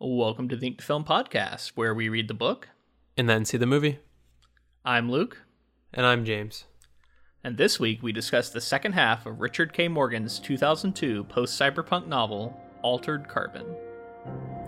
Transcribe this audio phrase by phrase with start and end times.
[0.00, 2.68] Welcome to the Ink to Film podcast, where we read the book.
[3.16, 3.98] and then see the movie.
[4.84, 5.42] I'm Luke,
[5.92, 6.64] And I'm James.
[7.42, 9.88] and this week we discuss the second half of Richard K.
[9.88, 13.66] Morgan's 2002 post cyberpunk novel, Altered Carbon.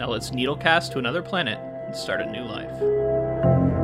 [0.00, 3.79] Now let's needlecast to another planet and start a new life.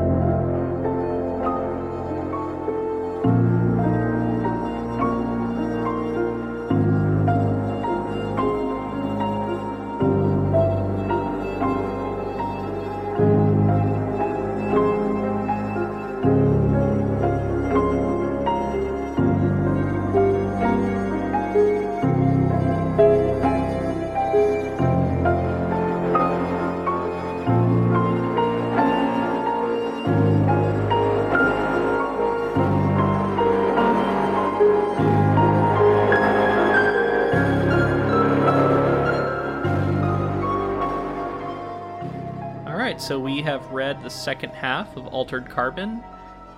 [43.46, 46.02] Have read the second half of Altered Carbon,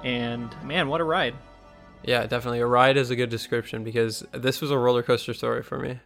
[0.05, 1.35] and man, what a ride!
[2.03, 2.61] Yeah, definitely.
[2.61, 6.01] A ride is a good description because this was a roller coaster story for me.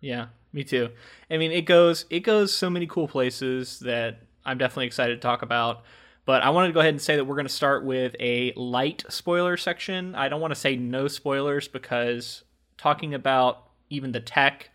[0.00, 0.88] Yeah, me too.
[1.30, 5.20] I mean, it goes it goes so many cool places that I'm definitely excited to
[5.20, 5.84] talk about.
[6.24, 8.52] But I wanted to go ahead and say that we're going to start with a
[8.56, 10.16] light spoiler section.
[10.16, 12.42] I don't want to say no spoilers because
[12.76, 14.70] talking about even the tech,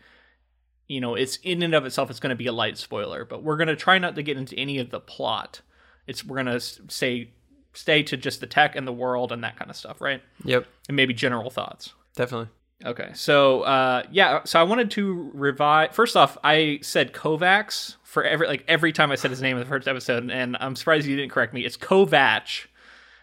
[0.92, 3.24] you know, it's in and of itself it's going to be a light spoiler.
[3.24, 5.60] But we're going to try not to get into any of the plot.
[6.06, 7.30] It's we're going to say
[7.72, 10.20] stay to just the tech and the world and that kind of stuff, right?
[10.44, 11.94] Yep, And maybe general thoughts.
[12.16, 12.48] definitely.
[12.84, 15.94] Okay, so uh, yeah, so I wanted to revive.
[15.94, 19.60] First off, I said Kovacs for every like every time I said his name in
[19.62, 21.64] the first episode, and I'm surprised you didn't correct me.
[21.64, 22.66] It's Kovac.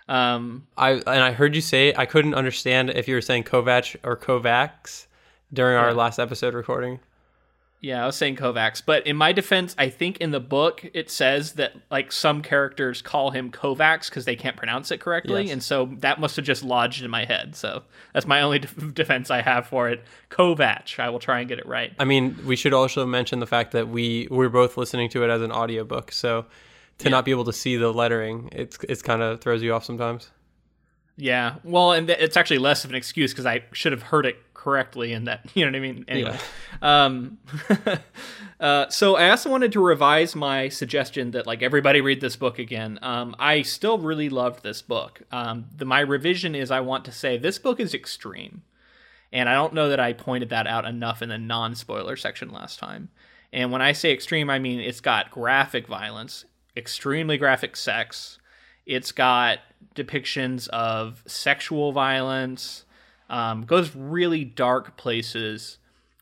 [0.08, 3.98] Um, I and I heard you say I couldn't understand if you were saying Kovac
[4.04, 5.08] or Kovacs
[5.54, 5.94] during our Yeah.
[5.96, 7.00] last episode recording.
[7.82, 11.10] Yeah, I was saying Kovacs, but in my defense, I think in the book it
[11.10, 15.54] says that like some characters call him Kovacs because they can't pronounce it correctly, Yes.
[15.54, 17.56] and so that must have just lodged in my head.
[17.56, 20.04] So that's my only def- defense I have for it.
[20.30, 21.00] Kovac.
[21.00, 21.94] I will try and get it right.
[22.00, 25.30] I mean, we should also mention the fact that we we're both listening to it
[25.30, 26.46] as an audiobook, so
[26.98, 29.86] to not be able to see the lettering, it's it's kind of throws you off
[29.86, 30.32] sometimes.
[31.20, 34.26] Yeah, well, and th- it's actually less of an excuse because I should have heard
[34.26, 36.06] it correctly, and that you know what I mean.
[36.08, 36.38] Anyway,
[36.82, 37.38] um,
[38.60, 42.58] uh, so I also wanted to revise my suggestion that like everybody read this book
[42.58, 43.00] again.
[43.02, 45.22] Um, I still really loved this book.
[45.30, 48.62] Um, the, my revision is I want to say this book is extreme,
[49.34, 52.80] and I don't know that I pointed that out enough in the non-spoiler section last
[52.80, 53.10] time.
[53.52, 56.46] And when I say extreme, I mean it's got graphic violence,
[56.78, 58.39] extremely graphic sex.
[58.90, 59.60] It's got
[59.96, 62.86] depictions of sexual violence,
[63.30, 65.78] um, goes really dark places,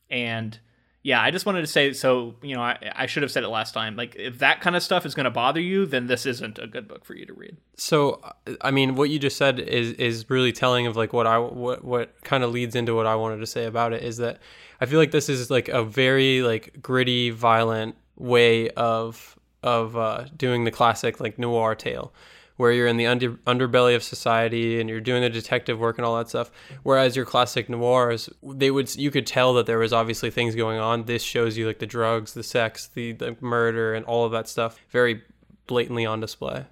[0.09, 0.59] and
[1.07, 2.35] yeah, I just wanted to say so.
[2.41, 3.95] You know, I, I should have said it last time.
[3.95, 6.67] Like, if that kind of stuff is going to bother you, then this isn't a
[6.67, 7.55] good book for you to read.
[7.78, 8.19] So,
[8.59, 11.85] I mean, what you just said is is really telling of like what I what
[11.85, 14.39] what kind of leads into what I wanted to say about it is that
[14.81, 20.25] I feel like this is like a very like gritty, violent way of of uh,
[20.35, 22.13] doing the classic like noir tale,
[22.57, 26.06] where you're in the under, underbelly of society and you're doing the detective work and
[26.06, 26.51] all that stuff.
[26.84, 30.79] Whereas your classic noirs, they would you could tell that there was obviously things going
[30.79, 31.06] on.
[31.06, 34.50] This shows you like the drugs, the sex, the the murder, and all of that
[34.50, 35.23] stuff very
[35.67, 36.66] blatantly on display.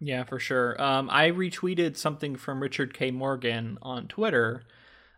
[0.00, 0.82] Yeah, for sure.
[0.82, 3.12] Um, I retweeted something from Richard K.
[3.12, 4.64] Morgan on Twitter,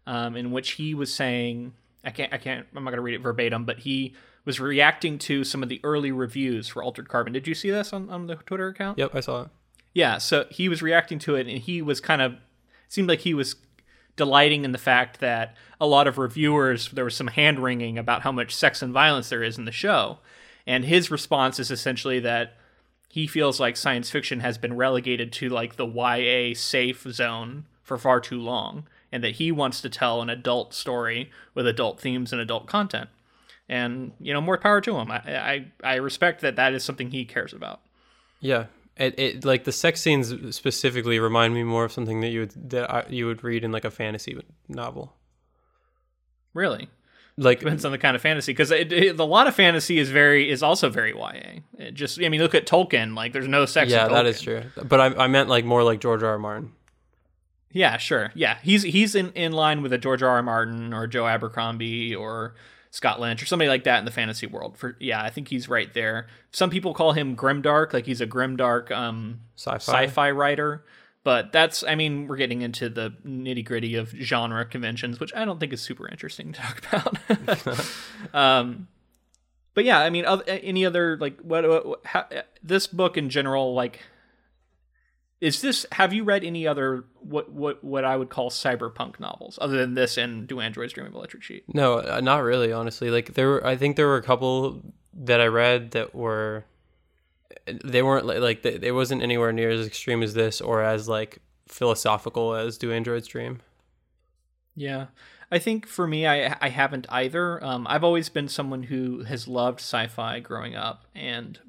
[0.07, 1.73] um, in which he was saying,
[2.05, 5.45] I can't, I can't, I'm not to read it verbatim, but he was reacting to
[5.45, 7.33] some of the early reviews for Altered Carbon.
[7.33, 8.99] Did you see this on, on the Twitter account?
[8.99, 9.49] Yep, I saw it.
[9.95, 12.35] Yeah, so he was reacting to it, and he was kind of
[12.89, 13.57] seemed like he was
[14.17, 18.23] delighting in the fact that a lot of reviewers there was some hand wringing about
[18.23, 20.19] how much sex and violence there is in the show,
[20.67, 22.57] and his response is essentially that
[23.09, 27.97] he feels like science fiction has been relegated to like the YA safe zone for
[27.97, 32.33] far too long, and that he wants to tell an adult story with adult themes
[32.33, 33.09] and adult content.
[33.69, 35.11] And you know, more power to him.
[35.11, 37.81] I I, I respect that that is something he cares about.
[38.41, 38.67] Yeah,
[38.97, 42.71] it, it like the sex scenes specifically remind me more of something that you would
[42.71, 44.39] that I, you would read in like a fantasy
[44.69, 45.15] novel.
[46.53, 46.89] Really.
[47.37, 50.63] Like depends on the kind of fantasy because a lot of fantasy is very is
[50.63, 51.63] also very YA.
[51.79, 53.91] It just I mean look at Tolkien like there's no sex.
[53.91, 54.63] yeah, that is true.
[54.85, 56.31] But I, I meant like more like George R.
[56.31, 56.39] R.
[56.39, 56.73] Martin.
[57.73, 58.31] Yeah, sure.
[58.37, 60.31] Yeah, he's he's in, in line with a George R.
[60.31, 60.43] R.
[60.45, 62.55] Martin or Joe Abercrombie or
[62.95, 64.79] Scott Lynch or somebody like that in the fantasy world.
[64.79, 66.29] For yeah, I think he's right there.
[66.53, 70.05] Some people call him grimdark, like he's a grimdark um, Sci-fi.
[70.05, 70.85] sci-fi writer.
[71.25, 75.45] But that's, I mean, we're getting into the nitty gritty of genre conventions, which I
[75.45, 77.85] don't think is super interesting to talk about.
[78.33, 78.87] um,
[79.75, 82.27] but yeah, I mean, any other like what, what how,
[82.63, 84.03] this book in general, like,
[85.45, 85.85] is this?
[85.93, 89.93] Have you read any other what what what I would call cyberpunk novels other than
[89.93, 91.65] this and Do Androids Dream of Electric Sheep?
[91.75, 92.73] No, uh, not really.
[92.73, 94.83] Honestly, like there were, I think there were a couple
[95.13, 96.65] that I read that were,
[97.67, 101.41] they weren't like, like it wasn't anywhere near as extreme as this or as like
[101.69, 103.61] philosophical as Do Androids Dream.
[104.75, 105.09] Yeah.
[105.51, 107.63] I think for me, I I haven't either.
[107.63, 111.61] Um, I've always been someone who has loved sci-fi growing up, and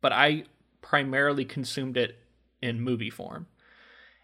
[0.00, 0.44] but I
[0.80, 2.16] primarily consumed it
[2.66, 3.46] in movie form,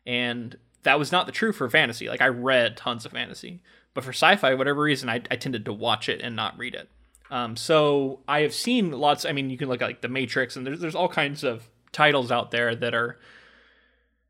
[0.06, 2.08] and that was not the true for fantasy.
[2.08, 3.62] Like I read tons of fantasy,
[3.94, 6.88] but for sci-fi, whatever reason, I, I tended to watch it and not read it.
[7.30, 9.24] Um, so I have seen lots.
[9.24, 11.68] I mean, you can look at like The Matrix, and there's there's all kinds of
[11.92, 13.18] titles out there that are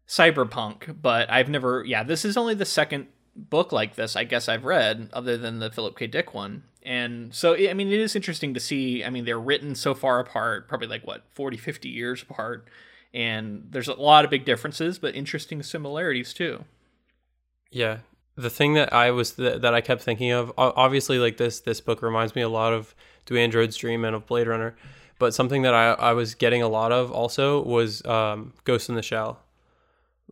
[0.07, 1.85] cyberpunk, but I've never.
[1.85, 5.59] Yeah, this is only the second book like this I guess I've read other than
[5.59, 6.07] the Philip K.
[6.07, 6.65] Dick one.
[6.83, 10.21] And so I mean it is interesting to see I mean they're written so far
[10.21, 12.69] apart, probably like what 40 50 years apart
[13.15, 16.65] and there's a lot of big differences but interesting similarities too.
[17.71, 17.99] Yeah.
[18.37, 21.81] The thing that I was th- that I kept thinking of obviously like this this
[21.81, 22.95] book reminds me a lot of
[23.27, 24.75] Do Androids Dream and of Blade Runner,
[25.19, 28.95] but something that I I was getting a lot of also was um, Ghost in
[28.95, 29.39] the Shell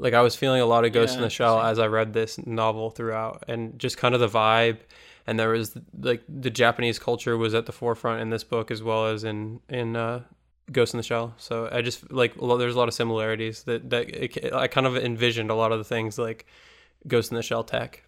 [0.00, 2.12] like I was feeling a lot of Ghost yeah, in the Shell as I read
[2.12, 4.79] this novel throughout, and just kind of the vibe.
[5.27, 8.82] And there was like the Japanese culture was at the forefront in this book as
[8.82, 10.23] well as in in uh,
[10.72, 11.34] Ghost in the Shell.
[11.38, 14.96] So I just like there's a lot of similarities that that it, I kind of
[14.96, 16.46] envisioned a lot of the things like
[17.06, 18.05] Ghost in the Shell tech.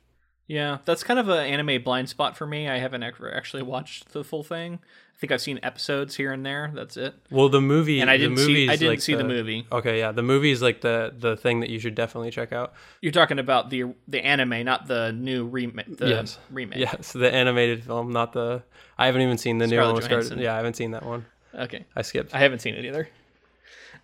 [0.46, 2.68] Yeah, that's kind of an anime blind spot for me.
[2.68, 4.80] I haven't actually watched the full thing.
[5.14, 6.72] I think I've seen episodes here and there.
[6.74, 7.14] That's it.
[7.30, 8.68] Well, the movie and I didn't see.
[8.68, 9.66] I didn't like see the, the, movie.
[9.70, 12.74] Okay, yeah, the movie is like the the thing that you should definitely check out.
[13.00, 15.96] You're talking about the the anime, not the new remake.
[15.96, 16.38] The yes.
[16.50, 16.80] remake.
[16.80, 18.64] Yes, the animated film, not the.
[18.98, 20.38] I haven't even seen the Scarlett new one.
[20.38, 21.24] Yeah, I haven't seen that one.
[21.54, 22.34] Okay, I skipped.
[22.34, 23.08] I haven't seen it either.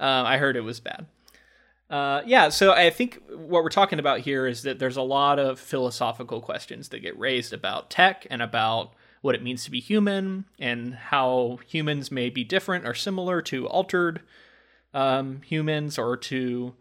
[0.00, 1.06] Um, I heard it was bad.
[1.91, 5.39] Uh, yeah, so I think what we're talking about here is that there's a lot
[5.39, 8.93] of philosophical questions that get raised about tech and about
[9.23, 13.67] what it means to be human and how humans may be different or similar to
[13.69, 14.21] altered
[14.93, 16.75] um, humans or to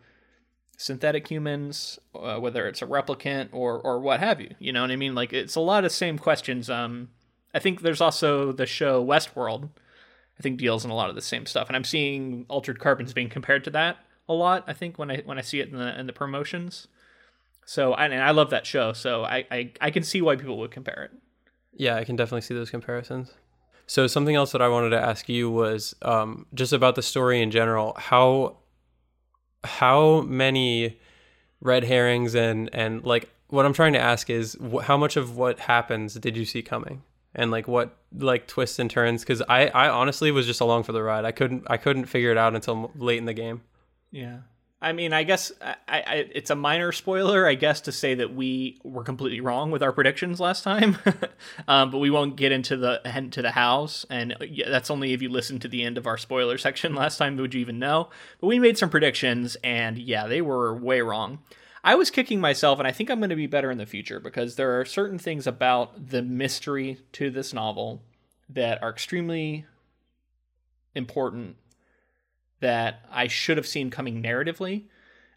[0.77, 4.53] synthetic humans, uh, whether it's a replicant or or what have you.
[4.59, 5.15] You know what I mean?
[5.15, 6.69] Like it's a lot of same questions.
[6.69, 7.09] Um,
[7.53, 9.69] I think there's also the show Westworld.
[10.39, 13.13] I think deals in a lot of the same stuff, and I'm seeing altered carbons
[13.13, 13.97] being compared to that
[14.29, 14.63] a lot.
[14.67, 16.87] I think when I when I see it in the in the promotions.
[17.65, 20.71] So and I love that show, so I, I I can see why people would
[20.71, 21.11] compare it.
[21.73, 23.33] Yeah, I can definitely see those comparisons.
[23.87, 27.41] So something else that I wanted to ask you was um, just about the story
[27.41, 27.93] in general.
[27.97, 28.57] How
[29.63, 30.99] how many
[31.61, 35.37] red herrings and and like what I'm trying to ask is wh- how much of
[35.37, 37.03] what happens did you see coming?
[37.37, 40.91] And like what like twists and turns because I, I honestly was just along for
[40.91, 43.61] the ride i couldn't i couldn't figure it out until late in the game
[44.11, 44.39] yeah.
[44.79, 48.35] I mean, I guess I, I, it's a minor spoiler, I guess, to say that
[48.35, 50.97] we were completely wrong with our predictions last time.
[51.67, 54.35] um, but we won't get into the into the house, and
[54.67, 57.55] that's only if you listen to the end of our spoiler section last time would
[57.55, 58.09] you even know.
[58.39, 61.39] But we made some predictions, and yeah, they were way wrong.
[61.87, 64.19] I was kicking myself, and I think I'm going to be better in the future
[64.19, 68.03] because there are certain things about the mystery to this novel
[68.49, 69.65] that are extremely
[70.93, 71.55] important
[72.59, 74.87] that I should have seen coming narratively.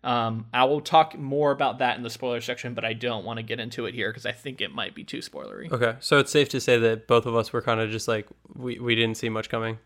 [0.03, 3.37] Um, I will talk more about that in the spoiler section, but I don't want
[3.37, 5.71] to get into it here because I think it might be too spoilery.
[5.71, 8.27] Okay, so it's safe to say that both of us were kind of just like
[8.57, 9.79] we we didn't see much coming.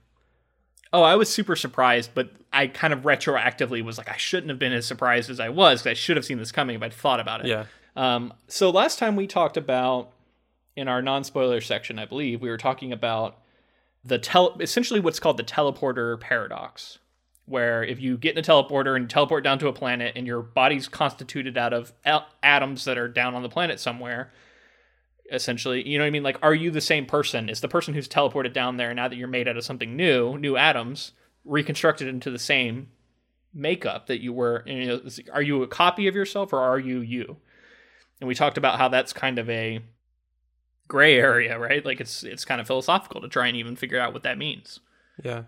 [0.95, 4.61] Oh, I was super surprised, but I kind of retroactively was like, I shouldn't have
[4.61, 6.93] been as surprised as I was because I should have seen this coming if I'd
[6.93, 7.49] thought about it.
[7.49, 7.65] Yeah.
[7.97, 10.13] Um, so last time we talked about
[10.77, 13.39] in our non-spoiler section, I believe we were talking about
[14.05, 16.99] the tel essentially what's called the teleporter paradox
[17.47, 20.43] where if you get in a teleporter and teleport down to a planet and your
[20.43, 21.93] body's constituted out of
[22.43, 24.33] atoms that are down on the planet somewhere
[25.33, 26.23] essentially you know what i mean?
[26.23, 27.49] Like are you the same person?
[27.49, 30.39] Is the person who's teleported down there now that you're made out of something new
[30.39, 31.13] new atoms
[31.45, 32.89] reconstructed into the same
[33.53, 35.01] makeup that you were you know,
[35.33, 37.37] are you a copy of yourself or are you you?
[38.21, 39.81] And we talked about how that's kind of a
[40.89, 41.85] gray area right?
[41.85, 44.81] Like it's it's kind of philosophical to try and even figure out what that means.
[45.23, 45.45] Yeah.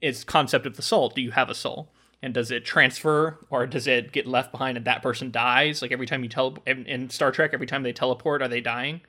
[0.00, 1.08] Its concept of the soul.
[1.08, 1.92] Do you have a soul?
[2.20, 5.82] And does it transfer or does it get left behind and that person dies?
[5.82, 8.60] Like every time you tell in, in Star Trek, every time they teleport, are they
[8.60, 9.00] dying?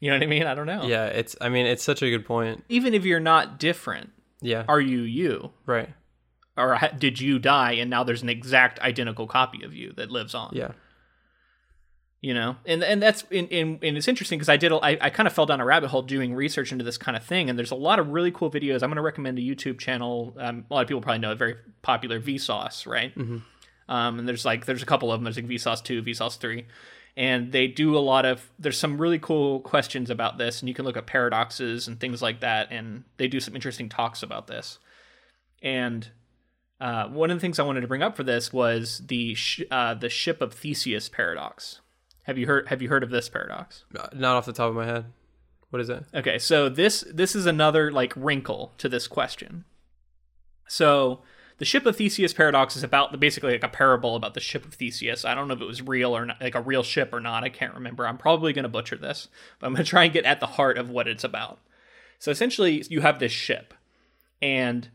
[0.00, 0.44] You know what I mean?
[0.44, 0.84] I don't know.
[0.84, 1.36] Yeah, it's.
[1.40, 2.64] I mean, it's such a good point.
[2.68, 5.50] Even if you're not different, yeah, are you you?
[5.66, 5.90] Right.
[6.56, 10.34] Or did you die and now there's an exact identical copy of you that lives
[10.34, 10.50] on?
[10.52, 10.72] Yeah.
[12.20, 12.56] You know?
[12.66, 15.32] And and that's in, in and it's interesting because i did I, I kind of
[15.32, 17.76] fell down a rabbit hole doing research into this kind of thing and there's a
[17.76, 18.82] lot of really cool videos.
[18.82, 20.34] I'm going to recommend a youtube channel.
[20.38, 23.14] Um, a lot of people probably know it very popular vsauce right?
[23.14, 23.38] Mm-hmm.
[23.92, 26.66] um, and there's like there's a couple of them there's like vsauce 2 vsauce 3
[27.18, 30.74] and they do a lot of there's some really cool questions about this and you
[30.74, 34.46] can look at paradoxes and things like that and they do some interesting talks about
[34.46, 34.78] this.
[35.60, 36.08] And
[36.80, 39.64] uh, one of the things I wanted to bring up for this was the sh-
[39.68, 41.80] uh, the ship of Theseus paradox.
[42.28, 43.84] Have you heard Have you heard of this paradox?
[43.98, 45.06] Uh, Not off the top of my head.
[45.70, 46.04] What is it?
[46.14, 49.64] Okay, so this this is another like wrinkle to this question.
[50.68, 51.20] So
[51.56, 54.66] the ship of Theseus paradox is about the basically like a parable about the ship
[54.66, 55.24] of Theseus.
[55.24, 57.44] I don't know if it was real or not, like a real ship or not.
[57.44, 58.06] I can't remember.
[58.06, 60.46] I'm probably going to butcher this, but I'm going to try and get at the
[60.46, 61.60] heart of what it's about.
[62.18, 63.72] So essentially, you have this ship,
[64.42, 64.90] and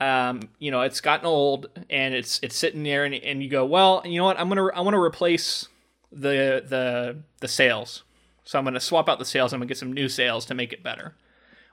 [0.00, 3.66] um, you know it's gotten old, and it's it's sitting there, and, and you go,
[3.66, 4.38] well, you know what?
[4.38, 5.66] I'm gonna I want to replace
[6.10, 8.04] the the the sails.
[8.44, 9.52] So I'm gonna swap out the sails.
[9.52, 11.14] I'm gonna get some new sails to make it better.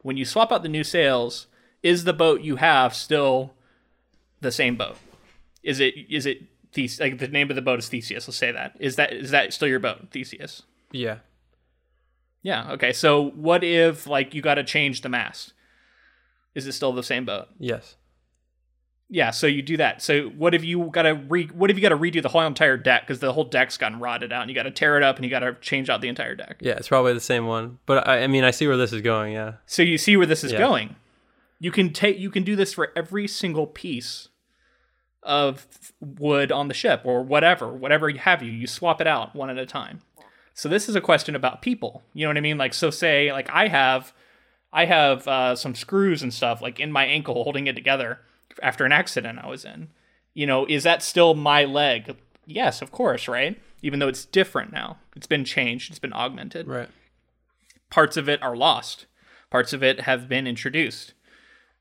[0.02, 1.48] When you swap out the new sails,
[1.84, 3.54] is the boat you have still
[4.42, 4.98] the same boat?
[5.64, 8.28] Is it is it Thes- like the name of the boat is Theseus?
[8.28, 10.64] Let's say that is that is that still your boat, Theseus?
[10.92, 11.20] Yeah.
[12.44, 12.72] Yeah.
[12.74, 12.94] Okay.
[12.94, 15.54] So what if like you got to change the mast?
[16.56, 17.48] Is it still the same boat?
[17.60, 17.96] Yes.
[19.10, 19.32] Yeah.
[19.32, 20.02] So you do that.
[20.02, 21.46] So what if you got to re?
[21.48, 24.00] What if you got to redo the whole entire deck because the whole deck's gotten
[24.00, 26.02] rotted out and you got to tear it up and you got to change out
[26.02, 26.58] the entire deck?
[26.60, 27.80] Yeah, it's probably the same one.
[27.86, 29.34] But I, I mean, I see where this is going.
[29.34, 29.54] Yeah.
[29.66, 30.60] So you see where this is Yeah.
[30.60, 30.96] going.
[31.60, 34.28] You can take you can do this for every single piece
[35.24, 35.68] of
[36.00, 38.52] wood on the ship or whatever, whatever you have you.
[38.52, 40.02] You swap it out one at a time.
[40.54, 42.04] So this is a question about people.
[42.14, 42.58] You know what I mean?
[42.58, 44.14] Like so say like I have
[44.74, 48.20] I have uh, some screws and stuff like in my ankle holding it together
[48.64, 49.90] after an accident I was in.
[50.34, 52.16] You know, is that still my leg?
[52.46, 53.60] Yes, of course, right?
[53.82, 54.98] Even though it's different now.
[55.16, 56.90] It's been changed, it's been augmented Right.
[57.90, 59.06] parts of it are lost
[59.50, 61.14] parts of it have been introduced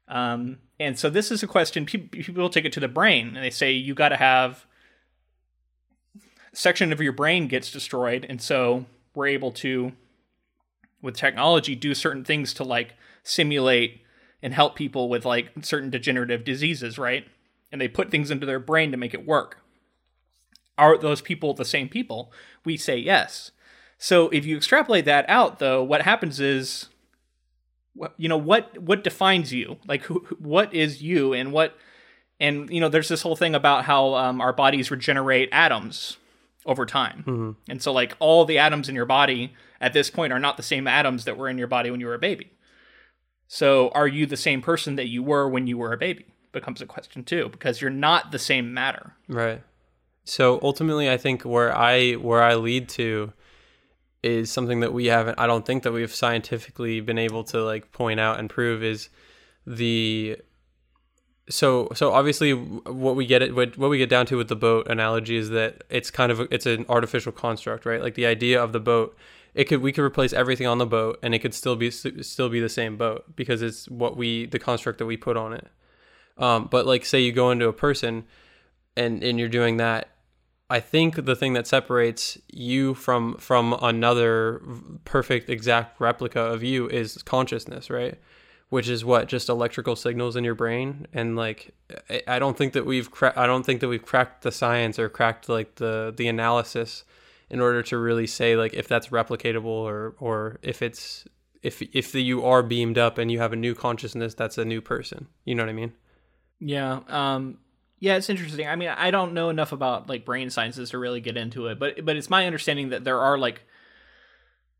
[0.08, 3.44] um, and so this is a question people, people take it to the brain and
[3.44, 4.64] they say you got to have
[6.52, 9.92] section of your brain gets destroyed and so we're able to
[11.02, 14.00] with technology do certain things to like simulate
[14.42, 17.26] and help people with like certain degenerative diseases right?
[17.72, 19.58] And they put things into their brain to make it work.
[20.78, 22.32] Are those people the same people?
[22.64, 23.50] We say yes.
[23.98, 26.88] So if you extrapolate that out, though, what happens is,
[28.18, 29.78] you know, what what defines you?
[29.86, 31.76] Like, who, what is you, and what,
[32.38, 36.18] and you know, there's this whole thing about how um, our bodies regenerate atoms
[36.66, 40.38] over time, and so like all the atoms in your body at this point are
[40.38, 42.50] not the same atoms that were in your body when you were a baby.
[43.48, 46.26] So, are you the same person that you were when you were a baby?
[46.52, 49.14] Becomes a question too, because you're not the same matter.
[49.28, 49.62] Right.
[50.26, 53.32] So ultimately, I think where I where I lead to
[54.24, 55.38] is something that we haven't.
[55.38, 59.08] I don't think that we've scientifically been able to like point out and prove is
[59.66, 60.36] the.
[61.48, 64.56] So so obviously, what we get it what, what we get down to with the
[64.56, 68.02] boat analogy is that it's kind of a, it's an artificial construct, right?
[68.02, 69.16] Like the idea of the boat.
[69.56, 72.48] It could we could replace everything on the boat and it could still be still
[72.48, 75.66] be the same boat because it's what we the construct that we put on it.
[76.38, 78.24] Um, but like say you go into a person
[78.96, 80.08] and and you're doing that
[80.70, 84.60] i think the thing that separates you from from another
[85.04, 88.18] perfect exact replica of you is consciousness right
[88.68, 91.72] which is what just electrical signals in your brain and like
[92.26, 95.08] I- don't think that we've cra- i don't think that we've cracked the science or
[95.08, 97.04] cracked like the the analysis
[97.50, 101.24] in order to really say like if that's replicatable or or if it's
[101.62, 104.80] if if you are beamed up and you have a new consciousness that's a new
[104.80, 105.92] person you know what i mean
[106.58, 107.00] Yeah.
[107.08, 107.58] Um
[107.98, 108.68] yeah, it's interesting.
[108.68, 111.78] I mean, I don't know enough about like brain sciences to really get into it,
[111.78, 113.62] but but it's my understanding that there are like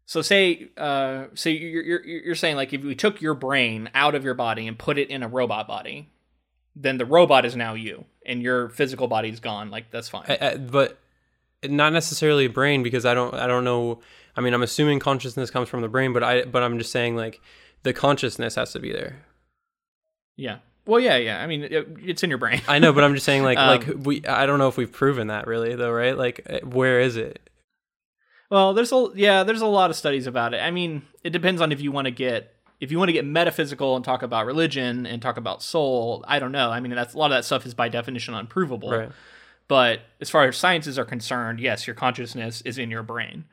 [0.04, 4.14] so say uh so you're you're you're saying like if we took your brain out
[4.14, 6.11] of your body and put it in a robot body,
[6.75, 9.70] then the robot is now you and your physical body's gone.
[9.70, 10.26] Like that's fine.
[10.28, 10.99] I, I, but
[11.64, 14.00] not necessarily brain because I don't I don't know.
[14.36, 17.16] I mean, I'm assuming consciousness comes from the brain, but I but I'm just saying
[17.16, 17.40] like
[17.82, 19.25] the consciousness has to be there.
[20.36, 20.58] yeah.
[20.86, 21.42] Well, yeah, yeah.
[21.42, 22.60] I mean, it, it's in your brain.
[22.68, 24.92] I know, but I'm just saying like Um, like we I don't know if we've
[24.92, 26.16] proven that really though, right?
[26.16, 27.50] Like uh, where is it?
[28.50, 30.58] Well, there's a yeah, there's a lot of studies about it.
[30.58, 33.25] I mean, it depends on if you want to get if you want to get
[33.25, 36.25] metaphysical and talk about religion and talk about soul.
[36.28, 36.70] I don't know.
[36.70, 38.90] I mean, that's a lot of that stuff is by definition unprovable.
[38.90, 39.10] Right.
[39.68, 43.44] But as far as sciences are concerned, yes, your consciousness is in your brain,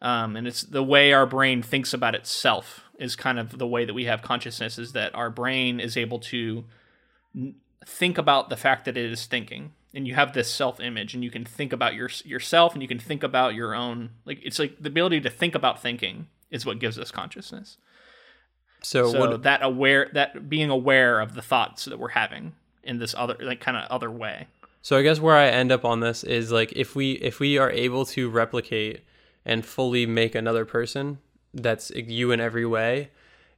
[0.00, 3.84] um, and it's the way our brain thinks about itself is kind of the way
[3.84, 4.78] that we have consciousness.
[4.78, 6.64] Is that our brain is able to
[7.36, 7.54] n-
[7.86, 9.72] think about the fact that it is thinking.
[9.94, 12.88] and you have this self image and you can think about your yourself and you
[12.88, 16.66] can think about your own like it's like the ability to think about thinking is
[16.66, 17.78] what gives us consciousness
[18.82, 22.98] So, so what, that aware that being aware of the thoughts that we're having in
[22.98, 24.46] this other like kind of other way
[24.88, 27.58] So I guess where I end up on this is like if we if we
[27.58, 29.02] are able to replicate
[29.44, 31.18] and fully make another person
[31.52, 33.10] that's you in every way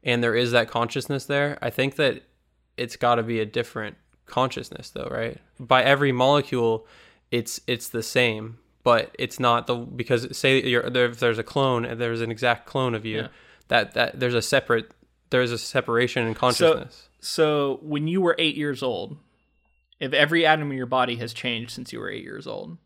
[0.02, 2.24] and there is that consciousness there, I think that
[2.76, 3.96] it's got to be a different
[4.26, 5.38] consciousness though, right?
[5.60, 6.84] By every molecule
[7.30, 11.44] it's it's the same, but it's not the because say you're there if there's a
[11.44, 13.28] clone and there's an exact clone of you, Yeah.
[13.68, 14.90] that that there's a separate
[15.30, 17.08] there's a separation in consciousness.
[17.20, 19.16] so when you were eight years old
[20.00, 22.78] if every atom in your body has changed since you were eight years old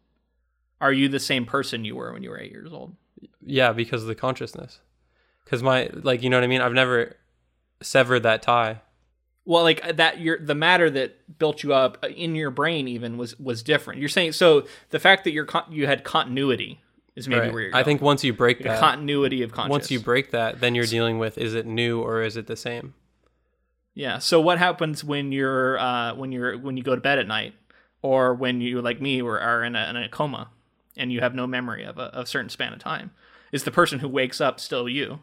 [0.80, 2.94] are you the same person you were when you were eight years old
[3.40, 4.80] Yeah, because of the consciousness.
[5.44, 6.60] Because my like, you know what I mean.
[6.60, 7.16] I've never
[7.82, 8.80] severed that tie.
[9.44, 13.18] well like that your the matter that built you up uh, in your brain even
[13.18, 16.80] was was different you're saying so the fact that you're con- you had continuity
[17.14, 17.52] is maybe Right.
[17.52, 20.30] where you're I think once you break the that, continuity of consciousness once you break
[20.30, 22.94] that, then you're dealing with is it new or is it the same?
[23.94, 24.18] Yeah.
[24.18, 27.54] So what happens when you're uh, when you're when you go to bed at night,
[28.02, 30.50] or when you like me were are in a, in a coma,
[30.96, 33.12] and you have no memory of a, a certain span of time?
[33.52, 35.20] Is the person who wakes up still you?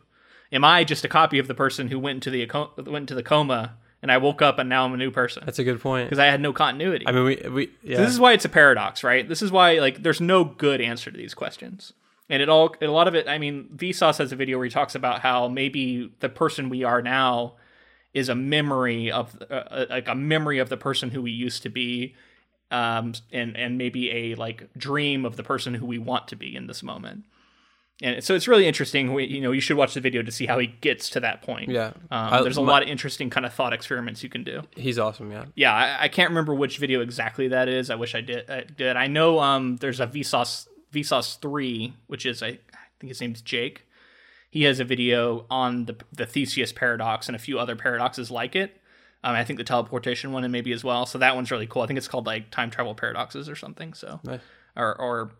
[0.53, 2.45] Am I just a copy of the person who went into the
[2.89, 5.59] went into the coma and I woke up and now I'm a new person That's
[5.59, 6.07] a good point.
[6.09, 7.05] because I had no continuity?
[7.07, 7.97] I mean, we we yeah.
[7.97, 9.27] This is why it's a paradox, right?
[9.27, 11.93] This is why like there's no good answer to these questions.
[12.29, 14.71] And it all a lot of it, I mean, Vsauce has a video where he
[14.71, 17.55] talks about how maybe the person we are now
[18.13, 21.63] is a memory of uh, uh, like a memory of the person who we used
[21.63, 22.15] to be
[22.71, 26.55] um and and maybe a like dream of the person who we want to be
[26.55, 27.23] in this moment.
[28.03, 29.13] And so it's really interesting.
[29.13, 31.43] We, you know, you should watch the video to see how he gets to that
[31.43, 31.69] point.
[31.69, 31.89] yeah.
[32.09, 34.63] Um, I- there's a my- lot of interesting kind of thought experiments you can do
[34.75, 35.31] He's awesome.
[35.31, 35.45] Yeah.
[35.53, 37.91] yeah, I, I can't remember which video exactly that is.
[37.91, 38.49] I wish I did.
[38.49, 38.95] I did.
[38.95, 42.57] I know um, there's a Vsauce Vsauce three, which is I, I
[42.99, 43.85] think his name's Jake.
[44.51, 48.55] He has a video on the the Theseus paradox and a few other paradoxes like
[48.55, 48.77] it.
[49.23, 51.05] Um, I think the teleportation one and maybe as well.
[51.07, 51.81] So that one's really cool.
[51.81, 53.93] I think it's called like time travel paradoxes or something.
[53.93, 54.41] So Nice.
[54.75, 55.31] or or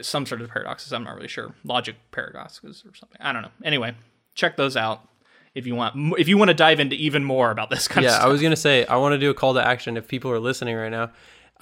[0.00, 0.92] some sort of paradoxes.
[0.92, 1.54] I'm not really sure.
[1.64, 3.18] Logic paradoxes or something.
[3.20, 3.50] I don't know.
[3.64, 3.94] Anyway,
[4.34, 5.06] check those out
[5.54, 6.14] if you want.
[6.18, 8.22] If you want to dive into even more about this kind of stuff.
[8.22, 8.26] Yeah.
[8.28, 10.40] I was gonna say I want to do a call to action if people are
[10.40, 11.10] listening right now.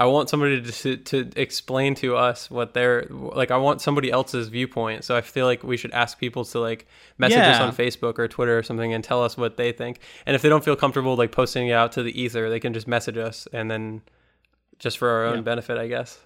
[0.00, 3.50] I want somebody to to explain to us what they're like.
[3.50, 5.02] I want somebody else's viewpoint.
[5.04, 6.86] So I feel like we should ask people to like
[7.18, 9.98] message us on Facebook or Twitter or something and tell us what they think.
[10.24, 12.72] And if they don't feel comfortable like posting it out to the ether, they can
[12.72, 14.02] just message us and then
[14.78, 15.42] just for our own Yeah.
[15.42, 16.18] benefit, I guess.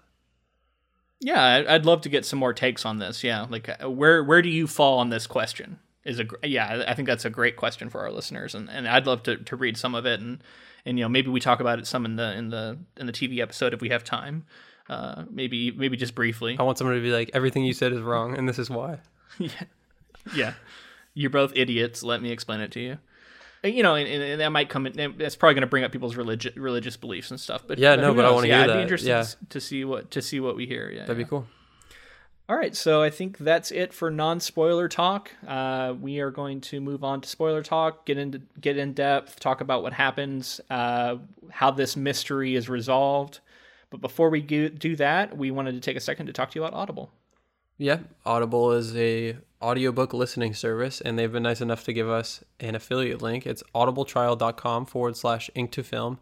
[1.21, 3.23] Yeah, I'd love to get some more takes on this.
[3.23, 5.79] Yeah, like uh, where where do you fall on this question?
[6.05, 8.89] Is a yeah, I- I think that's a great question for our listeners, and, and
[8.89, 10.43] I'd love to, to read some of it, and
[10.87, 13.13] and you know maybe we talk about it some in the in the in the
[13.13, 14.45] TV episode if we have time.
[14.89, 16.57] Uh, maybe maybe just briefly.
[16.59, 18.99] I want somebody to be like, everything you said is wrong, and this is why.
[19.39, 19.51] Yeah,
[20.35, 20.53] yeah.
[21.15, 22.03] you're both idiots.
[22.03, 22.99] Let me explain it to you.
[23.65, 24.87] Uh, You know, and, and that might come.
[24.87, 27.63] In, that's probably going to bring up people's religious religious beliefs and stuff.
[27.67, 28.77] But Yeah, but no, but I wanna yeah, hear I'd that.
[28.77, 29.23] be interested Yeah.
[29.23, 30.91] to to see what to see what we hear.
[30.91, 31.25] Yeah, That'd yeah.
[31.25, 31.47] be cool.
[32.53, 35.31] All right, so I think that's it for non-spoiler talk.
[35.49, 39.41] Uh, we are going to move on to spoiler talk, get into get in depth,
[39.41, 41.17] talk about what happens, uh,
[41.49, 43.41] how this mystery is resolved.
[43.89, 46.63] But before we do that, we wanted to take a second to talk to you
[46.63, 47.11] about Audible.
[47.79, 52.45] Yeah, Audible is a audiobook listening service, and they've been nice enough to give us
[52.61, 53.47] an affiliate link.
[53.47, 56.19] It's audibletrial.com forward slash ink to film.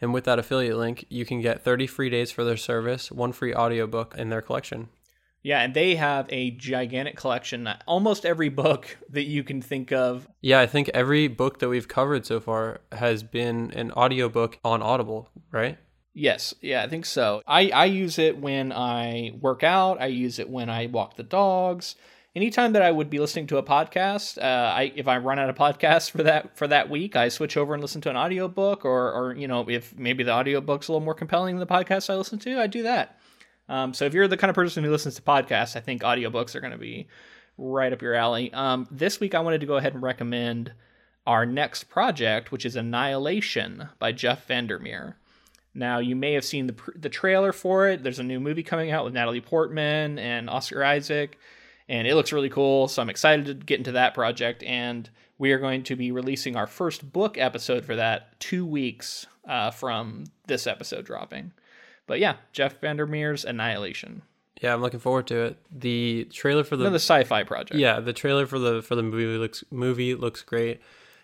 [0.00, 3.30] And with that affiliate link, you can get 30 free days for their service, one
[3.30, 4.88] free audiobook in their collection.
[5.48, 7.70] Yeah, and they have a gigantic collection.
[7.86, 10.28] Almost every book that you can think of.
[10.42, 14.82] Yeah, I think every book that we've covered so far has been an audiobook on
[14.82, 15.78] Audible, right?
[16.12, 17.40] Yes, yeah, I think so.
[17.46, 20.02] I, I use it when I work out.
[20.02, 21.94] I use it when I walk the dogs.
[22.36, 25.48] Anytime that I would be listening to a podcast, uh, I if I run out
[25.48, 28.84] of podcasts for that for that week, I switch over and listen to an audiobook
[28.84, 32.10] or or you know if maybe the audiobook's a little more compelling than the podcast
[32.10, 33.17] I listen to, I do that.
[33.68, 36.54] Um, so if you're the kind of person who listens to podcasts, I think audiobooks
[36.54, 37.08] are going to be
[37.56, 38.52] right up your alley.
[38.52, 40.72] Um, this week I wanted to go ahead and recommend
[41.26, 45.16] our next project, which is Annihilation by Jeff Vandermeer.
[45.74, 48.02] Now, you may have seen the the trailer for it.
[48.02, 51.38] There's a new movie coming out with Natalie Portman and Oscar Isaac,
[51.88, 52.88] and it looks really cool.
[52.88, 54.62] So I'm excited to get into that project.
[54.62, 59.26] And we are going to be releasing our first book episode for that two weeks
[59.46, 61.52] uh, from this episode dropping.
[62.08, 64.22] But yeah, Jeff Vandermeer's Annihilation,
[64.60, 65.58] Yeah, I'm looking forward to it.
[65.70, 67.78] The trailer for the another sci-fi project.
[67.78, 70.80] Yeah, the trailer for the for the movie looks movie looks great.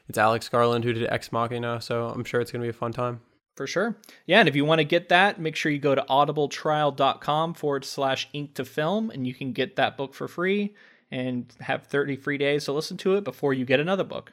[0.09, 2.93] It's Alex Garland who did Ex Machina, so I'm sure it's gonna be a fun
[2.93, 3.21] time.
[3.57, 3.97] For sure.
[4.27, 7.85] Yeah, and if you want to get that, make sure you go to audibletrial.com forward
[7.85, 10.75] slash ink to film, and you can get that book for free
[11.11, 14.33] and have 30 free days to listen to it before you get another book.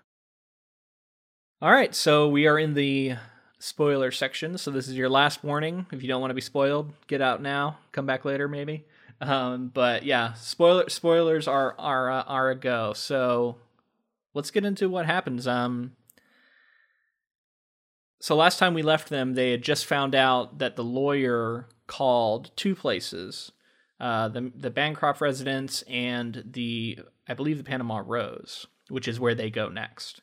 [1.62, 3.14] All right, so we are in the
[3.62, 4.58] spoiler section.
[4.58, 5.86] So this is your last warning.
[5.92, 7.78] If you don't want to be spoiled, get out now.
[7.92, 8.86] Come back later, maybe.
[9.22, 12.94] Um, but yeah, spoiler spoilers are are uh, are a go.
[12.94, 13.58] So
[14.34, 15.48] let's get into what happens.
[15.48, 15.96] Um,
[18.20, 22.52] so last time we left them, they had just found out that the lawyer called
[22.56, 23.52] two places,
[24.00, 29.36] uh, the the Bancroft residence and the I believe the Panama Rose, which is where
[29.36, 30.22] they go next.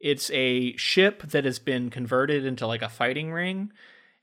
[0.00, 3.72] It's a ship that has been converted into like a fighting ring.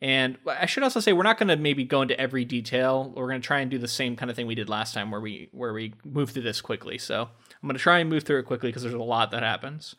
[0.01, 3.13] And I should also say we're not going to maybe go into every detail.
[3.15, 5.11] We're going to try and do the same kind of thing we did last time,
[5.11, 6.97] where we where we move through this quickly.
[6.97, 9.43] So I'm going to try and move through it quickly because there's a lot that
[9.43, 9.95] happens.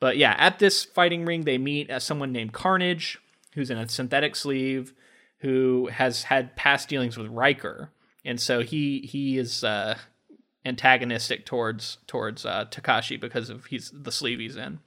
[0.00, 3.18] But yeah, at this fighting ring, they meet uh, someone named Carnage,
[3.54, 4.94] who's in a synthetic sleeve,
[5.40, 7.90] who has had past dealings with Ryker,
[8.24, 9.98] and so he he is uh,
[10.64, 14.78] antagonistic towards towards uh, Takeshi because of he's the sleeve he's in.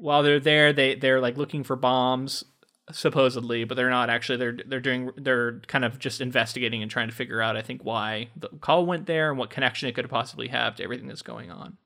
[0.00, 2.44] While they're there, they they're like looking for bombs
[2.92, 4.38] supposedly, but they're not actually.
[4.38, 7.56] They're they're doing they're kind of just investigating and trying to figure out.
[7.56, 10.82] I think why the call went there and what connection it could possibly have to
[10.82, 11.76] everything that's going on.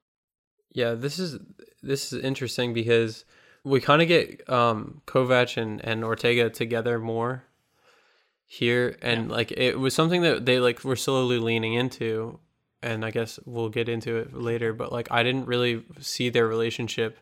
[0.72, 1.38] Yeah, this is
[1.83, 3.24] this is interesting because
[3.62, 7.44] we kind of get um, Kovac and, and Ortega together more
[8.46, 9.37] here, and yeah.
[9.37, 12.38] like it was something that they like were slowly leaning into,
[12.83, 14.72] and I guess we'll get into it later.
[14.72, 17.18] But like I didn't really see their relationship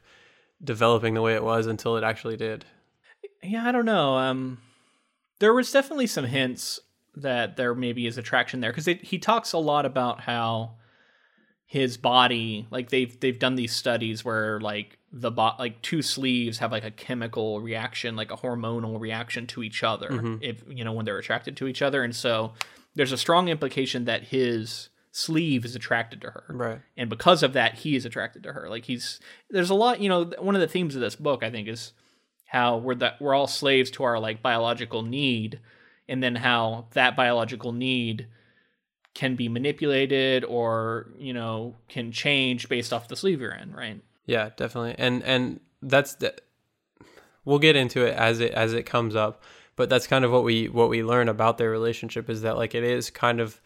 [0.63, 2.65] developing the way it was until it actually did.
[3.43, 4.17] Yeah, I don't know.
[4.17, 4.59] Um,
[5.41, 6.81] there was definitely some hints
[7.17, 10.77] that there maybe is attraction there because he talks a lot about how
[11.67, 16.59] his body like they've they've done these studies where like the bo- like two sleeves
[16.59, 20.37] have like a chemical reaction like a hormonal reaction to each other mm-hmm.
[20.43, 22.53] if you know when they're attracted to each other and so
[22.95, 26.45] there's a strong implication that his sleeve is attracted to her.
[26.49, 26.81] Right.
[26.97, 28.69] And because of that he is attracted to her.
[28.69, 29.21] Like he's
[29.51, 31.93] there's a lot you know one of the themes of this book i think is
[32.47, 35.61] how we're that we're all slaves to our like biological need
[36.09, 38.27] and then how that biological need
[39.15, 44.01] can be manipulated or you know can change based off the sleeve you're in right?
[44.25, 44.95] Yeah definitely.
[44.97, 46.35] And and that's the
[47.45, 49.43] we'll get into it as it as it comes up
[49.77, 52.75] but that's kind of what we what we learn about their relationship is that like
[52.75, 53.61] it is kind of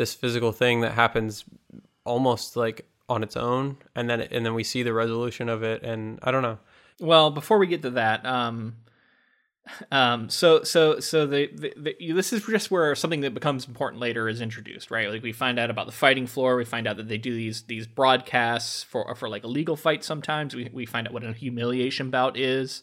[0.00, 1.44] this physical thing that happens
[2.06, 5.82] almost like on its own and then and then we see the resolution of it
[5.82, 6.58] and i don't know.
[6.98, 8.76] Well before we get to that um
[9.92, 14.00] um so so so the, the, the, this is just where something that becomes important
[14.00, 15.10] later is introduced right?
[15.10, 17.62] Like we find out about the fighting floor we find out that they do these
[17.64, 21.34] these broadcasts for for like a legal fight sometimes we, we find out what a
[21.34, 22.82] humiliation bout is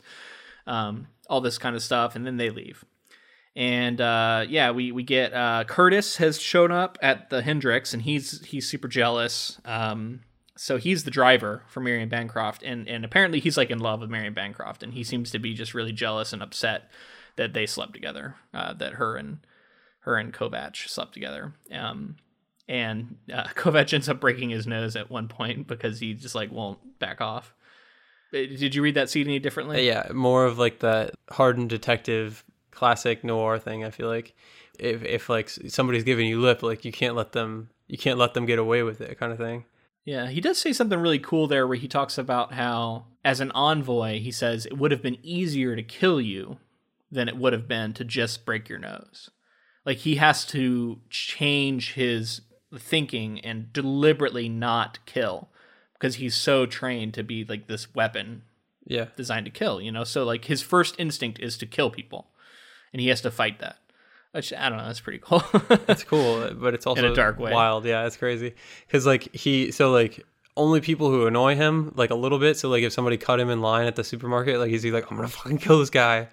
[0.68, 2.86] um all this kind of stuff and then they leave
[3.58, 8.04] and uh yeah we we get uh curtis has shown up at the Hendrix and
[8.04, 10.22] he's he's super jealous um
[10.58, 14.10] so he's the driver for Marion Bancroft, and and apparently he's like in love with
[14.10, 16.89] Marion Bancroft, and he seems to be just really jealous and upset
[17.36, 19.39] that they slept together, uh, that her and
[20.02, 21.54] her and Kovac slept together.
[21.72, 22.17] Um,
[22.67, 26.52] and uh, Kovac ends up breaking his nose at one point because he just like
[26.52, 27.54] won't back off.
[28.34, 29.86] Uh, did you read that scene any differently?
[29.86, 32.43] Yeah, more of like the hardened detective
[32.78, 33.84] classic noir thing.
[33.84, 34.36] I feel like
[34.78, 38.36] if if like somebody's giving you lip, like you can't let them you can't let
[38.36, 39.66] them get away with it, kind of thing.
[40.06, 43.52] Yeah, he does say something really cool there where he talks about how, as an
[43.52, 46.60] envoy, he says it would have been easier to kill you
[47.12, 49.32] than it would have been to just break your nose.
[49.84, 52.42] Like he has to change his
[52.78, 55.50] thinking and deliberately not kill
[55.94, 58.44] because he's so trained to be like this weapon
[58.86, 62.28] yeah designed to kill you know so like his first instinct is to kill people
[62.98, 63.78] and he has to fight that
[64.32, 64.86] which I don't know.
[64.86, 65.42] That's pretty cool.
[65.88, 67.52] it's cool, but it's also in a dark way.
[67.52, 68.06] Wild, yeah.
[68.06, 68.54] It's crazy
[68.86, 72.58] because like he so like only people who annoy him like a little bit.
[72.58, 75.18] So like if somebody cut him in line at the supermarket, like he's like I'm
[75.18, 76.28] gonna fucking kill this guy.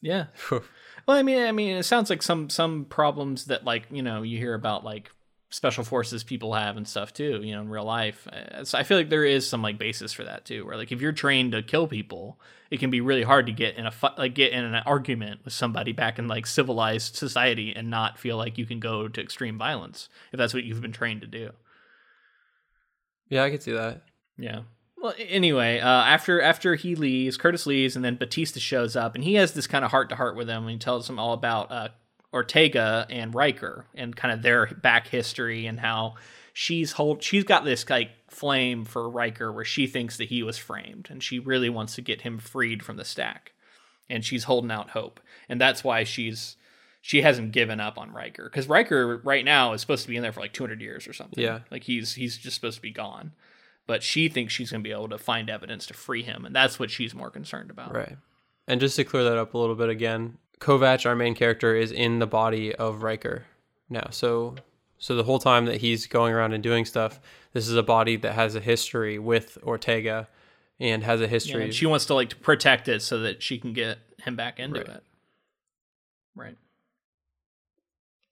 [0.00, 0.26] Yeah.
[0.50, 0.62] well,
[1.08, 4.38] I mean, I mean, it sounds like some some problems that like you know you
[4.38, 5.10] hear about like
[5.50, 8.28] special forces people have and stuff too, you know, in real life.
[8.28, 10.92] Uh, so I feel like there is some like basis for that too, where like
[10.92, 12.38] if you're trained to kill people,
[12.70, 15.40] it can be really hard to get in a fu- like get in an argument
[15.44, 19.20] with somebody back in like civilized society and not feel like you can go to
[19.22, 21.50] extreme violence if that's what you've been trained to do.
[23.30, 24.02] Yeah, I could see that.
[24.36, 24.60] Yeah.
[25.00, 29.22] Well, anyway, uh, after after he leaves, Curtis leaves, and then Batista shows up, and
[29.22, 31.32] he has this kind of heart to heart with him, and he tells him all
[31.32, 31.88] about uh,
[32.32, 36.14] Ortega and Ryker and kind of their back history and how
[36.52, 40.58] she's hold she's got this like flame for Ryker where she thinks that he was
[40.58, 43.52] framed and she really wants to get him freed from the stack.
[44.10, 46.56] and she's holding out hope, and that's why she's
[47.00, 50.22] she hasn't given up on Ryker because Ryker right now is supposed to be in
[50.22, 51.42] there for like 200 years or something.
[51.42, 53.32] Yeah, like he's he's just supposed to be gone,
[53.86, 56.54] but she thinks she's going to be able to find evidence to free him, and
[56.54, 57.94] that's what she's more concerned about.
[57.94, 58.16] Right.
[58.66, 61.92] And just to clear that up a little bit again, Kovac, our main character, is
[61.92, 63.44] in the body of Ryker
[63.88, 64.08] now.
[64.10, 64.56] So
[64.98, 67.20] so the whole time that he's going around and doing stuff,
[67.52, 70.28] this is a body that has a history with Ortega
[70.80, 71.60] and has a history.
[71.60, 74.58] Yeah, and she wants to like protect it so that she can get him back
[74.58, 74.88] into Right.
[74.88, 75.02] it.
[76.34, 76.56] Right.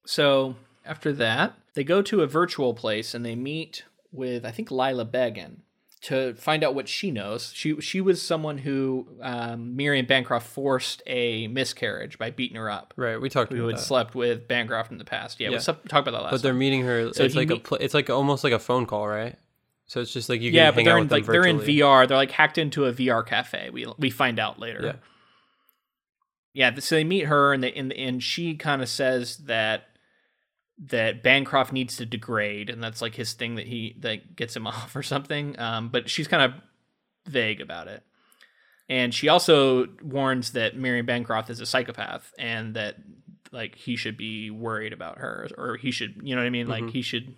[0.07, 4.71] So after that, they go to a virtual place and they meet with I think
[4.71, 5.63] Lila Began
[6.03, 7.53] to find out what she knows.
[7.55, 12.93] She she was someone who um, Miriam Bancroft forced a miscarriage by beating her up.
[12.97, 13.83] Right, we talked Who about had that.
[13.83, 15.41] slept with Bancroft in the past?
[15.41, 15.57] Yeah, Yeah.
[15.59, 16.31] we talked about that last.
[16.33, 16.59] but they're time.
[16.59, 17.13] meeting her.
[17.15, 19.37] So it's like a pl- it's like almost like a phone call, right?
[19.87, 21.59] So it's just like you can yeah, hang but they're in like they're in.
[21.61, 22.07] VR.
[22.09, 23.71] They're like hacked into a VR cafe.
[23.71, 24.81] We we find out later.
[24.85, 24.93] Yeah.
[26.53, 29.89] Yeah, so they meet her, and they, and and she kind of says that
[30.79, 34.67] that Bancroft needs to degrade, and that's like his thing that he that gets him
[34.67, 35.59] off or something.
[35.59, 36.61] Um, but she's kind of
[37.27, 38.03] vague about it,
[38.89, 42.97] and she also warns that Marion Bancroft is a psychopath, and that
[43.53, 46.69] like he should be worried about her, or he should, you know what I mean?
[46.69, 46.91] Like Mhm.
[46.91, 47.35] he should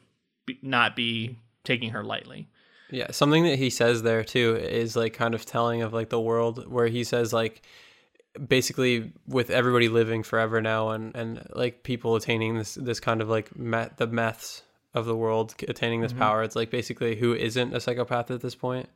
[0.47, 2.49] be, not be taking her lightly.
[2.91, 6.19] Yeah, something that he says there too is like kind of telling of like the
[6.21, 7.61] world where he says like
[8.47, 13.29] basically with everybody living forever now and and like people attaining this this kind of
[13.29, 14.63] like met the meths
[14.95, 16.19] of the world attaining this Mhm.
[16.19, 18.89] power it's like basically who isn't a psychopath at this point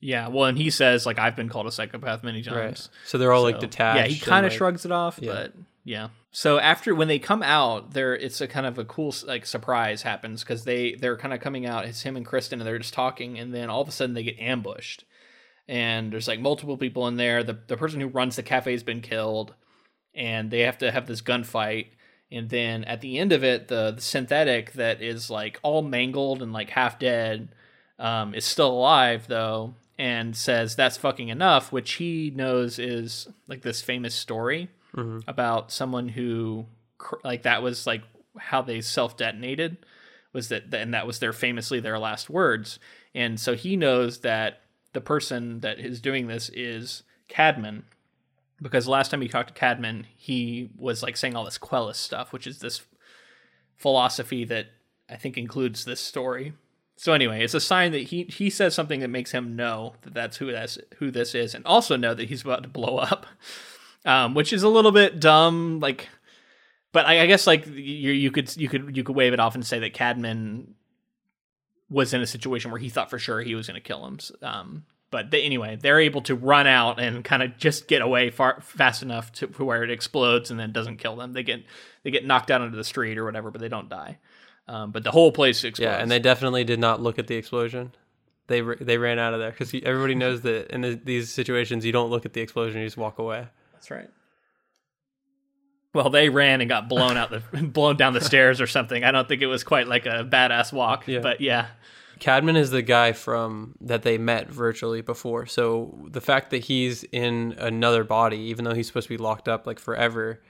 [0.00, 2.56] Yeah, well, and he says like I've been called a psychopath many times.
[2.56, 5.18] right so they're all like So, detached Yeah, he kind of like- shrugs it off,
[5.20, 5.32] yeah.
[5.32, 5.52] but
[5.84, 6.08] yeah.
[6.32, 10.02] So after when they come out, there it's a kind of a cool like surprise
[10.02, 11.86] happens because they they're kind of coming out.
[11.86, 14.22] It's him and Kristin, and they're just talking, and then all of a sudden they
[14.22, 15.04] get ambushed,
[15.68, 17.42] and there's like multiple people in there.
[17.42, 19.54] The the person who runs the cafe has been killed,
[20.14, 21.88] and they have to have this gunfight.
[22.30, 26.42] And then at the end of it, the, the synthetic that is like all mangled
[26.42, 27.50] and like half dead
[28.00, 33.62] um, is still alive though, and says that's fucking enough, which he knows is like
[33.62, 35.22] this famous story Mhm.
[35.28, 36.66] about someone who
[37.22, 38.02] like that was like
[38.38, 39.76] how they self detonated
[40.32, 42.78] was that and that was their famously their last words,
[43.14, 44.60] and so he knows that
[44.96, 47.84] the person that is doing this is Cadman
[48.62, 52.32] because last time he talked to Cadman, he was like saying all this Quellist stuff,
[52.32, 52.80] which is this
[53.76, 54.68] philosophy that
[55.10, 56.54] I think includes this story.
[56.96, 60.14] So anyway, it's a sign that he he says something that makes him know that
[60.14, 63.26] that's who that's who this is, and also know that he's about to blow up,
[64.06, 65.78] um, which is a little bit dumb.
[65.78, 66.08] Like,
[66.92, 69.54] but I, I guess like you you could you could you could wave it off
[69.54, 70.74] and say that Cadman
[71.88, 74.18] was in a situation where he thought for sure he was going to kill him.
[74.42, 78.30] Um, but they, anyway, they're able to run out and kind of just get away
[78.30, 81.32] far fast enough to where it explodes and then doesn't kill them.
[81.32, 81.62] They get
[82.02, 84.18] they get knocked out into the street or whatever, but they don't die.
[84.68, 85.92] Um, but the whole place explodes.
[85.92, 87.92] yeah and they definitely did not look at the explosion
[88.48, 91.92] they they ran out of there because everybody knows that in the, these situations you
[91.92, 94.08] don't look at the explosion you just walk away That's right.
[95.96, 99.02] Well, they ran and got blown out the blown down the stairs or something.
[99.02, 101.20] I don't think it was quite like a badass walk, Yeah.
[101.20, 101.68] but yeah.
[102.20, 105.44] Cadman is the guy from that they met virtually before.
[105.46, 109.48] So the fact that he's in another body, even though he's supposed to be locked
[109.48, 110.42] up like forever,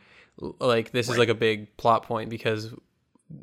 [0.60, 2.74] like this is like a big plot point because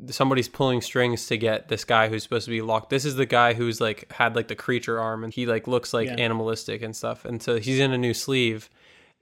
[0.08, 2.88] somebody's pulling strings to get this guy who's supposed to be locked.
[2.88, 5.92] This is the guy who's like had like the creature arm and he like looks
[5.92, 6.14] like Yeah.
[6.16, 7.24] animalistic and stuff.
[7.26, 8.70] And so he's in a new sleeve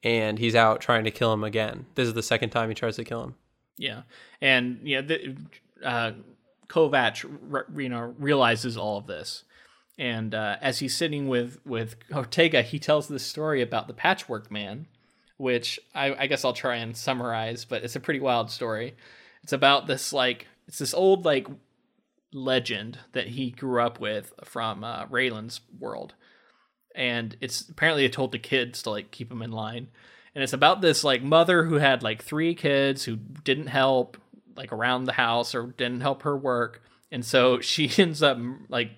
[0.03, 1.87] and he's out trying to kill him again.
[1.95, 3.35] This is the second time he tries to kill him.
[3.79, 4.03] Yeah,
[4.41, 5.37] and know, the,
[5.85, 6.13] uh,
[6.69, 9.45] Kovac, re- you know, realizes all of this,
[9.99, 14.51] and uh, as he's sitting with with Ortega, he tells this story about the Patchwork
[14.51, 14.87] Man,
[15.37, 18.95] which I, I guess I'll try and summarize, but it's a pretty wild story.
[19.43, 21.47] It's about this like it's this old like
[22.33, 26.15] legend that he grew up with from uh, Harlan's world,
[26.95, 29.89] and it's apparently it told to kids to like keep them in line.
[30.35, 34.17] And it's about this like mother who had like three kids who didn't help
[34.57, 36.83] like around the house or didn't help her work.
[37.11, 38.91] And so she ends up like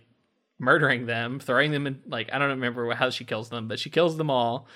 [0.59, 3.91] murdering them throwing them in like i don't remember how she kills them but she
[3.91, 4.67] kills them all.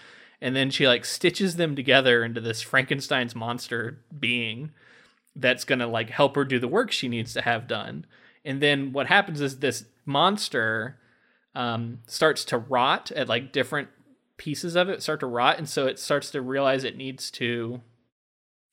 [0.40, 4.70] And then she like stitches them together into this frankenstein's monster being
[5.34, 8.06] that's gonna like help her do the work she needs to have done.
[8.44, 10.96] And then what happens is this monster
[11.58, 13.88] um, starts to rot at like different
[14.38, 17.80] pieces of it start to rot and so it starts to realize it needs to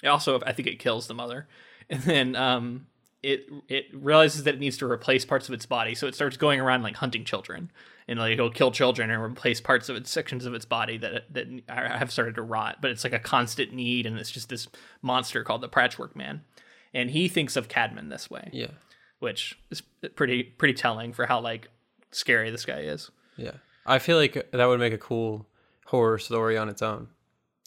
[0.06, 1.48] also i think it kills the mother
[1.90, 2.86] and then um
[3.24, 6.38] it it realizes that it needs to replace parts of its body, so it starts
[6.38, 7.72] going around like hunting children,
[8.08, 11.34] and like it'll kill children and replace parts of its sections of its body that
[11.34, 12.78] that have started to rot.
[12.84, 14.68] But it's like a constant need, and it's just this
[15.02, 16.42] monster called the Patchwork Man,
[16.94, 18.52] and he thinks of Cadman this way.
[18.54, 18.72] Yeah.
[19.18, 19.82] which is
[20.16, 21.70] pretty pretty telling for how like
[22.16, 23.12] scary this guy is.
[23.38, 23.52] Yeah.
[23.86, 25.48] I feel like that would make a cool
[25.86, 27.10] horror story on its own.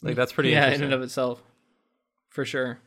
[0.01, 1.41] Like that's pretty yeah, in and of itself,
[2.29, 2.79] for sure.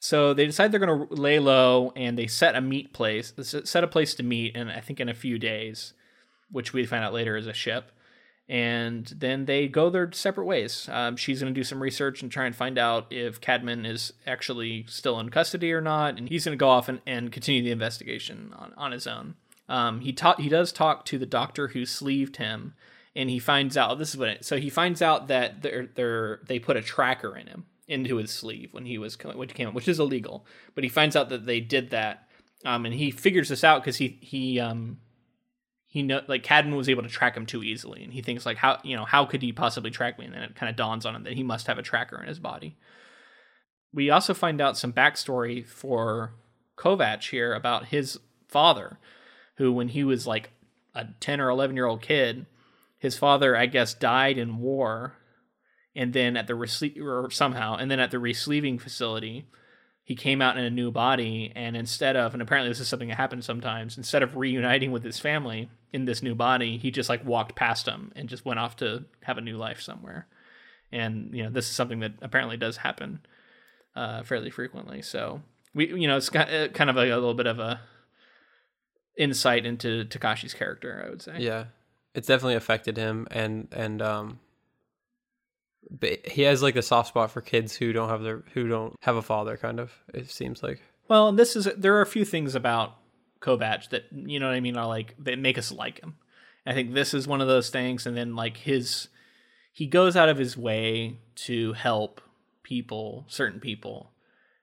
[0.00, 3.84] So they decide they're going to lay low, and they set a meet place, set
[3.84, 5.94] a place to meet, and I think in a few days,
[6.50, 7.92] which we find out later is a ship.
[8.48, 10.88] And then they go their separate ways.
[10.90, 14.12] Um, she's going to do some research and try and find out if Cadman is
[14.26, 17.62] actually still in custody or not, and he's going to go off and, and continue
[17.62, 19.36] the investigation on, on his own.
[19.72, 22.74] Um, he ta- he does talk to the doctor who sleeved him,
[23.16, 26.40] and he finds out this is what it, so he finds out that they're, they're
[26.46, 29.88] they put a tracker in him into his sleeve when he was he came which
[29.88, 30.44] is illegal.
[30.74, 32.28] But he finds out that they did that,
[32.66, 34.98] um, and he figures this out because he he um
[35.86, 38.58] he know like Kadmin was able to track him too easily, and he thinks like
[38.58, 40.26] how you know how could he possibly track me?
[40.26, 42.28] And then it kind of dawns on him that he must have a tracker in
[42.28, 42.76] his body.
[43.90, 46.34] We also find out some backstory for
[46.76, 48.98] Kovacs here about his father,
[49.56, 50.50] who when he was like
[50.94, 52.46] a ten or eleven year old kid,
[52.98, 55.16] his father I guess died in war
[55.94, 59.46] and then at the receive or somehow and then at the resleeving facility
[60.04, 63.08] he came out in a new body and instead of and apparently this is something
[63.08, 67.08] that happens sometimes instead of reuniting with his family in this new body he just
[67.08, 70.26] like walked past them and just went off to have a new life somewhere.
[70.90, 73.20] And you know this is something that apparently does happen
[73.94, 75.02] uh, fairly frequently.
[75.02, 75.42] So
[75.74, 77.80] we you know it's kind of a, a little bit of a
[79.16, 81.64] insight into Takeshi's character i would say Yeah.
[82.14, 84.38] It's definitely affected him and and um
[85.90, 88.94] but he has like a soft spot for kids who don't have their who don't
[89.00, 92.06] have a father kind of it seems like Well, and this is there are a
[92.06, 92.96] few things about
[93.40, 96.16] Kovacs that you know what I mean are like that make us like him.
[96.64, 99.08] I think this is one of those things, and then like his
[99.72, 102.20] he goes out of his way to help
[102.62, 104.12] people, certain people,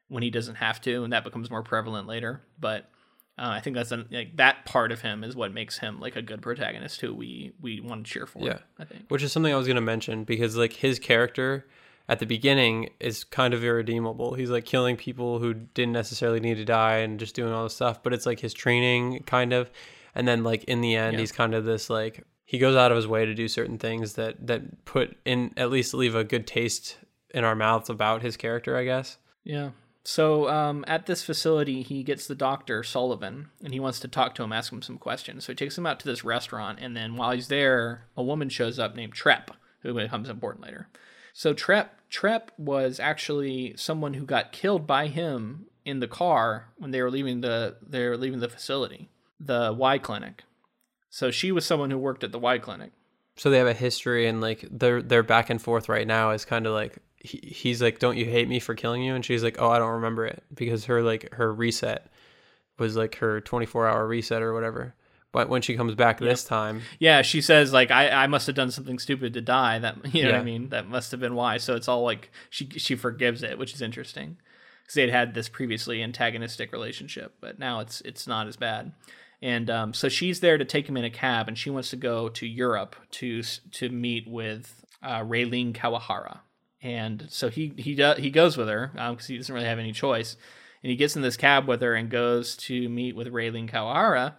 [0.07, 2.41] when he doesn't have to, and that becomes more prevalent later.
[2.59, 2.89] But
[3.39, 6.15] uh, I think that's an, like that part of him is what makes him like
[6.15, 8.39] a good protagonist who we we want to cheer for.
[8.43, 8.59] Yeah.
[8.77, 9.05] I think.
[9.07, 11.65] which is something I was going to mention because like his character
[12.07, 14.33] at the beginning is kind of irredeemable.
[14.33, 17.75] He's like killing people who didn't necessarily need to die and just doing all this
[17.75, 19.71] stuff, but it's like his training kind of
[20.15, 21.19] and then like in the end Yeah.
[21.19, 24.13] he's kind of this like he goes out of his way to do certain things
[24.15, 26.97] that that put in at least leave a good taste
[27.31, 29.17] in our mouths about his character, I guess.
[29.43, 29.69] Yeah.
[30.09, 34.33] So um, at this facility, he gets the doctor Sullivan, and he wants to talk
[34.35, 35.45] to him, ask him some questions.
[35.45, 38.49] So he takes him out to this restaurant, and then while he's there, a woman
[38.49, 39.49] shows up named Trepp,
[39.81, 40.87] who becomes important later.
[41.31, 46.89] So Trepp Trepp was actually someone who got killed by him in the car when
[46.89, 50.43] they were leaving the they were leaving the facility, the Y clinic.
[51.11, 52.93] So she was someone who worked at the Y clinic.
[53.35, 56.45] So they have a history and like their their back and forth right now is
[56.45, 59.43] kind of like he, he's like don't you hate me for killing you and she's
[59.43, 62.07] like oh I don't remember it because her like her reset
[62.79, 64.95] was like her 24 hour reset or whatever.
[65.31, 68.55] But when she comes back this time, Yeah, she says like I, I must have
[68.55, 69.77] done something stupid to die.
[69.77, 70.69] That you know what I mean.
[70.69, 71.57] That must have been why.
[71.57, 74.37] So it's all like she she forgives it, which is interesting
[74.81, 78.91] because they'd had this previously antagonistic relationship, but now it's it's not as bad.
[79.41, 81.95] And um, so she's there to take him in a cab, and she wants to
[81.95, 86.39] go to Europe to to meet with uh, Reileen Kawahara.
[86.81, 89.91] And so he he does he goes with her because he doesn't really have any
[89.91, 90.37] choice.
[90.81, 94.35] And he gets in this cab with her and goes to meet with Reileen Kawahara,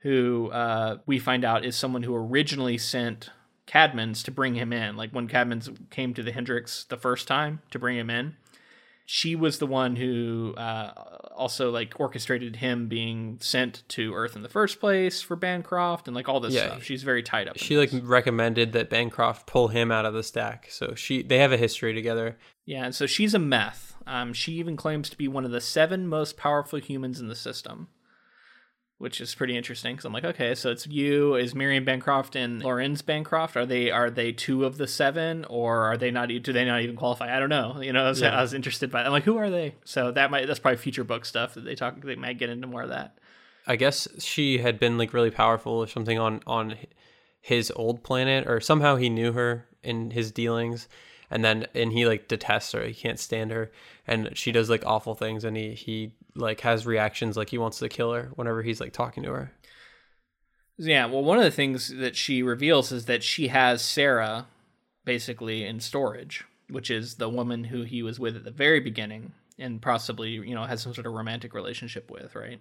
[0.00, 3.30] who uh, we find out is someone who originally sent
[3.66, 4.96] Kadmins to bring him in.
[4.96, 8.36] Like when Kadmins came to the Hendrix the first time to bring him in,
[9.06, 10.92] she was the one who uh,
[11.40, 16.14] also like orchestrated him being sent to Earth in the first place for Bancroft and
[16.14, 16.66] like all this Yeah.
[16.66, 16.82] stuff.
[16.84, 17.56] She's very tied up.
[17.58, 18.02] she like this.
[18.02, 20.68] recommended that Bancroft pull him out of the stack.
[20.70, 22.38] So she they have a history together.
[22.66, 23.96] yeah, and so she's a meth.
[24.06, 27.34] Um, she even claims to be one of the seven most powerful humans in the
[27.34, 27.88] system.
[29.00, 32.62] Which is pretty interesting because I'm like, okay, so it's you, is Miriam Bancroft and
[32.62, 33.56] Laurens Bancroft?
[33.56, 36.28] Are they are they two of the seven, or are they not?
[36.28, 37.34] Do they not even qualify?
[37.34, 37.80] I don't know.
[37.80, 38.36] You know, I was, Yeah.
[38.38, 39.02] I was interested by.
[39.02, 39.74] I'm like, who are they?
[39.84, 41.98] So that might that's probably future book stuff that they talk.
[42.02, 43.16] They might get into more of that.
[43.66, 46.76] I guess she had been like really powerful or something on on
[47.40, 50.88] his old planet or somehow he knew her in his dealings
[51.30, 53.70] and then and he like detests her he can't stand her
[54.06, 57.78] and she does like awful things and he he like has reactions like he wants
[57.78, 59.52] to kill her whenever he's like talking to her
[60.78, 64.46] Yeah, well, one of the things that she reveals is that she has Sarah
[65.04, 69.32] basically in storage, which is the woman who he was with at the very beginning.
[69.58, 72.60] and possibly you know has some sort of romantic relationship with, right?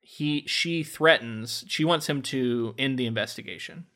[0.00, 3.86] He she threatens she wants him to end the investigation.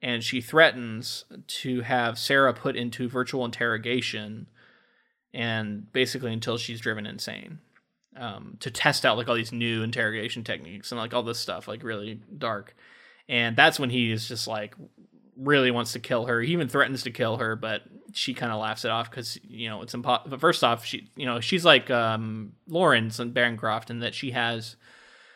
[0.00, 1.24] And she threatens
[1.62, 4.46] to have Sarah put into virtual interrogation
[5.32, 7.58] and basically until she's driven insane.
[8.16, 11.66] Um, to test out like all these new interrogation techniques and like all this stuff,
[11.66, 12.76] like really dark.
[13.28, 14.76] And that's when he is just like
[15.36, 16.40] really wants to kill her.
[16.40, 19.68] He even threatens to kill her, but she kind of laughs it off because you
[19.68, 20.30] know it's impossible.
[20.30, 24.30] But first off, she you know she's like um, Laurens and Bancroft in that she
[24.30, 24.76] has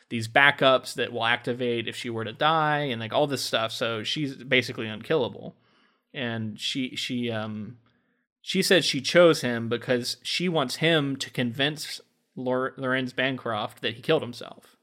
[0.08, 3.72] these backups that will activate if she were to die and like all this stuff.
[3.72, 5.54] So she's basically unkillable.
[6.14, 7.78] And she she um
[8.40, 12.00] she said she chose him because she wants him to convince
[12.38, 14.76] Laurens Bancroft that he killed himself.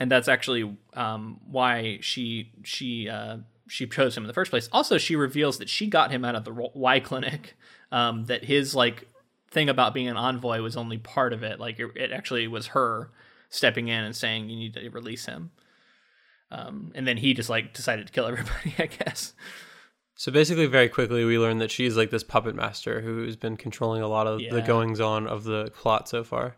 [0.00, 4.68] And that's actually um, why she she uh, she chose him in the first place.
[4.72, 7.56] Also, she reveals that she got him out of the Y clinic.
[7.92, 9.06] Um, that his like
[9.50, 11.60] thing about being an envoy was only part of it.
[11.60, 13.10] Like it, it actually was her
[13.50, 15.50] stepping in and saying you need to release him.
[16.50, 19.34] Um, and then he just like decided to kill everybody, I guess.
[20.22, 24.02] So basically, very quickly, we learn that she's like this puppet master who's been controlling
[24.02, 24.54] a lot of yeah.
[24.54, 26.54] the goings on of the plot so far.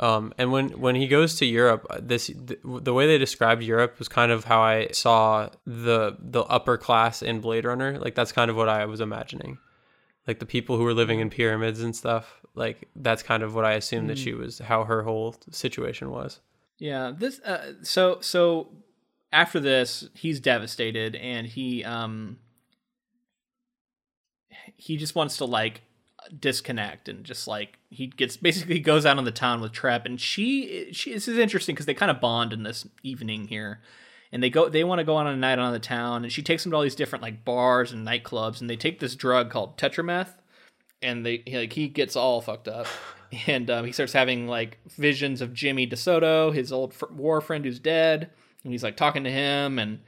[0.00, 3.62] Um, and when when he goes to Europe, uh, this the, the way they described
[3.62, 8.00] Europe was kind of how I saw the the upper class in Blade Runner.
[8.00, 9.58] Like that's kind of what I was imagining,
[10.26, 12.40] like the people who were living in pyramids and stuff.
[12.56, 14.08] Like that's kind of what I assumed mm.
[14.08, 14.40] that she mm.
[14.40, 16.40] was, how her whole situation was.
[16.78, 17.12] Yeah.
[17.16, 17.38] This.
[17.42, 18.72] Uh, so so
[19.32, 22.38] after this, he's devastated, and he um
[24.76, 25.82] he just wants to like
[26.38, 30.20] disconnect and just like he gets basically goes out on the town with Trepp and
[30.20, 33.80] she she this is interesting because they kind of bond in this evening here.
[34.30, 36.42] And they go they want to go on a night on the town and she
[36.42, 39.50] takes them to all these different like bars and nightclubs and they take this drug
[39.50, 40.34] called tetrameth
[41.00, 42.86] and they like he gets all fucked up.
[43.46, 47.78] And um, he starts having like visions of Jimmy DeSoto his old war friend who's
[47.78, 48.30] dead
[48.64, 50.00] and he's like talking to him and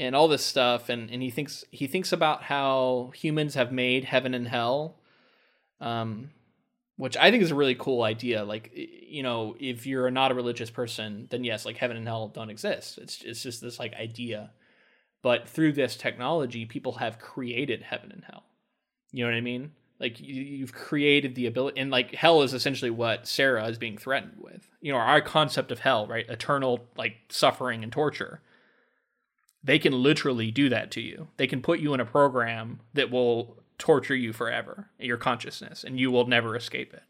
[0.00, 4.04] and all this stuff and, and he thinks he thinks about how humans have made
[4.04, 4.96] heaven and hell
[5.80, 6.30] um,
[7.00, 8.44] which I think is a really cool idea.
[8.44, 12.28] Like, you know, if you're not a religious person, then yes, like heaven and hell
[12.28, 12.98] don't exist.
[12.98, 14.50] It's it's just this like idea.
[15.22, 18.44] But through this technology, people have created heaven and hell.
[19.12, 19.72] You know what I mean?
[19.98, 23.96] Like you, have created the ability, and like hell is essentially what Sarah is being
[23.96, 24.68] threatened with.
[24.82, 26.28] You know, our concept of hell, right?
[26.28, 28.42] Eternal like suffering and torture.
[29.62, 31.28] They can literally do that to you.
[31.36, 35.98] They can put you in a program that will torture you forever, your consciousness, and
[35.98, 37.02] you will never escape it.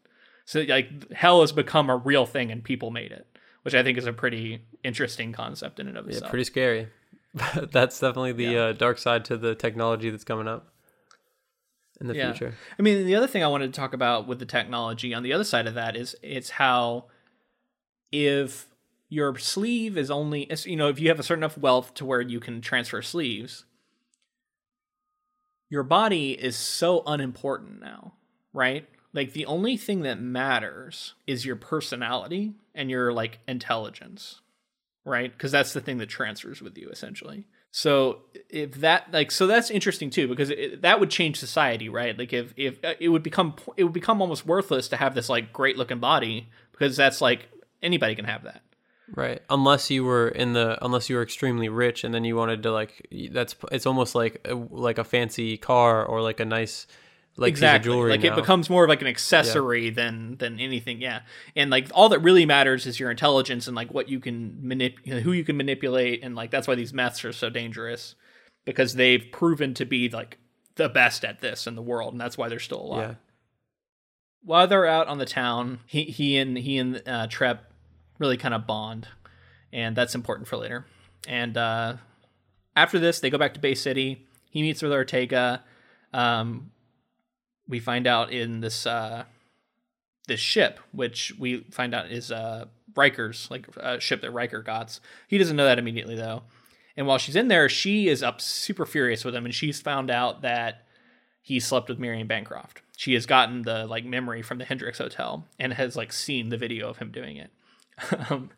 [0.45, 3.27] So like hell has become a real thing and people made it,
[3.63, 6.25] which I think is a pretty interesting concept in and of itself.
[6.25, 6.89] Yeah, pretty scary.
[7.71, 8.61] that's definitely the yeah.
[8.61, 10.73] uh, dark side to the technology that's coming up
[12.01, 12.33] in the yeah.
[12.33, 12.55] future.
[12.79, 15.33] I mean, the other thing I wanted to talk about with the technology on the
[15.33, 17.05] other side of that is it's how
[18.11, 18.67] if
[19.11, 22.23] your sleeve is only you know if you have a certain enough wealth to where
[22.23, 23.67] you can transfer sleeves
[25.71, 28.15] your body is so unimportant now,
[28.53, 28.87] right?
[29.15, 34.41] Like the only thing that matters is your personality and your like intelligence,
[35.05, 35.33] right?
[35.33, 37.47] Because that's the thing that transfers with you essentially.
[37.71, 42.19] So if that like so that's interesting too because it, that would change society, right?
[42.19, 45.29] Like if if uh, it would become it would become almost worthless to have this
[45.29, 47.49] like great looking body because that's like
[47.81, 48.63] anybody can have that.
[49.15, 49.43] Right.
[49.51, 52.73] Unless you were in the unless you were extremely rich and then you wanted to
[52.73, 56.87] like that's it's almost like a, like a fancy car or like a nice
[57.37, 57.95] like exactly.
[57.95, 58.33] like now.
[58.33, 59.95] it becomes more of like an accessory yeah.
[59.95, 61.01] than than anything.
[61.01, 61.23] Yeah.
[61.57, 65.23] And like all that really matters is your intelligence and like what you can manipulate
[65.23, 68.15] who you can manipulate and like that's why these meths are so dangerous
[68.65, 70.39] because they've proven to be like
[70.77, 73.11] the best at this in the world and that's why they're still alive.
[73.11, 73.15] Yeah.
[74.43, 77.61] While they're out on the town, he he and he and uh, Trepp
[78.21, 79.09] really kind of bond,
[79.73, 80.87] and that's important for later.
[81.27, 81.97] And uh,
[82.77, 84.27] after this, they go back to Bay City.
[84.51, 85.65] He meets with Ortega.
[86.13, 86.71] Um,
[87.67, 89.25] we find out in this uh,
[90.29, 95.01] this ship, which we find out is uh, Ryker's, like a ship that Ryker got.
[95.27, 96.43] He doesn't know that immediately though.
[96.97, 100.11] And while she's in there, she is up super furious with him, and she's found
[100.11, 100.87] out that
[101.41, 102.83] he slept with Miriam Bancroft.
[102.97, 106.59] She has gotten the like memory from the Hendrix Hotel and has like seen the
[106.59, 107.51] video of him doing it.
[108.31, 108.51] Um,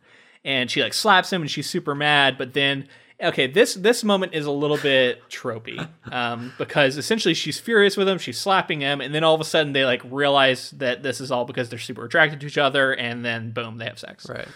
[0.44, 2.88] and she like slaps him and she's super mad but then
[3.22, 8.08] okay this this moment is a little bit tropey um, because essentially she's furious with
[8.08, 11.20] him she's slapping him and then all of a sudden they like realize that this
[11.20, 14.28] is all because they're super attracted to each other and then boom they have sex.
[14.28, 14.48] Right.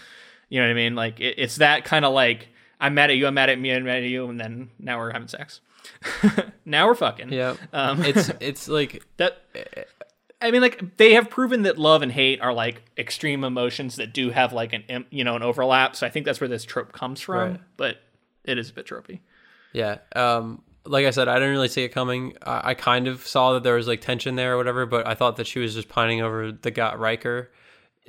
[0.49, 0.95] You know what i mean?
[0.95, 3.71] Like it, it's that kind of like i'm mad at you i'm mad at me
[3.71, 5.61] i'm mad at you and then now we're having sex.
[6.65, 7.31] Now we're fucking.
[7.31, 9.41] Yeah um, it's it's like that
[10.39, 14.13] I mean, like they have proven that love and hate are like extreme emotions that
[14.13, 15.95] do have like an you know an overlap.
[15.95, 17.51] So I think that's where this trope comes from.
[17.51, 17.61] Right.
[17.75, 17.97] But
[18.43, 19.19] it is a bit tropey.
[19.73, 19.97] Yeah.
[20.15, 20.61] Um.
[20.85, 22.37] Like I said, I didn't really see it coming.
[22.43, 25.15] I, I kind of saw that there was like tension there or whatever, but I
[25.15, 27.51] thought that she was just pining over the guy Ryker,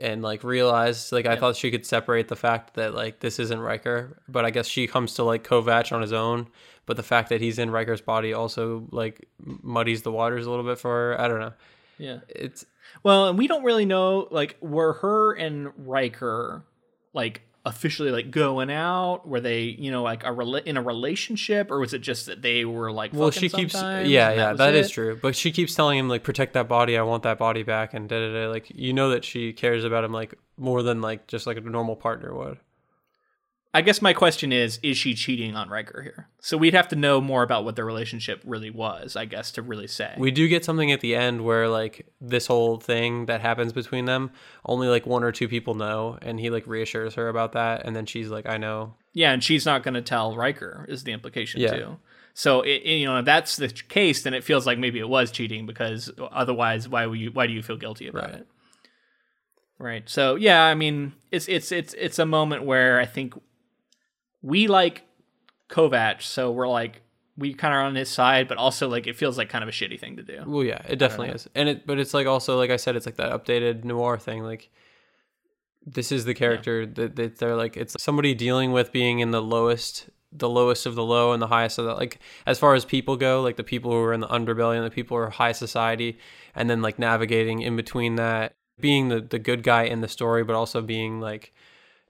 [0.00, 3.58] and like realized like I thought she could separate the fact that like this isn't
[3.58, 6.46] Ryker, but I guess she comes to like Kovacs on his own.
[6.86, 10.64] But the fact that he's in Ryker's body also like muddies the waters a little
[10.64, 11.20] bit for her.
[11.20, 11.52] I don't know.
[11.98, 12.20] Yeah.
[12.28, 12.64] It's
[13.02, 16.64] well, and we don't really know like were her and Ryker
[17.12, 19.28] like officially like going out?
[19.28, 22.42] Were they, you know, like a rela- in a relationship, or was it just that
[22.42, 23.12] they were like?
[23.12, 25.18] Well, she keeps, yeah, yeah, that, that is true.
[25.20, 26.96] But she keeps telling him like, protect that body.
[26.96, 28.50] I want that body back, and da da da.
[28.50, 31.60] Like, you know that she cares about him like more than like just like a
[31.60, 32.58] normal partner would.
[33.74, 36.28] I guess my question is is she cheating on Ryker here?
[36.40, 39.62] So we'd have to know more about what their relationship really was, I guess, to
[39.62, 40.14] really say.
[40.16, 44.06] We do get something at the end where like this whole thing that happens between
[44.06, 44.30] them,
[44.64, 47.94] only like one or two people know and he like reassures her about that and
[47.94, 48.94] then she's like I know.
[49.12, 51.74] Yeah, and she's not going to tell Ryker is the implication yeah.
[51.74, 51.98] too.
[52.38, 55.32] So it, you know, if that's the case, then it feels like maybe it was
[55.32, 57.32] cheating because otherwise, why would you?
[57.32, 58.34] Why do you feel guilty about right.
[58.34, 58.46] it?
[59.76, 60.08] Right.
[60.08, 63.34] So yeah, I mean, it's it's it's it's a moment where I think
[64.42, 65.02] we like
[65.68, 67.02] Kovacs, so we're like
[67.36, 69.72] we kind of on his side, but also like it feels like kind of a
[69.72, 70.42] shitty thing to do.
[70.46, 73.06] Well, yeah, it definitely is, and it but it's like also like I said, it's
[73.06, 74.42] like that updated noir thing.
[74.42, 74.70] Like
[75.86, 76.88] this is the character yeah.
[76.94, 80.94] that, that they're like it's somebody dealing with being in the lowest the lowest of
[80.94, 83.64] the low and the highest of the like as far as people go like the
[83.64, 86.18] people who are in the underbelly and the people who are high society
[86.54, 90.44] and then like navigating in between that being the the good guy in the story
[90.44, 91.54] but also being like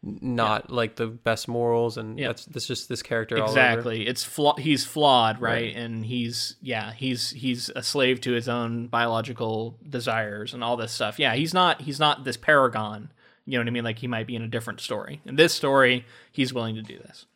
[0.03, 0.75] not yeah.
[0.75, 2.29] like the best morals and yeah.
[2.29, 4.07] that's that's just this character exactly.
[4.07, 5.53] It's flaw he's flawed right?
[5.53, 5.77] right?
[5.77, 10.93] and he's yeah he's he's a slave to his own biological desires and all this
[10.93, 11.19] stuff.
[11.19, 13.11] Yeah he's not he's not this paragon
[13.45, 13.85] you know what i mean?
[13.85, 15.21] Like he might be in a different story.
[15.25, 17.27] In this story he's willing to do this.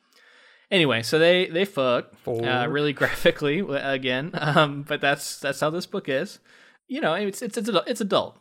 [0.71, 4.31] Anyway so they they fuck uh, really graphically again.
[4.35, 6.39] Um, but that's that's how this book is.
[6.87, 8.39] You know it's it's it's, it's adult.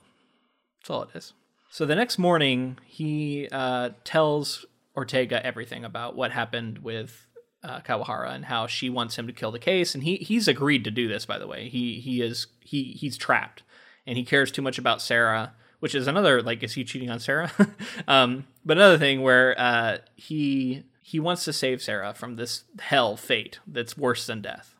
[0.79, 1.33] That's all it is
[1.71, 4.65] so the next morning, he uh, tells
[4.95, 7.27] Ortega everything about what happened with
[7.63, 10.83] uh, Kawahara and how she wants him to kill the case, and he he's agreed
[10.83, 11.25] to do this.
[11.25, 13.63] By the way, he he is he he's trapped,
[14.05, 17.21] and he cares too much about Sarah, which is another like is he cheating on
[17.21, 17.51] Sarah?
[18.07, 23.15] um, but another thing where uh, he he wants to save Sarah from this hell
[23.15, 24.75] fate that's worse than death.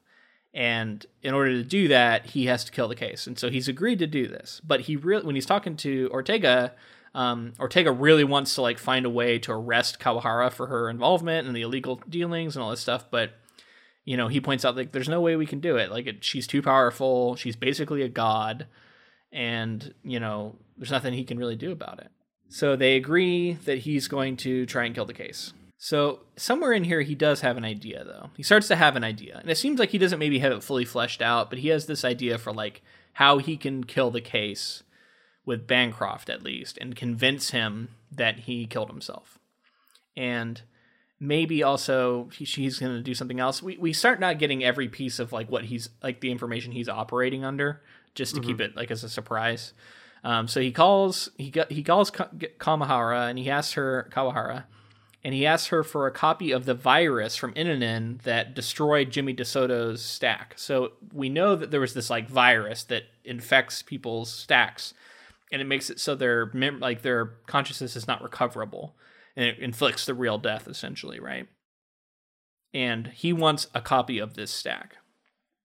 [0.54, 3.26] And in order to do that, he has to kill the case.
[3.26, 4.62] And so he's agreed to do this.
[4.66, 6.74] But he really, when he's talking to Ortega,
[7.14, 11.48] um, Ortega really wants to like find a way to arrest Kawahara for her involvement
[11.48, 13.06] and the illegal dealings and all this stuff.
[13.10, 13.32] But
[14.06, 15.92] you know, he points out like there's no way we can do it.
[15.92, 17.36] Like it, she's too powerful.
[17.36, 18.68] She's basically a god,
[19.32, 22.10] and you know, there's nothing he can really do about it.
[22.50, 25.54] So they agree that he's going to try and kill the case.
[25.84, 28.30] So somewhere in here, he does have an idea, though.
[28.38, 30.62] He starts to have an idea, and it seems like he doesn't maybe have it
[30.62, 34.22] fully fleshed out, but he has this idea for like how he can kill the
[34.22, 34.84] case
[35.44, 39.40] with Bancroft at least, and convince him that he killed himself,
[40.16, 40.62] and
[41.20, 43.64] maybe also he, he's going to do something else.
[43.64, 46.90] We we start not getting every piece of like what he's like the information he's
[46.90, 47.82] operating under,
[48.14, 48.50] just to mm-hmm.
[48.52, 49.74] keep it like as a surprise.
[50.24, 54.66] Um, so he calls he got he calls Kamahara and he asks her Kawahara
[55.24, 59.34] and he asks her for a copy of the virus from Innenin that destroyed Jimmy
[59.34, 60.54] DeSoto's stack.
[60.58, 64.94] So we know that there was this like virus that infects people's stacks,
[65.52, 68.96] and it makes it so their mem- like their consciousness is not recoverable,
[69.36, 71.48] and it inflicts the real death essentially, right?
[72.74, 74.98] And he wants a copy of this stack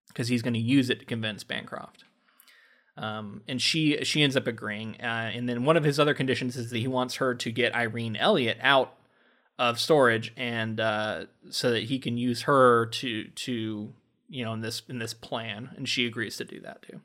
[0.09, 2.05] because he's going to use it to convince Bancroft.
[2.99, 4.97] Um, and she she ends up agreeing.
[5.01, 7.75] Uh, and then one of his other conditions is that he wants her to get
[7.75, 8.95] Irene Elliott out
[9.59, 13.93] of storage and uh, so that he can use her to to
[14.29, 15.71] you know in this in this plan.
[15.77, 17.01] And she agrees to do that too.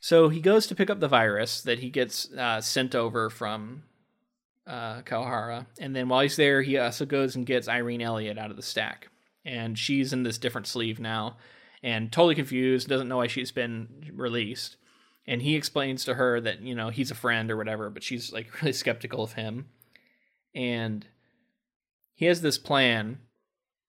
[0.00, 3.82] So he goes to pick up the virus that he gets uh, sent over from
[4.66, 8.50] uh, Kawahara, and then while he's there, he also goes and gets Irene Elliott out
[8.50, 9.08] of the stack,
[9.44, 11.36] and she's in this different sleeve now,
[11.82, 14.76] and totally confused, doesn't know why she's been released,
[15.26, 18.32] and he explains to her that you know he's a friend or whatever, but she's
[18.32, 19.66] like really skeptical of him,
[20.54, 21.06] and
[22.14, 23.18] he has this plan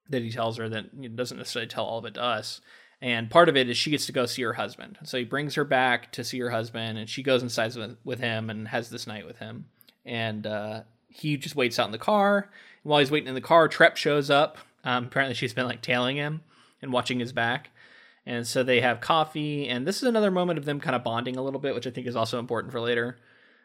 [0.10, 2.62] that he tells her that doesn't necessarily tell all of it to us.
[3.02, 5.00] And part of it is she gets to go see her husband.
[5.04, 8.50] So he brings her back to see her husband, and she goes inside with, him
[8.50, 9.66] and has this night with him.
[10.06, 12.50] And uh, he just waits out in the car.
[12.84, 14.60] While he's waiting in the car, Trepp shows up.
[14.84, 16.42] Um, apparently, she's been like tailing him
[16.82, 17.70] and watching his back.
[18.26, 21.38] And so they have coffee, and this is another moment of them kind of bonding
[21.38, 23.18] a little bit, which I think is also important for later.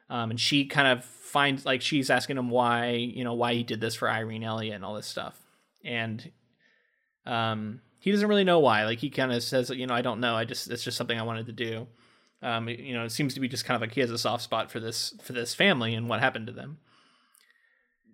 [0.08, 3.62] Um, and she kind of finds like she's asking him why you know why he
[3.62, 5.38] did this for Irene Elliott and all this stuff,
[5.84, 6.30] and
[7.26, 8.84] um, he doesn't really know why.
[8.84, 10.36] Like he kind of says, you know, I don't know.
[10.36, 11.86] I just it's just something I wanted to do.
[12.42, 14.44] Um, you know, it seems to be just kind of like he has a soft
[14.44, 16.78] spot for this for this family and what happened to them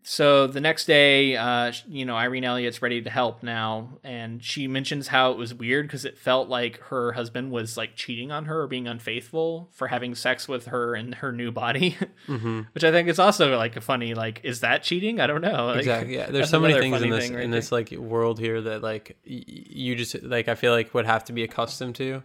[0.05, 4.67] so the next day, uh, you know, Irene Elliott's ready to help now, and she
[4.67, 8.47] mentions how it was weird because it felt like her husband was like cheating on
[8.47, 11.97] her or being unfaithful for having sex with her in her new body,
[12.27, 12.63] mm-hmm.
[12.73, 15.21] which I think is also like a funny like, is that cheating?
[15.21, 15.67] I don't know.
[15.67, 16.17] Like, exactly.
[16.17, 19.17] Yeah, there's so many things in this right in this like world here that like
[19.25, 22.25] y- you just like I feel like would have to be accustomed to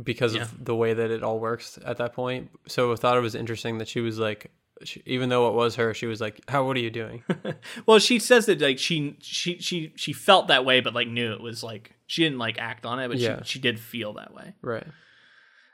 [0.00, 0.42] because yeah.
[0.42, 2.50] of the way that it all works at that point.
[2.68, 4.52] So I thought it was interesting that she was like
[4.84, 6.64] she, even though it was her, she was like, "How?
[6.64, 7.22] What are you doing?"
[7.86, 11.32] well, she says that like she she she she felt that way, but like knew
[11.32, 13.42] it was like she didn't like act on it, but yeah.
[13.42, 14.54] she she did feel that way.
[14.62, 14.86] Right.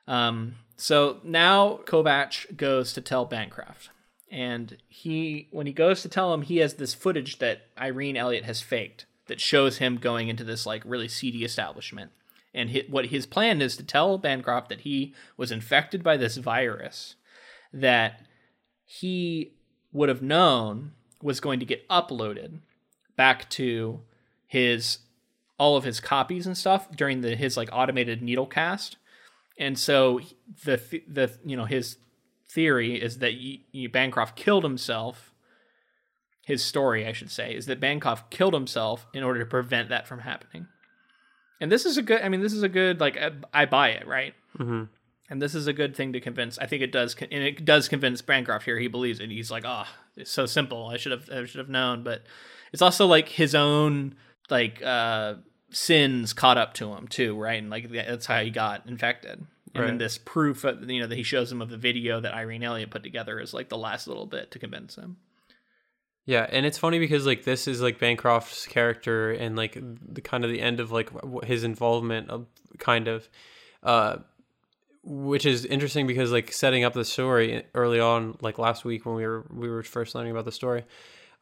[0.07, 0.57] Um.
[0.77, 3.91] So now Kovacs goes to tell Bancroft,
[4.31, 8.45] and he when he goes to tell him, he has this footage that Irene Elliott
[8.45, 12.11] has faked that shows him going into this like really seedy establishment.
[12.55, 16.37] And his, what his plan is to tell Bancroft that he was infected by this
[16.39, 17.17] virus
[17.73, 18.26] that
[18.87, 19.53] he
[19.93, 22.61] would have known was going to get uploaded
[23.17, 24.01] back to
[24.47, 24.99] his
[25.59, 28.97] all of his copies and stuff during the his like automated needle cast.
[29.59, 30.21] And so
[30.65, 31.99] the the you know his
[32.49, 35.33] theory is that y- y- Bancroft killed himself.
[36.45, 40.07] His story I should say is that Bancroft killed himself in order to prevent that
[40.07, 40.69] from happening.
[41.61, 43.19] And this is a good I mean this is a good like
[43.53, 44.35] I, buy it right?
[44.59, 44.85] Mm-hmm
[45.29, 46.59] and this is a good thing to convince.
[46.59, 48.79] I think it does, and it does convince Bancroft here.
[48.79, 49.31] He believes it.
[49.31, 50.89] He's like, "Oh, it's so simple.
[50.89, 52.23] I should have, I should have known." But
[52.73, 54.15] it's also like his own
[54.51, 55.35] like uh
[55.71, 57.61] sins caught up to him too, right?
[57.61, 59.47] And like that's how he got infected.
[59.75, 59.87] And right.
[59.89, 62.63] then this proof, of, you know, that he shows him of the video that Irene
[62.63, 65.19] Elliott put together is like the last little bit to convince him.
[66.25, 70.45] Yeah, and it's funny because like this is like Bancroft's character and like the kind
[70.45, 71.11] of the end of like
[71.45, 72.47] his involvement of
[72.79, 73.29] kind of
[73.83, 74.17] uh
[75.09, 79.15] which is interesting because like setting up the story early on like last week when
[79.15, 80.85] we were we were first learning about the story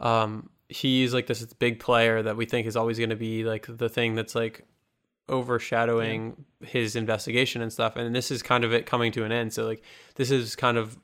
[0.01, 3.67] um he's like this big player that we think is always going to be like
[3.69, 4.67] the thing that's like
[5.29, 6.69] overshadowing yeah.
[6.69, 9.53] his investigation and stuff and this is kind of it coming to an end.
[9.53, 9.83] So like
[10.17, 10.99] this is kind of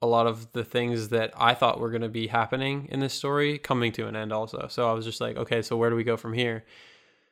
[0.00, 3.14] a lot of the things that I thought were going to be happening in this
[3.14, 4.66] story coming to an end also.
[4.68, 6.64] So I was just like okay so where do we go from here?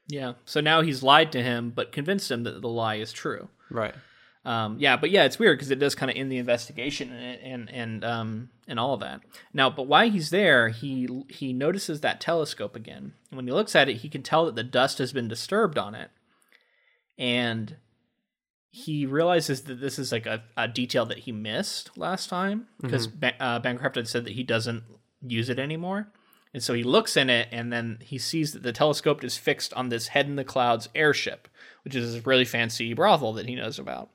[0.08, 0.32] Yeah.
[0.44, 3.48] So now he's lied to him but convinced him that the lie is true.
[3.70, 3.94] Right
[4.44, 7.40] um, yeah, but yeah, it's weird because it does kind of end the investigation and
[7.40, 9.20] and and um and all of that.
[9.52, 13.14] Now, but while he's there, he he notices that telescope again.
[13.30, 15.78] And when he looks at it, he can tell that the dust has been disturbed
[15.78, 16.10] on it,
[17.16, 17.76] and
[18.70, 23.06] he realizes that this is like a, a detail that he missed last time because
[23.06, 23.20] mm-hmm.
[23.20, 24.82] ba- uh, Bancroft had said that he doesn't
[25.20, 26.08] use it anymore.
[26.54, 29.72] And so he looks in it, and then he sees that the telescope is fixed
[29.72, 31.48] on this head in the clouds airship,
[31.82, 34.10] which is this really fancy brothel that he knows about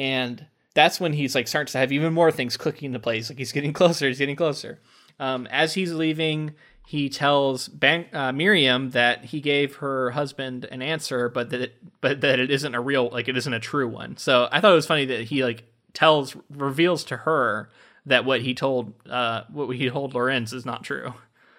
[0.00, 3.28] and that's when he's like starts to have even more things clicking into place.
[3.28, 4.80] Like he's getting closer, he's getting closer.
[5.18, 6.54] Um, as he's leaving,
[6.86, 11.74] he tells Ban- uh, Miriam that he gave her husband an answer, but that it,
[12.00, 14.16] but that it isn't a real like it isn't a true one.
[14.16, 17.68] So I thought it was funny that he like tells reveals to her
[18.06, 21.12] that what he told uh what he told Laurens is not true.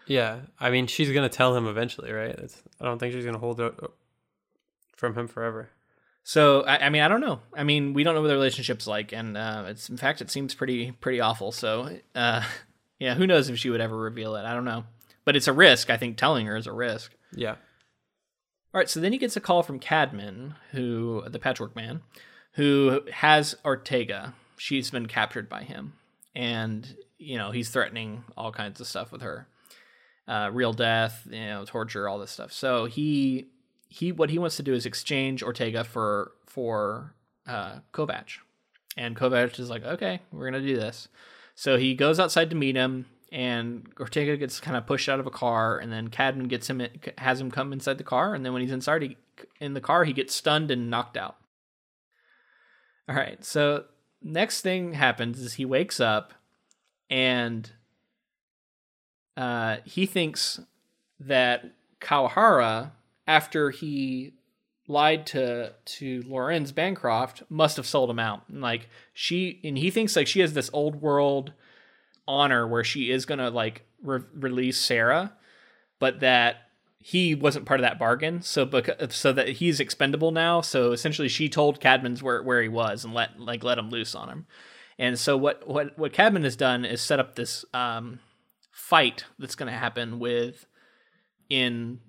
[0.08, 2.34] Yeah, I mean she's gonna tell him eventually, right?
[2.40, 3.76] It's, I don't think she's gonna hold it
[4.96, 5.70] from him forever.
[6.24, 7.42] So I, I, mean, I don't know.
[7.54, 10.30] I mean, we don't know what the relationship's like, and uh, it's in fact, it
[10.30, 11.52] seems pretty pretty awful.
[11.52, 12.44] So uh,
[13.00, 14.46] yeah, who knows if she would ever reveal it?
[14.46, 14.86] I don't know,
[15.26, 15.90] but it's a risk.
[15.90, 17.14] I think telling her is a risk.
[17.36, 17.56] Yeah.
[18.74, 18.90] All right.
[18.90, 22.02] So then he gets a call from Kadmin, who the Patchwork Man,
[22.54, 24.34] who has Ortega.
[24.58, 25.94] She's been captured by him,
[26.36, 29.48] and you know he's threatening all kinds of stuff with her,
[30.28, 32.54] uh, real death, you know, torture, all this stuff.
[32.54, 33.48] So he
[33.92, 37.14] he what he wants to do is exchange Ortega for for
[37.46, 38.38] uh, Kovacs,
[38.96, 41.10] and Kovacs is like, okay, we're gonna do this.
[41.56, 45.28] So he goes outside to meet him, and Ortega gets kind of pushed out of
[45.28, 46.82] a car, and then Kadmin gets him
[47.18, 49.18] has him come inside the car, and then when he's inside he,
[49.60, 51.36] in the car, he gets stunned and knocked out.
[53.10, 53.84] All right, so
[54.22, 56.34] next thing happens is he wakes up,
[57.10, 57.70] and
[59.36, 60.62] uh, he thinks
[61.20, 62.92] that Kawahara
[63.32, 64.34] after he
[64.88, 68.44] lied to to Laurens Bancroft must have sold him out.
[68.50, 71.54] And like she and he thinks like she has this old world
[72.28, 75.32] honor where she is gonna like re- release Sarah,
[75.98, 76.58] but that
[77.00, 78.42] he wasn't part of that bargain.
[78.42, 80.60] So because, so that he's expendable now.
[80.60, 84.14] So essentially, she told Kadmin's where where he was and let like let him loose
[84.14, 84.46] on him.
[85.00, 88.20] And so what what what Kadmin has done is set up this um,
[88.74, 90.66] fight that's going to happen with
[91.50, 92.00] in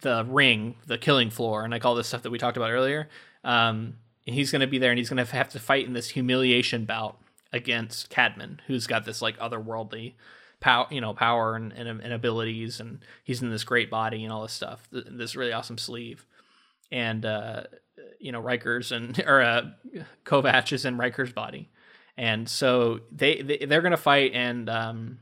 [0.00, 3.08] the ring, the killing floor, and like all this stuff that we talked about earlier.
[3.44, 3.94] Um,
[4.24, 6.84] he's going to be there, and he's going to have to fight in this humiliation
[6.84, 7.16] bout
[7.52, 10.14] against Kadmin, who's got this like otherworldly
[10.60, 14.32] power, you know, power and, and, and abilities, and he's in this great body and
[14.32, 16.26] all this stuff, this really awesome sleeve,
[16.92, 17.64] and uh,
[18.18, 19.62] you know, Ryker's and or uh,
[20.70, 21.68] is in Ryker's body,
[22.16, 25.18] and so they, they they're going to fight, and um,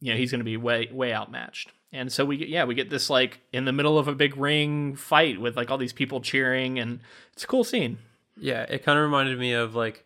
[0.00, 1.72] you know, he's going to be way way outmatched.
[1.92, 4.36] And so we get, yeah, we get this like in the middle of a big
[4.36, 7.00] ring fight with like all these people cheering, and
[7.32, 7.98] it's a cool scene.
[8.36, 10.04] Yeah, it kind of reminded me of like,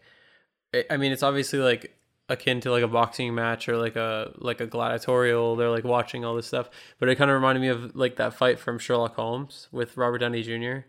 [0.91, 1.95] I mean, it's obviously like
[2.31, 5.57] akin to like a boxing match or like a like a gladiatorial.
[5.57, 8.35] They're like watching all this stuff, but it kind of reminded me of like that
[8.35, 10.87] fight from Sherlock Holmes with Robert Downey Jr.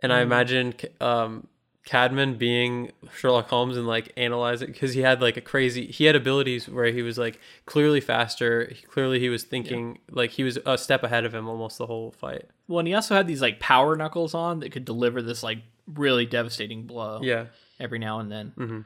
[0.00, 0.16] And mm.
[0.16, 1.46] I imagine um,
[1.88, 6.14] Kadmin being Sherlock Holmes and like analyzing because he had like a crazy he had
[6.14, 8.70] abilities where he was like clearly faster.
[8.90, 10.14] Clearly, he was thinking yeah.
[10.14, 12.44] like he was a step ahead of him almost the whole fight.
[12.66, 15.60] Well, and he also had these like power knuckles on that could deliver this like
[15.86, 17.20] really devastating blow.
[17.22, 17.46] Yeah,
[17.80, 18.52] every now and then.
[18.58, 18.80] Mm-hmm.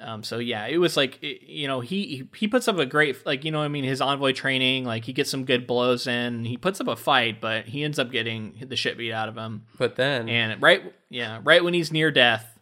[0.00, 3.24] Um, so yeah, it was like it, you know he he puts up a great
[3.24, 6.44] like you know I mean his envoy training like he gets some good blows in
[6.44, 9.36] he puts up a fight but he ends up getting the shit beat out of
[9.36, 9.66] him.
[9.78, 12.58] But then and right yeah right when he's near death,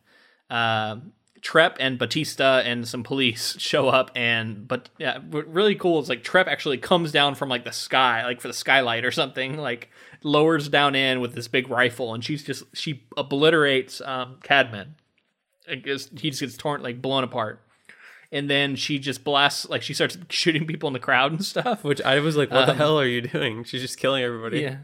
[0.51, 0.97] uh,
[1.41, 6.11] Trepp and Bautista and some police show up and but yeah what really cool is
[6.11, 9.57] like Trepp actually comes down from like the sky like for the skylight or something
[9.59, 9.91] like
[10.23, 14.89] lowers down in with this big rifle and she's just she obliterates um, Kadmin
[15.67, 17.61] he just gets torn like blown apart.
[18.31, 21.85] And then she just blasts like she starts shooting people in the crowd and stuff.
[21.85, 23.65] Which i was like what um, the hell are you doing?
[23.65, 24.61] She's just killing everybody.
[24.61, 24.77] Yeah.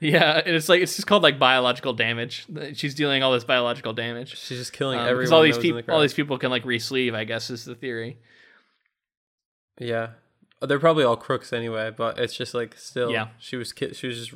[0.00, 2.46] Yeah and it's like it's just called like biological damage.
[2.74, 4.36] She's dealing all this biological damage.
[4.38, 7.14] She's just killing um, everyone all these people the all these people can like re-sleeve
[7.14, 8.18] i guess is the theory.
[9.78, 10.10] Yeah.
[10.60, 13.28] They're probably all crooks anyway but it's just like still yeah.
[13.38, 14.32] she was she was just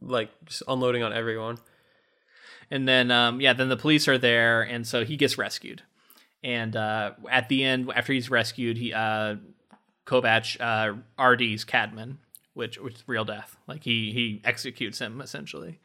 [0.00, 1.58] like just unloading on everyone
[2.70, 5.82] and then um, yeah, then the police are there, and so he gets rescued.
[6.42, 9.36] And uh, at the end, after he's rescued, he uh,
[10.06, 12.16] Kovacs uh, RD's Kadmin,
[12.54, 13.56] which which is real death.
[13.66, 15.80] Like he he executes him essentially.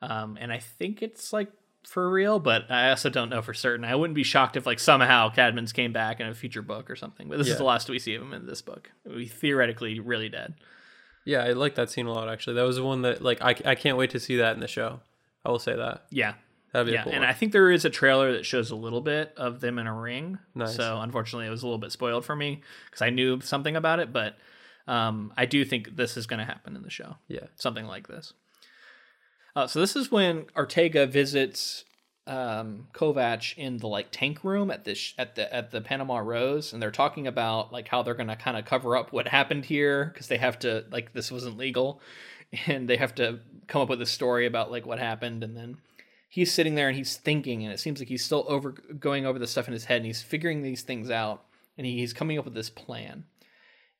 [0.00, 1.52] Um, and I think it's like
[1.84, 3.84] for real, but I also don't know for certain.
[3.84, 6.96] I wouldn't be shocked if like somehow Kadmin's came back in a future book or
[6.96, 7.28] something.
[7.28, 7.54] But this yeah.
[7.54, 8.90] is the last we see of him in this book.
[9.04, 10.54] We theoretically really dead.
[11.24, 12.28] Yeah, I like that scene a lot.
[12.28, 14.60] Actually, that was the one that like I I can't wait to see that in
[14.60, 15.00] the show.
[15.44, 16.04] I will say that.
[16.10, 16.34] Yeah.
[16.72, 17.28] That'd be yeah, cool and one.
[17.28, 19.94] I think there is a trailer that shows a little bit of them in a
[19.94, 20.38] ring.
[20.54, 20.74] Nice.
[20.74, 24.00] So unfortunately, it was a little bit spoiled for me because I knew something about
[24.00, 24.36] it, but
[24.86, 27.16] um, I do think this is going to happen in the show.
[27.28, 28.32] Yeah, something like this.
[29.54, 31.84] Uh, so this is when Ortega visits
[32.26, 36.72] um, Kovacs in the like tank room at this at the at the Panama Rose,
[36.72, 39.66] and they're talking about like how they're going to kind of cover up what happened
[39.66, 42.00] here because they have to like this wasn't legal,
[42.66, 45.78] and they have to come up with a story about like what happened and then
[46.28, 49.38] he's sitting there and he's thinking and it seems like he's still over going over
[49.38, 51.44] the stuff in his head and he's figuring these things out
[51.78, 53.24] and he, he's coming up with this plan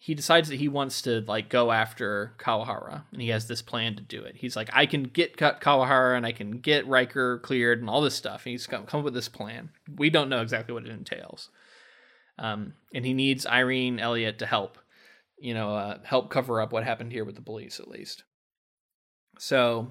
[0.03, 3.94] he decides that he wants to like go after Kawahara and he has this plan
[3.94, 4.34] to do it.
[4.34, 8.00] He's like, I can get cut Kawahara and I can get Ryker cleared and all
[8.00, 8.44] this stuff.
[8.44, 9.70] And he's come, come up with this plan.
[9.96, 11.50] We don't know exactly what it entails.
[12.36, 14.76] Um, and he needs Irene Elliott to help,
[15.38, 18.24] you know, uh, help cover up what happened here with the police at least.
[19.39, 19.89] So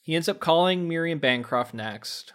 [0.00, 2.32] he ends up calling Miriam Bancroft next,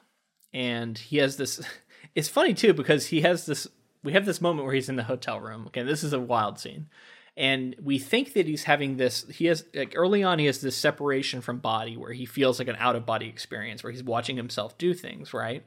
[0.54, 1.62] and he has this.
[2.16, 3.68] It's funny too because he has this.
[4.04, 5.66] We have this moment where he's in the hotel room.
[5.68, 6.86] Okay, this is a wild scene,
[7.36, 9.26] and we think that he's having this.
[9.30, 12.68] He has like early on, he has this separation from body where he feels like
[12.68, 15.66] an out of body experience where he's watching himself do things, right?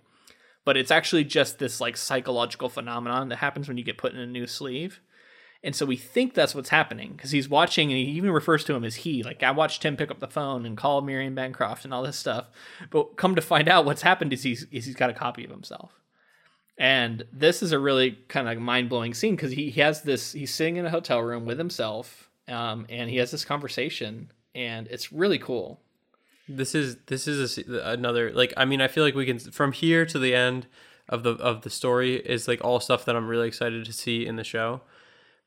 [0.64, 4.20] But it's actually just this like psychological phenomenon that happens when you get put in
[4.20, 5.00] a new sleeve.
[5.66, 8.74] And so we think that's what's happening because he's watching and he even refers to
[8.74, 9.24] him as he.
[9.24, 12.16] Like, I watched him pick up the phone and call Miriam Bancroft and all this
[12.16, 12.46] stuff.
[12.88, 15.50] But come to find out, what's happened is he's, is he's got a copy of
[15.50, 16.00] himself.
[16.78, 20.34] And this is a really kind of mind blowing scene because he, he has this,
[20.34, 24.86] he's sitting in a hotel room with himself um, and he has this conversation and
[24.86, 25.80] it's really cool.
[26.48, 29.72] This is, this is a, another, like, I mean, I feel like we can, from
[29.72, 30.68] here to the end
[31.08, 34.24] of the, of the story is like all stuff that I'm really excited to see
[34.24, 34.82] in the show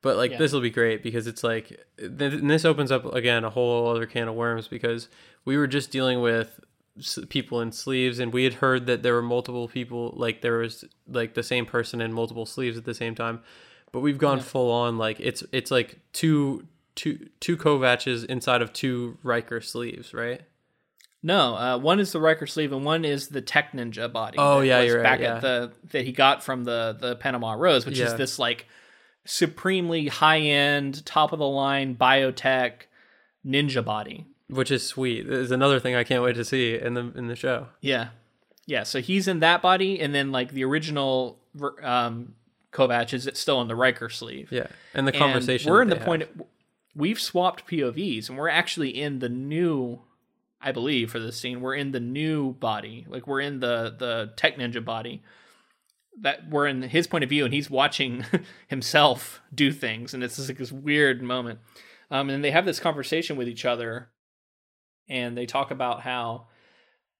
[0.02, 0.38] but like yeah.
[0.38, 4.06] this will be great because it's like th- this opens up again a whole other
[4.06, 5.08] can of worms because
[5.46, 6.60] we were just dealing with
[7.30, 10.84] people in sleeves and we had heard that there were multiple people like there was
[11.08, 13.42] like the same person in multiple sleeves at the same time
[13.92, 14.44] but we've gone yeah.
[14.44, 16.68] full on like it's it's like two
[17.00, 20.42] two two Kovacs inside of two Ryker sleeves, right?
[21.22, 24.38] No, uh, one is the Ryker sleeve and one is the Tech Ninja body.
[24.38, 25.36] Oh, yeah, you're right, back yeah.
[25.36, 28.68] at the that he got from the the Panama Rose, which is this like
[29.30, 32.72] supremely high end, top of the line biotech
[33.46, 34.26] ninja body.
[34.48, 35.28] Which is sweet.
[35.28, 37.68] Is another thing I can't wait to see in the in the show.
[37.82, 38.10] Yeah,
[38.66, 38.82] yeah.
[38.84, 41.38] So he's in that body, and then like the original
[41.84, 42.34] um,
[42.74, 44.52] Kovacs is still in the Ryker sleeve.
[44.52, 45.72] Yeah, and the And conversation.
[45.72, 46.24] We're in the point.
[46.24, 46.48] have.
[46.96, 50.00] we've swapped POVs, and we're actually in the new.
[50.62, 53.06] I believe for this scene, we're in the new body.
[53.08, 55.22] Like we're in the the Tech Ninja body.
[56.22, 58.26] That we're in his point of view, and he's watching
[58.68, 61.60] himself do things, and it's just like this weird moment.
[62.12, 64.10] Um, and they have this conversation with each other,
[65.08, 66.48] and they talk about how,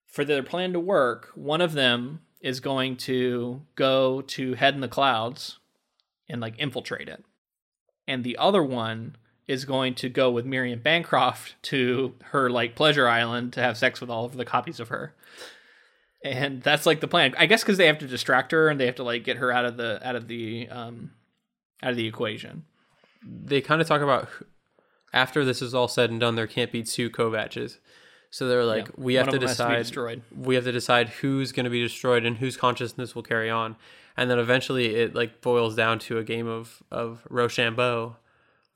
[0.06, 4.82] for their plan to work, one of them is going to go to head in
[4.82, 5.60] the clouds
[6.28, 7.24] and like infiltrate it
[8.10, 9.16] and the other one
[9.48, 14.02] is going to go with Miriam Bancroft to her like pleasure island to have sex
[14.02, 15.14] with all of the copies of her.
[16.24, 17.34] And that's like the plan.
[17.38, 19.52] I guess because they have to distract her and they have to like get her
[19.52, 21.12] out of the out of the um
[21.82, 22.66] out of the equation.
[23.24, 24.28] they kind of talk about
[25.14, 27.78] after this is all said and done, there can't be two Kovacs.
[28.32, 28.94] So they're like, Yeah.
[28.98, 30.22] we have to has to decide.
[30.36, 33.76] we have to decide who's going to be destroyed and whose consciousness will carry on,
[34.16, 38.18] and then eventually it like boils down to a game of of Rochambeau,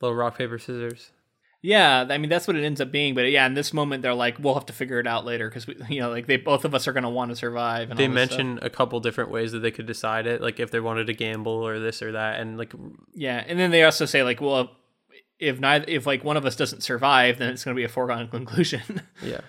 [0.00, 1.10] little rock paper scissors.
[1.66, 3.14] Yeah, I mean that's what it ends up being.
[3.14, 5.66] But yeah, in this moment they're like, we'll have to figure it out later because
[5.66, 7.88] we, you know, like they both of us are going to want to survive.
[7.90, 8.14] And They stuff.
[8.14, 11.14] mention a couple different ways that they could decide it, like if they wanted to
[11.14, 12.74] gamble or this or that, and like
[13.14, 14.72] Yeah, and then they also say like, well,
[15.38, 17.88] if neither, if like one of us doesn't survive, then it's going to be a
[17.88, 19.00] foregone conclusion.
[19.22, 19.40] yeah,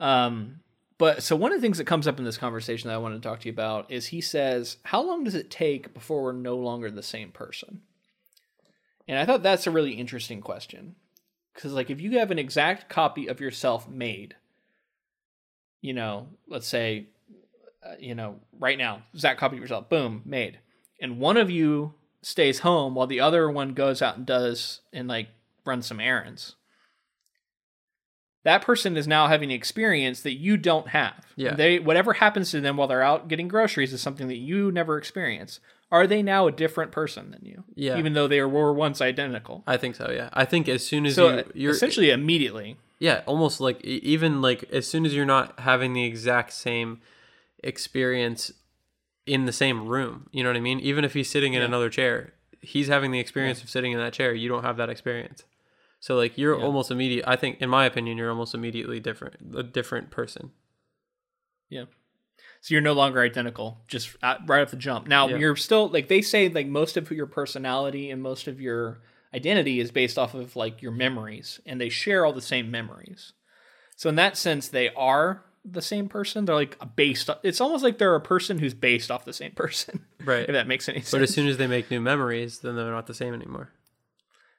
[0.00, 0.60] Um,
[0.98, 3.22] but so one of the things that comes up in this conversation that I wanted
[3.22, 6.32] to talk to you about is he says, "How long does it take before we're
[6.32, 7.80] no longer the same person?"
[9.08, 10.94] And I thought that's a really interesting question
[11.54, 14.36] because, like, if you have an exact copy of yourself made,
[15.80, 17.06] you know, let's say,
[17.84, 20.58] uh, you know, right now, exact copy of yourself, boom, made,
[21.00, 25.08] and one of you stays home while the other one goes out and does and
[25.08, 25.28] like
[25.64, 26.56] runs some errands
[28.48, 31.26] that person is now having an experience that you don't have.
[31.36, 31.54] Yeah.
[31.54, 34.96] They whatever happens to them while they're out getting groceries is something that you never
[34.96, 35.60] experience.
[35.90, 37.64] Are they now a different person than you?
[37.74, 37.96] Yeah.
[37.98, 39.62] Even though they were once identical.
[39.66, 40.10] I think so.
[40.10, 42.76] Yeah, I think as soon as So you uh, you're essentially immediately.
[42.98, 47.00] Yeah, almost like even like as soon as you're not having the exact same
[47.62, 48.52] experience
[49.26, 50.80] in the same room, you know what I mean?
[50.80, 51.66] Even if he's sitting in Yeah.
[51.68, 54.34] another chair, he's having the experience of sitting in that chair.
[54.34, 55.44] You don't have that experience.
[56.00, 56.64] So like you're Yeah.
[56.64, 57.24] almost immediate.
[57.26, 60.50] I think, in my opinion, you're almost immediately different, a different person.
[61.70, 61.84] Yeah.
[62.60, 65.06] So you're no longer identical, just right off the jump.
[65.06, 65.36] Now Yeah.
[65.36, 69.00] you're still like they say like most of your personality and most of your
[69.34, 73.32] identity is based off of like your memories, and they share all the same memories.
[73.96, 76.44] So in that sense, they are the same person.
[76.46, 77.28] They're like based.
[77.42, 80.04] It's almost like they're a person who's based off the same person.
[80.24, 80.42] Right.
[80.48, 81.10] if that makes any sense.
[81.12, 83.70] But as soon as they make new memories, then they're not the same anymore.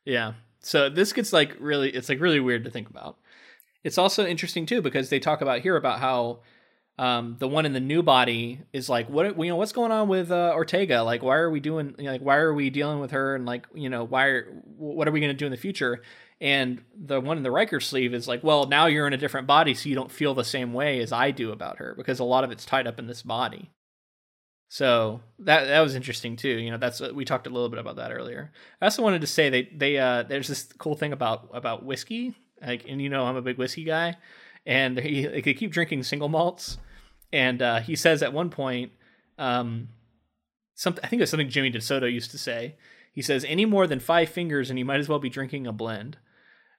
[0.06, 0.34] Yeah.
[0.62, 3.18] So this gets like really it's like really weird to think about.
[3.84, 6.39] It's also interesting too because they talk about here about how
[7.00, 10.10] um, the one in the new body is like what you know what's going on
[10.10, 13.36] with uh, Ortega like why are we doing like why are we dealing with her
[13.36, 16.02] and like you know why are, what are we going to do in the future
[16.41, 19.47] and the one in the Ryker sleeve is like well now you're in a different
[19.47, 22.26] body so you don't feel the same way as I do about her because a
[22.26, 23.72] lot of it's tied up in this body.
[24.68, 26.50] So that that was interesting too.
[26.50, 28.52] You know, that's we talked a little bit about that earlier.
[28.82, 32.36] I also wanted to say they they uh there's this cool thing about about whiskey.
[32.62, 34.18] Like, and you know, I'm a big whiskey guy,
[34.66, 36.78] and he like, they keep drinking single malts.
[37.32, 38.91] And uh, he says at one point,
[39.38, 39.89] um,
[40.75, 42.75] something I think it's something Jimmy DeSoto used to say.
[43.13, 45.73] He says, "Any more than five fingers, and you might as well be drinking a
[45.73, 46.17] blend."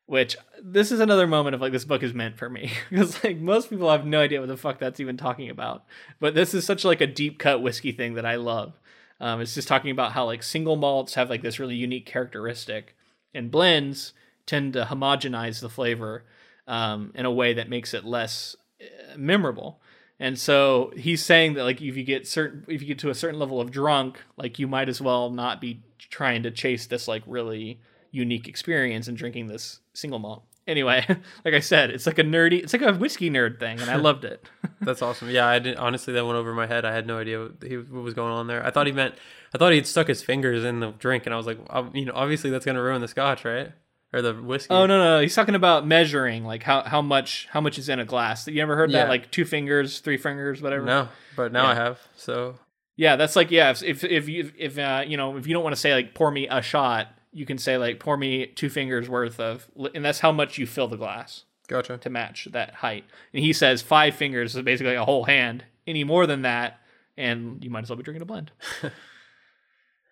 [0.06, 3.36] Which this is another moment of like this book is meant for me because like
[3.36, 5.84] most people have no idea what the fuck that's even talking about.
[6.18, 8.72] But this is such like a deep cut whiskey thing that I love.
[9.20, 12.96] Um, it's just talking about how like single malts have like this really unique characteristic,
[13.32, 14.12] and blends
[14.46, 16.24] tend to homogenize the flavor
[16.66, 19.80] um, in a way that makes it less uh, memorable.
[20.20, 23.14] And so he's saying that like if you get certain if you get to a
[23.14, 27.08] certain level of drunk, like you might as well not be trying to chase this
[27.08, 30.44] like really unique experience and drinking this single malt.
[30.66, 31.04] Anyway,
[31.44, 33.96] like I said, it's like a nerdy, it's like a whiskey nerd thing, and I
[34.08, 34.46] loved it.
[34.82, 35.30] That's awesome.
[35.30, 36.84] Yeah, I didn't honestly that went over my head.
[36.84, 38.64] I had no idea what, he, what was going on there.
[38.64, 39.14] I thought he meant
[39.54, 42.04] I thought he'd stuck his fingers in the drink, and I was like, ob- you
[42.04, 43.72] know, obviously that's gonna ruin the scotch, right?
[44.12, 44.74] Or the whiskey.
[44.74, 48.00] Oh no, no, he's talking about measuring, like how how much how much is in
[48.00, 48.48] a glass.
[48.48, 49.04] You ever heard Yeah.
[49.04, 49.08] that?
[49.08, 50.84] Like two fingers, three fingers, whatever.
[50.84, 52.00] no, but now I have.
[52.16, 52.56] So
[52.96, 53.70] Yeah, that's like yeah.
[53.70, 56.12] If if if you if uh, you know if you don't want to say like
[56.14, 60.04] pour me a shot, you can say like pour me two fingers worth of and
[60.04, 61.96] that's how much you fill the glass Gotcha.
[61.98, 63.04] to match that height.
[63.32, 65.64] And he says five fingers is basically a whole hand.
[65.86, 66.80] Any more than that,
[67.16, 68.50] and you might as well be drinking a blend.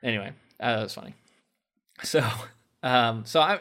[0.03, 1.15] anyway, uh, that was funny.
[2.03, 2.21] So,
[2.83, 3.59] um, so I,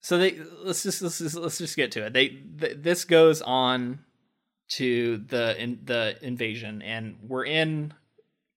[0.00, 2.12] so they let's just let's just, let's just get to it.
[2.12, 4.00] They th- this goes on
[4.70, 7.94] to the in, the invasion, and we're in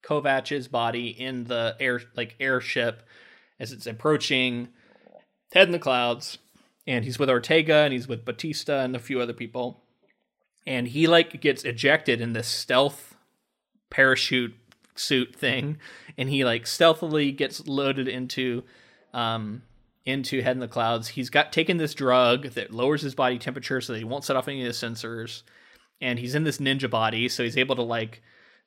[0.03, 3.07] Kovacs's body in the air like airship
[3.59, 4.69] as it's approaching,
[5.53, 6.37] head in the clouds
[6.85, 9.83] and he's with Ortega and he's with Bautista and a few other people.
[10.65, 13.15] And he like gets ejected in this stealth
[13.89, 14.55] parachute
[14.95, 15.77] suit thing
[16.17, 18.63] and he like stealthily gets loaded into
[19.13, 19.61] um
[20.05, 21.09] into head in the clouds.
[21.09, 24.35] He's got taken this drug that lowers his body temperature so that he won't set
[24.35, 25.43] off any of the sensors.
[26.01, 28.21] And he's in this ninja body, so he's able to like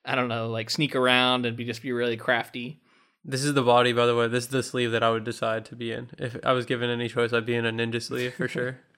[0.05, 2.81] I don't know, like sneak around and be just be really crafty.
[3.25, 4.29] This is the body, by the way.
[4.29, 6.11] This is the sleeve that I would decide to be in.
[6.17, 8.79] If I was given any choice, I'd be in a ninja sleeve for sure.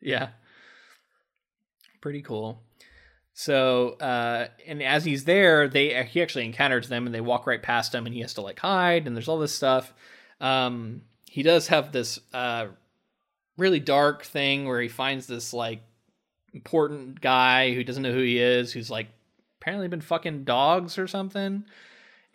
[0.00, 0.28] Yeah.
[2.00, 2.62] Pretty cool.
[3.40, 7.62] So, uh, and as he's there, they he actually encounters them, and they walk right
[7.62, 9.94] past him, and he has to like hide, and there's all this stuff.
[10.40, 12.66] Um, he does have this uh,
[13.56, 15.82] really dark thing where he finds this like
[16.52, 19.06] important guy who doesn't know who he is, who's like
[19.60, 21.64] apparently been fucking dogs or something.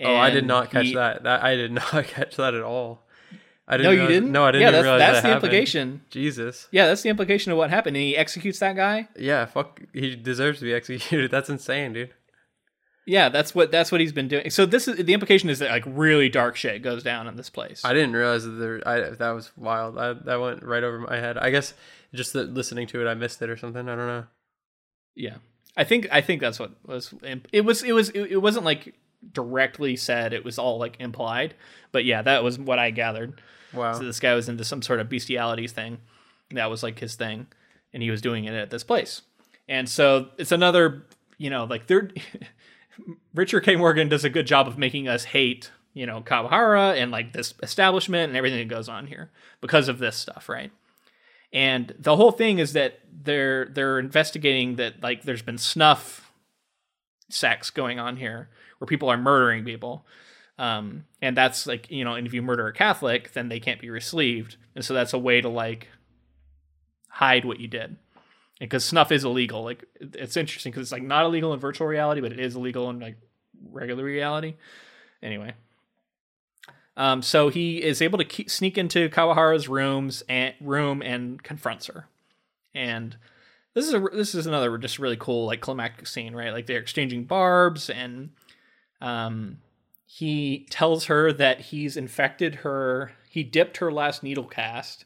[0.06, 1.24] oh, I did not catch he- that.
[1.24, 3.04] That I did not catch that at all.
[3.68, 3.92] I No, didn't.
[3.94, 4.32] you realize- didn't.
[4.34, 5.44] No, I didn't Yeah, that's that's that the happened.
[5.46, 6.02] implication.
[6.10, 6.68] Jesus.
[6.72, 7.96] Yeah, that's the implication of what happened.
[7.96, 9.08] And he executes that guy.
[9.18, 9.82] Yeah, fuck.
[9.94, 11.32] He deserves to be executed.
[11.32, 12.14] That's insane, dude.
[13.06, 14.50] Yeah, that's what that's what he's been doing.
[14.50, 17.50] So this is the implication is that like really dark shit goes down in this
[17.50, 17.84] place.
[17.84, 18.82] I didn't realize that there.
[18.88, 19.98] I that was wild.
[19.98, 21.38] I, that went right over my head.
[21.38, 21.74] I guess
[22.14, 23.90] just that listening to it, I missed it or something.
[23.90, 24.26] I don't know.
[25.16, 25.36] Yeah,
[25.76, 27.14] I think I think that's what was
[27.52, 28.94] it was it was it, it wasn't like
[29.32, 30.34] directly said.
[30.34, 31.56] It was all like implied.
[31.92, 33.42] But yeah, that was what I gathered.
[33.74, 33.94] Wow.
[33.94, 36.00] So this guy was into some sort of bestiality thing.
[36.52, 37.48] That was like his thing,
[37.94, 39.22] and he was doing it at this place.
[39.68, 41.06] And so it's another,
[41.38, 42.20] you know, like third.
[43.34, 43.76] Richard K.
[43.76, 47.56] Morgan does a good job of making us hate, you know, Kawahara and like this
[47.64, 50.72] establishment and everything that goes on here because of this stuff, right?
[51.52, 56.32] And the whole thing is that they're they're investigating that like there's been snuff
[57.30, 58.50] sex going on here
[58.84, 60.06] where people are murdering people.
[60.58, 63.80] Um, and that's like, you know, and if you murder a Catholic, then they can't
[63.80, 64.58] be received.
[64.76, 65.88] And so that's a way to like
[67.08, 67.96] hide what you did.
[68.60, 69.64] Because snuff is illegal.
[69.64, 72.90] Like it's interesting because it's like not illegal in virtual reality, but it is illegal
[72.90, 73.16] in like
[73.72, 74.56] regular reality.
[75.22, 75.54] Anyway.
[76.98, 81.86] Um, so he is able to keep, sneak into Kawahara's rooms and room and confronts
[81.88, 82.10] her.
[82.76, 83.16] And
[83.74, 86.52] this is a this is another just really cool like climactic scene, right?
[86.52, 88.32] Like they're exchanging barbs and
[89.04, 89.58] um
[90.06, 95.06] he tells her that he's infected her he dipped her last needle cast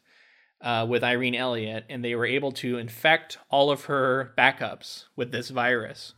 [0.61, 5.31] uh, with Irene Elliott, and they were able to infect all of her backups with
[5.31, 6.13] this virus.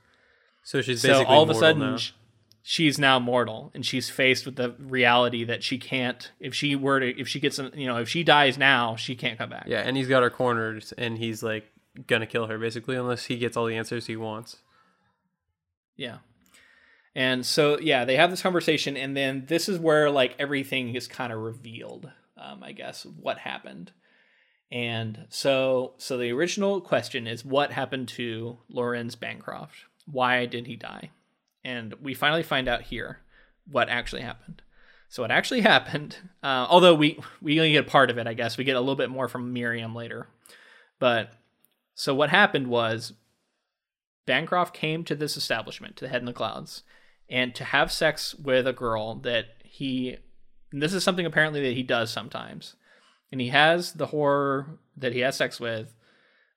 [0.63, 1.97] So she's So all of a sudden, now.
[2.61, 6.31] she's now mortal, and she's faced with the reality that she can't.
[6.39, 9.37] If she were to, if she gets, you know, if she dies now, she can't
[9.37, 9.65] come back.
[9.67, 11.65] Yeah, and he's got her cornered, and he's like
[12.07, 14.57] gonna kill her basically, unless he gets all the answers he wants.
[15.97, 16.19] Yeah.
[17.19, 21.05] And so yeah, they have this conversation, and then this is where like everything is
[21.05, 22.09] kind of revealed.
[22.37, 23.91] Um, I guess what happened.
[24.71, 29.75] And so so the original question is what happened to Laurens Bancroft?
[30.05, 31.11] Why did he die?
[31.61, 33.19] And we finally find out here
[33.69, 34.61] what actually happened.
[35.09, 38.57] So what actually happened, uh, although we we only get part of it, I guess
[38.57, 40.29] we get a little bit more from Miriam later.
[40.99, 41.33] But
[41.95, 43.11] so what happened was
[44.25, 46.83] Bancroft came to this establishment, to the Head in the Clouds,
[47.29, 50.17] and to have sex with a girl that he.
[50.71, 52.75] This is something apparently that he does sometimes,
[53.31, 55.95] and he has the whore that he has sex with,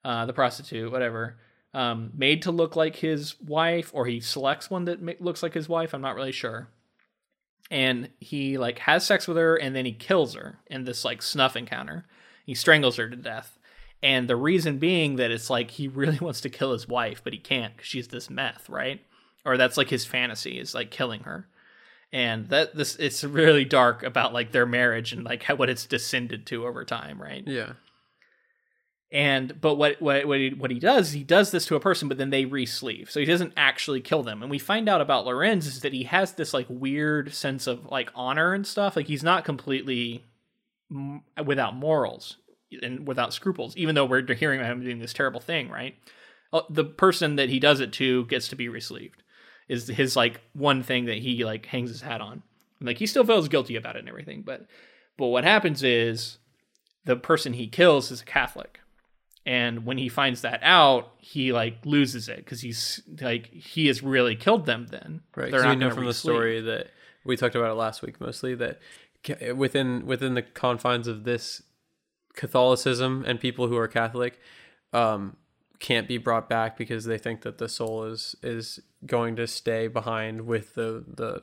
[0.04, 1.38] uh, the prostitute, whatever,
[1.72, 5.54] um, made to look like his wife, or he selects one that ma- looks like
[5.54, 5.94] his wife.
[5.94, 6.68] I'm not really sure.
[7.70, 11.22] And he like has sex with her, and then he kills her in this like
[11.22, 12.04] snuff encounter.
[12.44, 13.58] He strangles her to death.
[14.02, 17.32] And the reason being that it's like he really wants to kill his wife, but
[17.32, 19.00] he can't because she's this meth, right?
[19.44, 21.48] Or that's like his fantasy is like killing her.
[22.12, 25.86] And that this it's really dark about like their marriage and like how, what it's
[25.86, 27.42] descended to over time, right?
[27.46, 27.72] Yeah.
[29.10, 32.08] And but what what what he, what he does, he does this to a person,
[32.08, 34.40] but then they re-sleeve, so he doesn't actually kill them.
[34.42, 37.86] And we find out about Laurens is that he has this like weird sense of
[37.90, 38.96] like honor and stuff.
[38.96, 40.24] Like he's not completely
[40.90, 42.38] m- without morals
[42.82, 45.94] and without scruples, even though we're hearing about him doing this terrible thing, right?
[46.50, 49.22] Uh, The person that he does it to gets to be re-sleeved.
[49.68, 52.42] Is his like one thing that he like hangs his hat on.
[52.80, 54.66] Like he still feels guilty about it and everything, but
[55.16, 56.38] but what happens is
[57.04, 58.80] the person he kills is a Catholic.
[59.44, 64.02] And when he finds that out, he like loses it because he's like he has
[64.02, 64.86] really killed them.
[64.90, 65.50] Then Right.
[65.50, 66.32] They're not know from the re-sleep.
[66.32, 66.88] story that
[67.24, 68.80] we talked about it last week mostly that
[69.54, 71.62] within within the confines of this
[72.34, 74.38] Catholicism and people who are Catholic
[74.92, 75.36] um,
[75.82, 79.88] can't be brought back because they think that the soul is is going to stay
[79.88, 81.42] behind with the the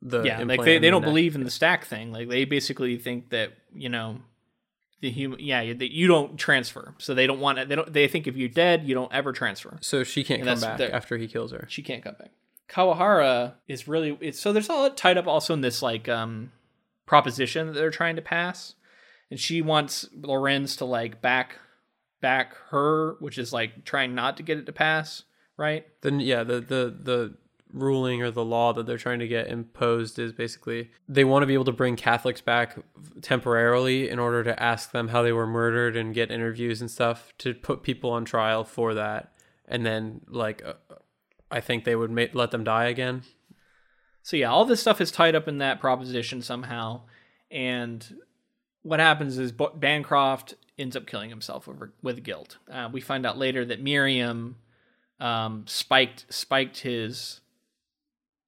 [0.00, 1.08] the yeah, like they, they don't neck.
[1.08, 2.12] believe in the stack thing.
[2.12, 4.18] Like they basically think that you know
[5.00, 6.94] the human yeah that you don't transfer.
[6.98, 7.68] So they don't want it.
[7.68, 7.92] They don't.
[7.92, 9.78] They think if you're dead, you don't ever transfer.
[9.80, 11.66] So she can't And come back the- after he kills her.
[11.68, 12.30] She can't come back.
[12.68, 16.52] Kawahara is really it's so there's all tied up also in this like um
[17.06, 18.74] proposition that they're trying to pass,
[19.30, 21.56] and she wants Laurens to like back
[22.20, 25.24] back her, which is like trying not to get it to pass,
[25.56, 25.86] right?
[26.02, 27.34] then yeah the the the
[27.72, 31.46] ruling or the law that they're trying to get imposed is basically they want to
[31.46, 32.78] be able to bring catholics back
[33.20, 37.32] temporarily in order to ask them how they were murdered and get interviews and stuff
[37.38, 39.32] to put people on trial for that.
[39.66, 40.74] And then like uh,
[41.50, 43.22] i think they would ma- let them die again.
[44.22, 47.02] So yeah, all this stuff is tied up in that proposition somehow,
[47.50, 48.16] and
[48.82, 52.58] what happens is Bancroft ends up killing himself over, with guilt.
[52.70, 54.56] Uh, we find out later that Miriam
[55.20, 57.40] um, spiked spiked his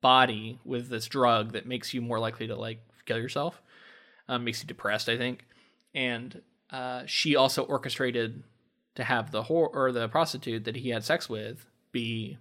[0.00, 3.60] body with this drug that makes you more likely to like kill yourself,
[4.28, 5.44] um, makes you depressed, I think,
[5.94, 8.42] and uh, she also orchestrated
[8.94, 12.38] to have the whore or the prostitute that he had sex with be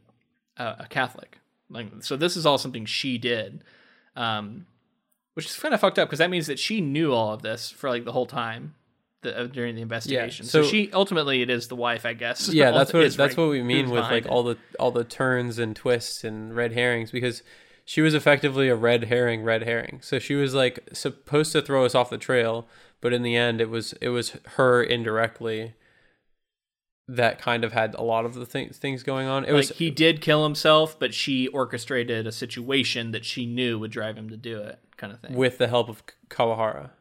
[0.58, 1.40] a, a Catholic.
[1.70, 3.64] Like, so this is all something she did,
[4.16, 4.66] um,
[5.34, 7.70] which is kind of fucked up because that means that she knew all of this
[7.70, 8.76] for like the whole time
[9.22, 10.46] the, uh, during the investigation.
[10.46, 12.50] so, so- she ultimately it is the wife, I guess.
[12.54, 14.30] yeah that's what that's right- what we mean with like it.
[14.32, 17.44] all the all the turns and twists and red herrings because
[17.86, 21.86] she was effectively a red herring red herring so she was like supposed to throw
[21.86, 22.68] us off the trail
[23.02, 25.74] but in the end it was it was her indirectly
[27.08, 29.70] that kind of had a lot of the things things going on it like was
[29.72, 34.30] he did kill himself, but she orchestrated a situation that she knew would drive him
[34.30, 35.34] to do it, kind of thing.
[35.34, 36.92] with the help of Kawahara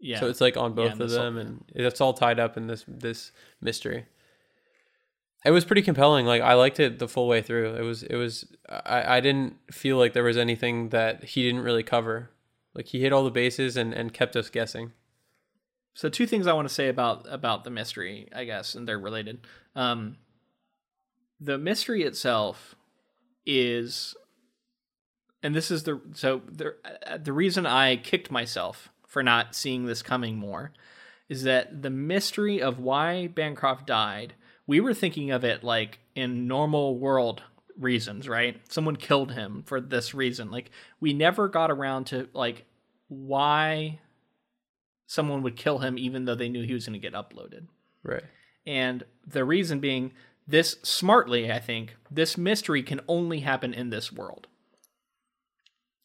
[0.00, 2.66] yeah, so it's like on both and of them and it's all tied up in
[2.66, 4.06] this this mystery.
[5.44, 6.26] It was pretty compelling.
[6.26, 7.74] Like i liked it the full way through.
[7.74, 11.62] It was it was i i didn't feel like there was anything that he didn't
[11.62, 12.30] really cover.
[12.74, 14.92] Like he hit all the bases and and kept us guessing.
[15.94, 18.98] So two things I want to say about about the mystery, I guess, and they're
[18.98, 19.46] related.
[19.76, 20.16] Um,
[21.40, 22.74] the mystery itself
[23.46, 24.14] is,
[25.42, 26.74] and this is the so the
[27.06, 30.72] uh, the reason I kicked myself for not seeing this coming more
[31.28, 34.34] is that the mystery of why Bancroft died.
[34.66, 37.44] We were thinking of it like in normal world
[37.78, 38.60] reasons, right?
[38.68, 40.50] Someone killed him for this reason.
[40.50, 42.66] Like we never got around to like
[43.06, 44.00] why
[45.06, 47.68] someone would kill him even though they knew he was going to get uploaded.
[48.02, 48.24] right
[48.66, 50.12] And the reason being
[50.44, 54.48] this smartly, I think, this mystery can only happen in this world.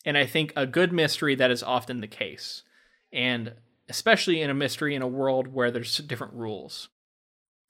[0.05, 2.61] And I think a good mystery that is often the case.
[3.11, 3.53] And
[3.87, 6.89] especially in a mystery in a world where there's different rules.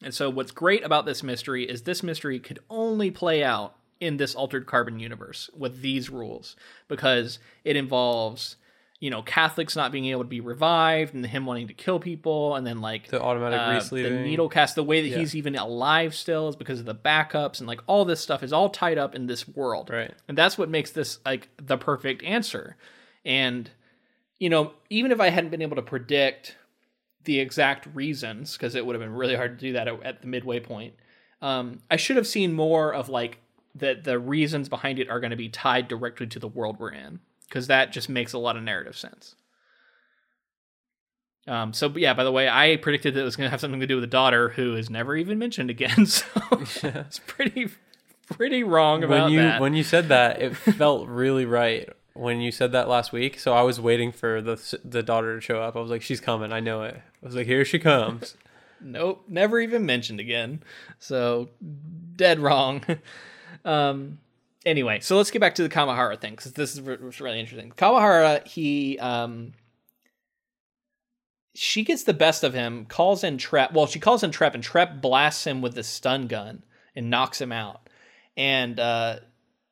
[0.02, 4.18] And so what's great about this mystery is this mystery could only play out in
[4.18, 6.56] this altered carbon universe with these rules
[6.88, 8.56] because it involves
[9.02, 12.56] you know Catholics not being able to be revived and him wanting to kill people
[12.56, 15.18] and then like the automatic uh, the needle cast the way that Yeah.
[15.18, 18.54] he's even alive still is because of the backups and like all this stuff is
[18.54, 22.24] all tied up in this world right and that's what makes this like the perfect
[22.24, 22.76] answer
[23.26, 23.70] and
[24.40, 26.56] you know even if i hadn't been able to predict
[27.26, 30.22] the exact reasons because it would have been really hard to do that at, at
[30.22, 30.94] the midway point
[31.42, 33.38] um, i should have seen more of like
[33.76, 36.92] that the reasons behind it are going to be tied directly to the world we're
[36.92, 39.36] in because that just makes a lot of narrative sense
[41.48, 43.80] um, so yeah, by the way, I predicted that it was going to have something
[43.80, 46.06] to do with a daughter who is never even mentioned again.
[46.06, 47.70] So it's pretty,
[48.30, 49.62] pretty wrong about when you that.
[49.62, 51.90] when you said that it felt really right
[52.20, 55.42] when you said that last week so i was waiting for the the daughter to
[55.42, 57.80] show up i was like she's coming i know it i was like here she
[57.80, 58.36] comes
[58.82, 60.64] Nope, never even mentioned again.
[61.00, 61.50] So
[62.16, 62.84] dead wrong.
[63.66, 64.20] um
[64.66, 67.72] anyway, so let's get back to the Kawahara thing cuz this is re- really interesting.
[67.72, 69.54] Kawahara, he um
[71.56, 73.74] she gets the best of him, calls in Trepp.
[73.74, 76.64] Well, she calls in Trepp and Trepp blasts him with the stun gun
[76.96, 77.90] and knocks him out.
[78.38, 79.20] And uh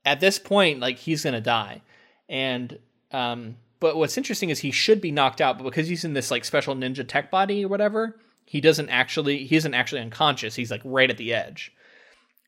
[0.06, 1.82] at this point like he's going to die.
[2.30, 2.80] And
[3.12, 6.32] um but what's interesting is he should be knocked out, but because he's in this
[6.32, 10.56] like special ninja tech body or whatever, he doesn't actually he isn't actually unconscious.
[10.56, 11.72] He's like right at the edge,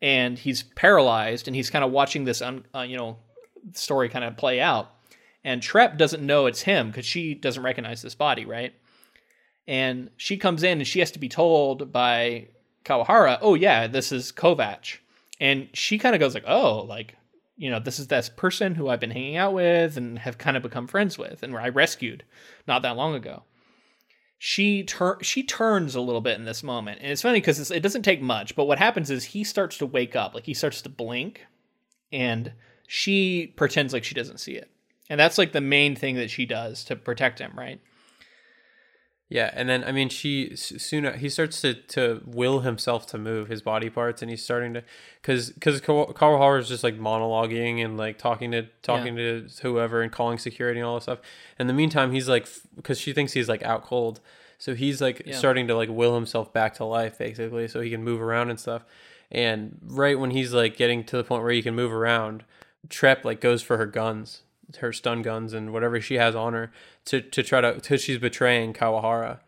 [0.02, 3.18] and he's paralyzed, and he's kind of watching this un, uh, you know
[3.74, 4.92] story kind of play out.
[5.44, 8.74] and Trepp doesn't know it's him because she doesn't recognize this body, right?
[9.68, 12.48] And she comes in and she has to be told by
[12.86, 14.98] Kawahara, "Oh yeah, this is Kovacs,"
[15.40, 17.16] and she kind of goes like, "Oh, like."
[17.60, 20.58] You know, this is this person who I've been hanging out with and have kind
[20.58, 22.24] of become friends with, and where I rescued
[22.68, 23.44] not that long ago.
[24.38, 27.00] She tur- she turns a little bit in this moment.
[27.02, 29.86] And it's funny because it doesn't take much but what happens is he starts to
[29.86, 31.46] wake up like he starts to blink
[32.12, 32.54] and
[32.88, 34.72] she pretends like she doesn't see it.
[35.10, 37.82] And that's like the main thing that she does to protect him right
[39.30, 43.48] yeah and then i mean she soon he starts to to will himself to move
[43.48, 44.84] his body parts and he's starting to
[45.22, 49.42] because because Kawahara is just like monologuing and like talking to talking yeah.
[49.42, 51.20] to whoever and calling security and all this stuff
[51.60, 54.20] in the meantime he's like because she thinks he's like out cold
[54.58, 55.38] so he's like yeah.
[55.38, 58.60] starting to like will himself back to life basically so he can move around and
[58.60, 58.84] stuff
[59.32, 62.44] and right when he's like getting to the point where he can move around
[62.88, 64.42] Trepp like goes for her guns
[64.78, 66.72] her stun guns and whatever she has on her
[67.06, 69.40] to to try to because she's betraying kawahara.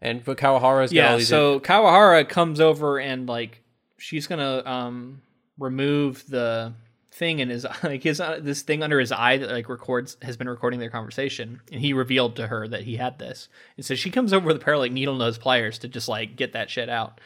[0.00, 3.62] And but kawahara's got yeah so in- kawahara comes over and like
[3.98, 5.22] she's gonna um
[5.58, 6.74] remove the
[7.16, 10.36] thing in his like his uh, this thing under his eye that like records has
[10.36, 11.60] been recording their conversation.
[11.72, 13.48] And he revealed to her that he had this.
[13.76, 16.08] And so she comes over with a pair of like needle nose pliers to just
[16.08, 17.20] like get that shit out.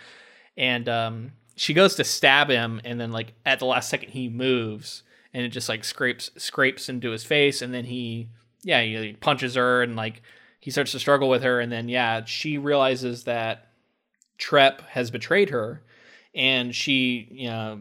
[0.56, 4.28] And um she goes to stab him and then like at the last second he
[4.28, 5.02] moves
[5.32, 8.28] and it just like scrapes scrapes into his face and then he
[8.62, 10.23] yeah he like, punches her and like
[10.59, 13.69] he starts to struggle with her and then yeah she realizes that
[14.39, 15.82] Trepp has betrayed her
[16.35, 17.81] and she you know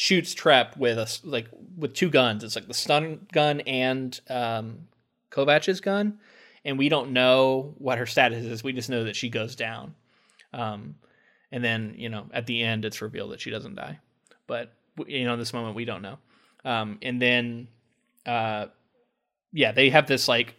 [0.00, 2.42] shoots Trepp with a like with two guns.
[2.42, 4.88] It's like the stun gun and um,
[5.30, 6.18] Kovacs's gun,
[6.64, 8.64] and we don't know what her status is.
[8.64, 9.94] We just know that she goes down,
[10.54, 10.94] um,
[11.52, 13.98] and then you know at the end it's revealed that she doesn't die.
[14.46, 14.72] But
[15.06, 16.18] you know in this moment we don't know.
[16.64, 17.68] Um, and then,
[18.26, 18.66] uh,
[19.52, 20.54] yeah, they have this like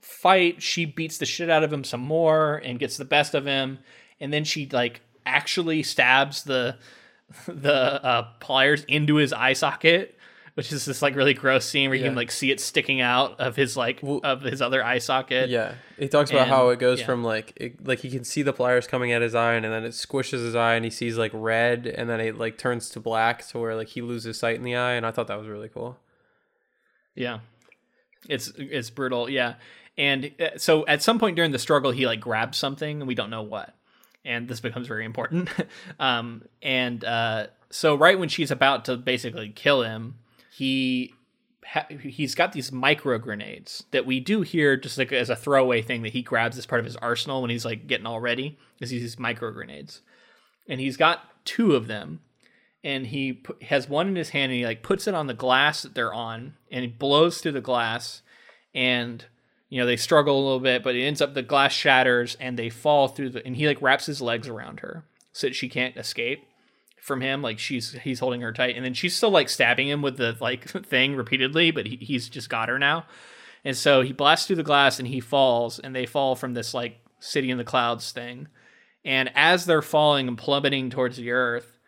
[0.00, 0.62] fight.
[0.62, 3.78] She beats the shit out of him some more and gets the best of him,
[4.20, 6.78] and then she like actually stabs the
[7.46, 10.16] the uh, pliers into his eye socket,
[10.60, 12.10] which is this like really gross scene where you yeah.
[12.10, 15.48] can like see it sticking out of his like of his other eye socket.
[15.48, 17.06] Yeah, he talks about and, how it goes yeah.
[17.06, 19.84] from like it, like he can see the pliers coming at his eye, and then
[19.84, 23.00] it squishes his eye, and he sees like red, and then it like turns to
[23.00, 25.48] black to where like he loses sight in the eye, and I thought that was
[25.48, 25.96] really cool.
[27.14, 27.38] Yeah,
[28.28, 29.30] it's it's brutal.
[29.30, 29.54] Yeah,
[29.96, 33.14] and uh, so at some point during the struggle, he like grabs something, and we
[33.14, 33.74] don't know what
[34.26, 35.48] and this becomes very important.
[35.98, 40.16] um, and uh, so right when she's about to basically kill him,
[40.50, 41.14] he
[42.00, 46.02] he's got these micro grenades that we do hear just like as a throwaway thing
[46.02, 48.58] that he grabs as part of his arsenal when he's like getting all ready.
[48.80, 50.00] Is these micro grenades,
[50.68, 52.20] and he's got two of them.
[52.82, 55.82] And he has one in his hand, and he like puts it on the glass
[55.82, 58.22] that they're on, and he blows through the glass,
[58.74, 59.26] and
[59.68, 62.58] you know they struggle a little bit but it ends up the glass shatters and
[62.58, 65.68] they fall through the and he like wraps his legs around her so that she
[65.68, 66.44] can't escape
[67.00, 70.02] from him like she's he's holding her tight and then she's still like stabbing him
[70.02, 73.06] with the like thing repeatedly but he, he's just got her now.
[73.64, 76.72] And so he blasts through the glass and he falls and they fall from this
[76.72, 78.48] like city in the clouds thing.
[79.04, 81.78] And as they're falling and plummeting towards the earth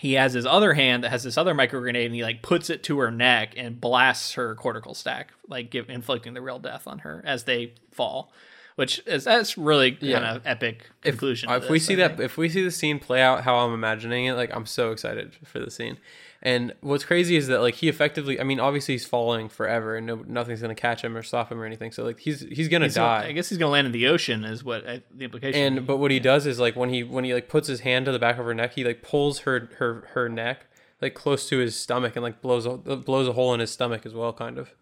[0.00, 2.68] he has his other hand that has this other micro grenade and he like puts
[2.70, 6.86] it to her neck and blasts her cortical stack like give, inflicting the real death
[6.86, 8.32] on her as they fall
[8.76, 12.20] which is that's really kind of epic conclusion uh, if, if this, we see that
[12.20, 15.34] if we see the scene play out how i'm imagining it like i'm so excited
[15.44, 15.98] for the scene
[16.44, 20.06] and what's crazy is that like he effectively, I mean, obviously he's falling forever, and
[20.06, 21.90] no, nothing's gonna catch him or stop him or anything.
[21.90, 23.20] So like he's he's gonna he's die.
[23.20, 25.78] Gonna, I guess he's gonna land in the ocean, is what I, the implication.
[25.78, 28.04] And but what he does is like when he when he like puts his hand
[28.04, 30.66] to the back of her neck, he like pulls her her her neck
[31.00, 34.04] like close to his stomach and like blows a, blows a hole in his stomach
[34.04, 34.74] as well, kind of.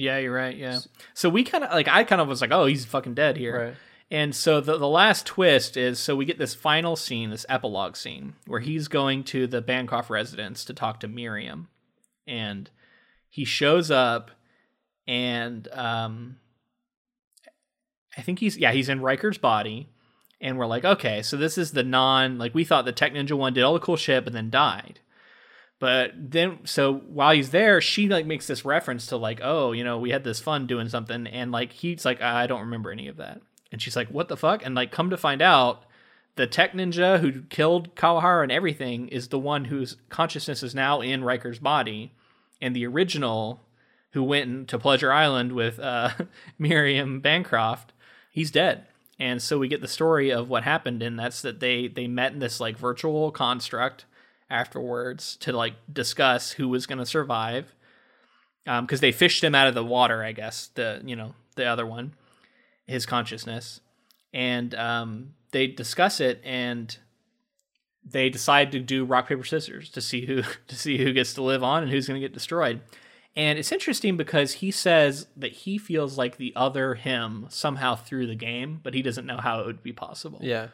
[0.00, 0.56] Yeah, you're right.
[0.56, 0.80] Yeah.
[1.12, 3.64] So we kind of like I kind of was like, oh, he's fucking dead here.
[3.66, 3.74] Right.
[4.10, 7.96] And so the, the last twist is so we get this final scene, this epilogue
[7.96, 11.68] scene, where he's going to the Bancroft residence to talk to Miriam.
[12.26, 12.70] And
[13.28, 14.30] he shows up
[15.06, 16.36] and um
[18.16, 19.90] I think he's yeah, he's in Ryker's body.
[20.40, 23.34] And we're like, okay, so this is the non like we thought the Tech Ninja
[23.34, 25.00] one did all the cool shit but then died.
[25.80, 29.82] But then so while he's there, she like makes this reference to like, oh, you
[29.82, 33.08] know, we had this fun doing something, and like he's like, I don't remember any
[33.08, 33.40] of that.
[33.72, 35.84] And she's like, "What the fuck?" And like, come to find out,
[36.36, 41.00] the tech ninja who killed Kawahara and everything is the one whose consciousness is now
[41.00, 42.12] in Ryker's body,
[42.60, 43.60] and the original
[44.12, 46.10] who went to Pleasure Island with uh,
[46.58, 47.94] Miriam Bancroft,
[48.30, 48.86] he's dead.
[49.18, 52.32] And so we get the story of what happened, and that's that they they met
[52.32, 54.04] in this like virtual construct
[54.50, 57.74] afterwards to like discuss who was going to survive.
[58.64, 60.22] because um, they fished him out of the water.
[60.22, 62.14] I guess the you know the other one,
[62.86, 63.80] his consciousness,
[64.32, 66.96] and um, they discuss it and
[68.04, 71.42] they decide to do rock paper scissors to see who to see who gets to
[71.42, 72.80] live on and who's going to get destroyed.
[73.36, 78.26] And it's interesting because he says that he feels like the other him somehow through
[78.26, 80.40] the game, but he doesn't know how it would be possible.
[80.42, 80.68] Yeah.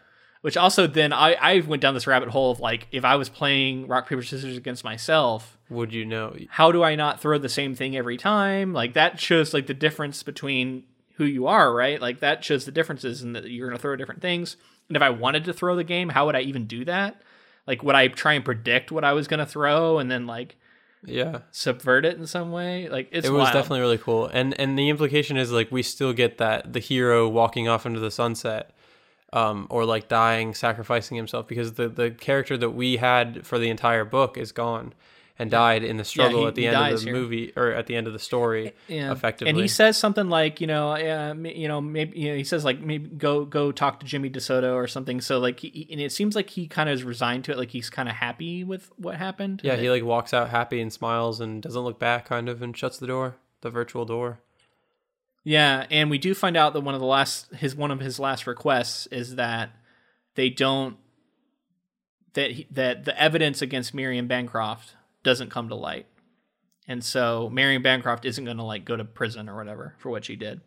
[0.46, 3.28] Which also then I, I went down this rabbit hole of like if I was
[3.28, 6.36] playing rock paper scissors against myself, would you know?
[6.50, 8.72] How do I not throw the same thing every time?
[8.72, 10.84] Like that shows like the difference between
[11.16, 12.00] who you are, right?
[12.00, 14.56] Like that shows the differences in that you're going to throw different things.
[14.88, 17.20] And if I wanted to throw the game, how would I even do that?
[17.66, 20.54] Like would I try and predict what I was going to throw and then like
[21.04, 23.52] yeah subvert it in some way like it was wild.
[23.52, 27.28] definitely really cool and and the implication is like we still get that the hero
[27.28, 28.75] walking off into the sunset
[29.32, 33.68] um, or like dying sacrificing himself because the the character that we had for the
[33.68, 34.94] entire book is gone
[35.38, 37.14] and died in the struggle yeah, he, at the end of the here.
[37.14, 39.12] movie or at the end of the story yeah.
[39.12, 42.44] effectively and he says something like you know uh, you know maybe you know he
[42.44, 45.20] says like maybe go go talk to jimmy desoto or something.
[45.20, 47.70] So like he, and it seems like he kind of is resigned to it like
[47.70, 49.60] he's kind of happy with what happened.
[49.62, 52.76] Yeah he like walks out happy and smiles and doesn't look back kind of and
[52.76, 54.40] shuts the door the virtual door
[55.46, 58.20] yeah and we do find out that one of the last his one of his
[58.20, 59.70] last requests is that
[60.34, 60.98] they don't
[62.34, 64.94] that he, that the evidence against miriam bancroft
[65.26, 66.06] doesn't come to light.
[66.88, 70.24] And so Marion Bancroft isn't going to like go to prison or whatever for what
[70.24, 70.60] she did.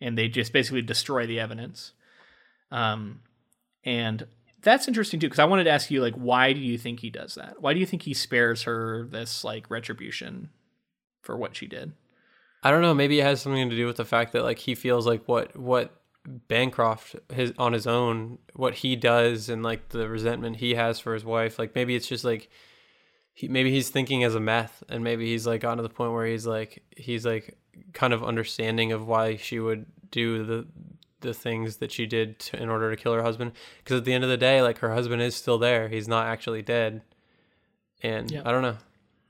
[0.00, 1.92] And they just basically destroy the evidence.
[2.70, 3.22] Um,
[3.82, 4.26] and
[4.60, 7.08] that's interesting too, because I wanted to ask you, like, why do you think he
[7.08, 7.62] does that?
[7.62, 10.50] Why do you think he spares her this like retribution
[11.22, 11.92] for what she did?
[12.62, 12.94] I don't know.
[12.94, 15.56] Maybe it has something to do with the fact that like he feels like what
[15.56, 15.94] what
[16.26, 21.14] Bancroft his on his own, what he does, and like the resentment he has for
[21.14, 21.58] his wife.
[21.58, 22.50] Like maybe it's just like
[23.38, 26.12] he maybe he's thinking as a meth and maybe he's like gotten to the point
[26.12, 27.56] where he's like he's like
[27.92, 30.66] kind of understanding of why she would do the
[31.20, 34.12] the things that she did to, in order to kill her husband because at the
[34.12, 37.00] end of the day like her husband is still there he's not actually dead
[38.02, 38.76] and i don't know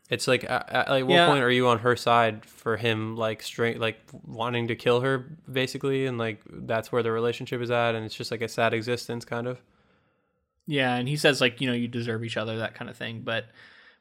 [0.08, 1.26] it's like at, what yeah.
[1.26, 5.26] point are you on her side for him like straight like wanting to kill her
[5.50, 8.72] basically and like that's where the relationship is at and it's just like a sad
[8.72, 9.60] existence kind of
[10.66, 13.20] yeah and he says like you know you deserve each other that kind of thing
[13.20, 13.46] but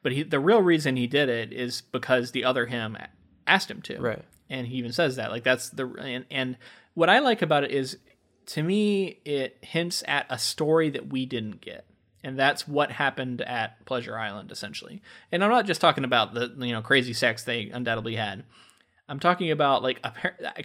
[0.04, 2.98] but he, the real reason he did it is because the other him
[3.46, 4.00] asked him to.
[4.00, 4.24] Right.
[4.50, 5.32] And he even says that.
[5.32, 6.58] Like that's the and, and
[6.94, 7.98] what I like about it is
[8.48, 11.86] to me it hints at a story that we didn't get.
[12.28, 15.02] And that's what happened at Pleasure Island essentially.
[15.32, 18.44] And I'm not just talking about the you know crazy sex they undoubtedly had.
[19.08, 20.12] I'm talking about like a,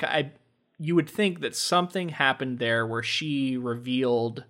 [0.03, 0.33] I
[0.81, 4.43] you would think that something happened there where she revealed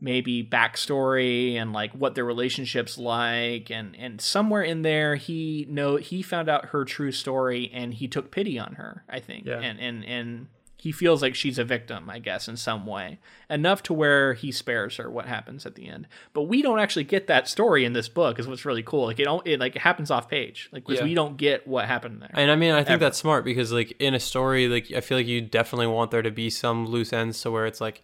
[0.00, 5.96] maybe backstory and like what their relationships like and and somewhere in there he know
[5.96, 9.60] he found out her true story and he took pity on her i think yeah.
[9.60, 10.46] and and and
[10.84, 14.52] he feels like she's a victim i guess in some way enough to where he
[14.52, 17.94] spares her what happens at the end but we don't actually get that story in
[17.94, 20.86] this book is what's really cool like it, it like it happens off page like
[20.88, 21.02] yeah.
[21.02, 23.00] we don't get what happened there and i mean i think ever.
[23.00, 26.22] that's smart because like in a story like i feel like you definitely want there
[26.22, 28.02] to be some loose ends to where it's like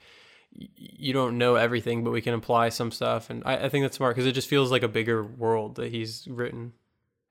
[0.57, 3.31] you don't know everything, but we can apply some stuff.
[3.31, 5.93] And I, I think that's smart because it just feels like a bigger world that
[5.93, 6.73] he's written.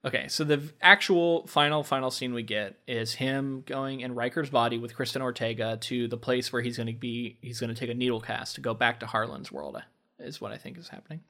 [0.05, 4.77] Okay, so the actual final final scene we get is him going in Ryker's body
[4.77, 7.37] with Kristin Ortega to the place where he's going to be.
[7.41, 9.75] He's going to take a needle cast to go back to Harlan's world.
[9.75, 9.81] Uh,
[10.19, 11.21] is what I think is happening.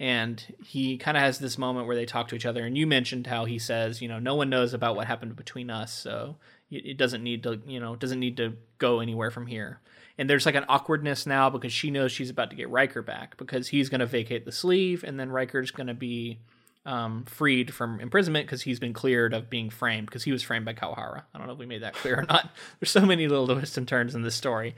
[0.00, 2.64] And he kind of has this moment where they talk to each other.
[2.64, 5.70] And you mentioned how he says, you know, no one knows about what happened between
[5.70, 6.36] us, so
[6.70, 9.80] it doesn't need to, you know, doesn't need to go anywhere from here
[10.18, 13.36] and there's like an awkwardness now because she knows she's about to get Ryker back
[13.36, 16.38] because he's going to vacate the sleeve, and then Ryker's going to be
[16.84, 20.64] um, freed from imprisonment because he's been cleared of being framed because he was framed
[20.64, 21.22] by Kawahara.
[21.32, 22.50] I don't know if we made that clear or not.
[22.80, 24.74] There's so many little twists and turns in this story.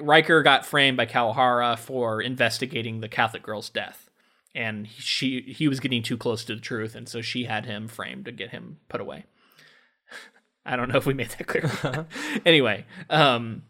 [0.00, 4.10] Ryker got framed by Kawahara for investigating the Catholic girl's death,
[4.54, 7.86] and she he was getting too close to the truth, and so she had him
[7.86, 9.24] framed to get him put away.
[10.66, 12.06] I don't know if we made that clear.
[12.46, 13.62] anyway, um,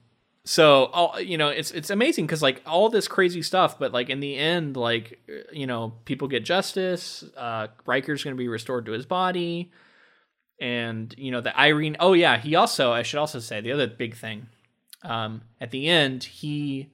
[0.47, 4.11] so all you know it's it's amazing because like all this crazy stuff but like
[4.11, 5.19] in the end like
[5.53, 9.71] you know people get justice uh Ryker's gonna be restored to his body.
[10.61, 13.89] And you know the Irene oh yeah he also I should also say the other
[13.89, 14.47] big thing
[15.03, 16.91] um at the end he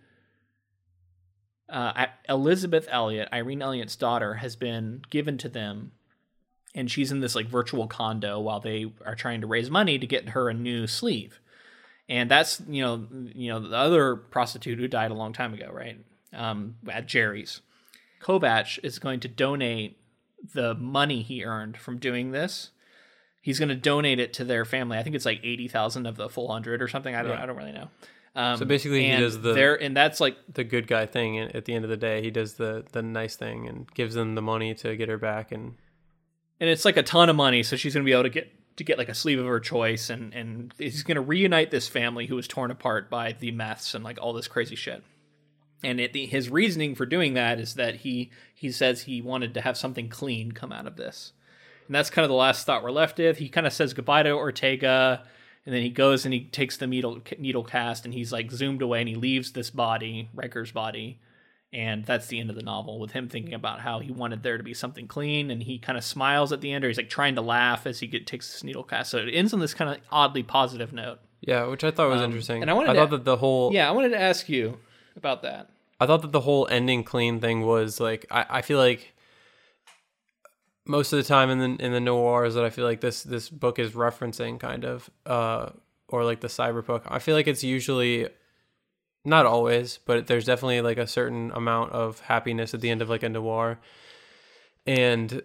[1.69, 5.93] uh Elizabeth Elliott Irene Elliott's daughter has been given to them.
[6.73, 10.07] And she's in this like virtual condo while they are trying to raise money to
[10.07, 11.41] get her a new sleeve
[12.11, 15.71] and that's you know you know the other prostitute who died a long time ago,
[15.73, 15.99] right?
[16.35, 17.63] Um, at Jerry's,
[18.21, 19.97] Kovacs is going to donate
[20.55, 22.71] the money he earned from doing this
[23.41, 24.99] he's going to donate it to their family.
[24.99, 27.15] I think it's like eighty thousand of the full hundred or something.
[27.15, 27.43] I don't Yeah.
[27.43, 27.89] I don't really know.
[28.37, 31.55] Um, So basically he does the- there, and that's like the good guy thing and
[31.57, 34.35] at the end of the day he does the the nice thing and gives them
[34.35, 35.75] the money to get her back and
[36.61, 38.53] and it's like a ton of money so she's going to be able to get
[38.81, 41.87] to get like a sleeve of her choice and and he's going to reunite this
[41.87, 45.05] family who was torn apart by the meths and like all this crazy shit.
[45.83, 49.55] And it, the, his reasoning for doing that is that he he says he wanted
[49.55, 51.33] to have something clean come out of this.
[51.87, 53.37] And that's kind of the last thought we're left with.
[53.39, 55.25] He kind of says goodbye to ortega
[55.67, 58.83] and then he goes and he takes the needle needle cast and he's like zoomed
[58.83, 61.19] away and he leaves this body Ryker's body
[61.73, 64.59] and that's the end of the novel with him thinking about how he wanted there
[64.59, 67.09] to be something clean and he kind of smiles at the end or he's like
[67.09, 69.11] trying to laugh as he get, takes this needle cast.
[69.11, 71.21] So it ends on this kind of oddly positive note.
[71.41, 72.61] Yeah which i thought was interesting.
[72.61, 74.79] and I wanted i thought that the whole yeah i wanted to ask you
[75.17, 75.71] about that.
[75.99, 79.15] I thought that the whole ending clean thing was like I, I feel like
[80.87, 83.49] most of the time in the in the noirs that I feel like this this
[83.49, 85.71] book is referencing kind of uh
[86.09, 88.29] or like the cyberpunk I feel like it's usually
[89.25, 93.09] not always but there's definitely like a certain amount of happiness at the end of
[93.09, 93.79] like a noir.
[94.87, 95.43] And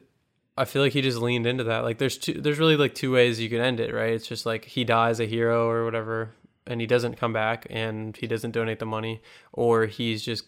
[0.57, 1.83] I feel like he just leaned into that.
[1.83, 4.13] Like there's two there's really like two ways you can end it right?
[4.13, 6.31] It's just like he dies a hero or whatever
[6.67, 9.21] and he doesn't come back and he doesn't donate the money
[9.53, 10.45] or he's just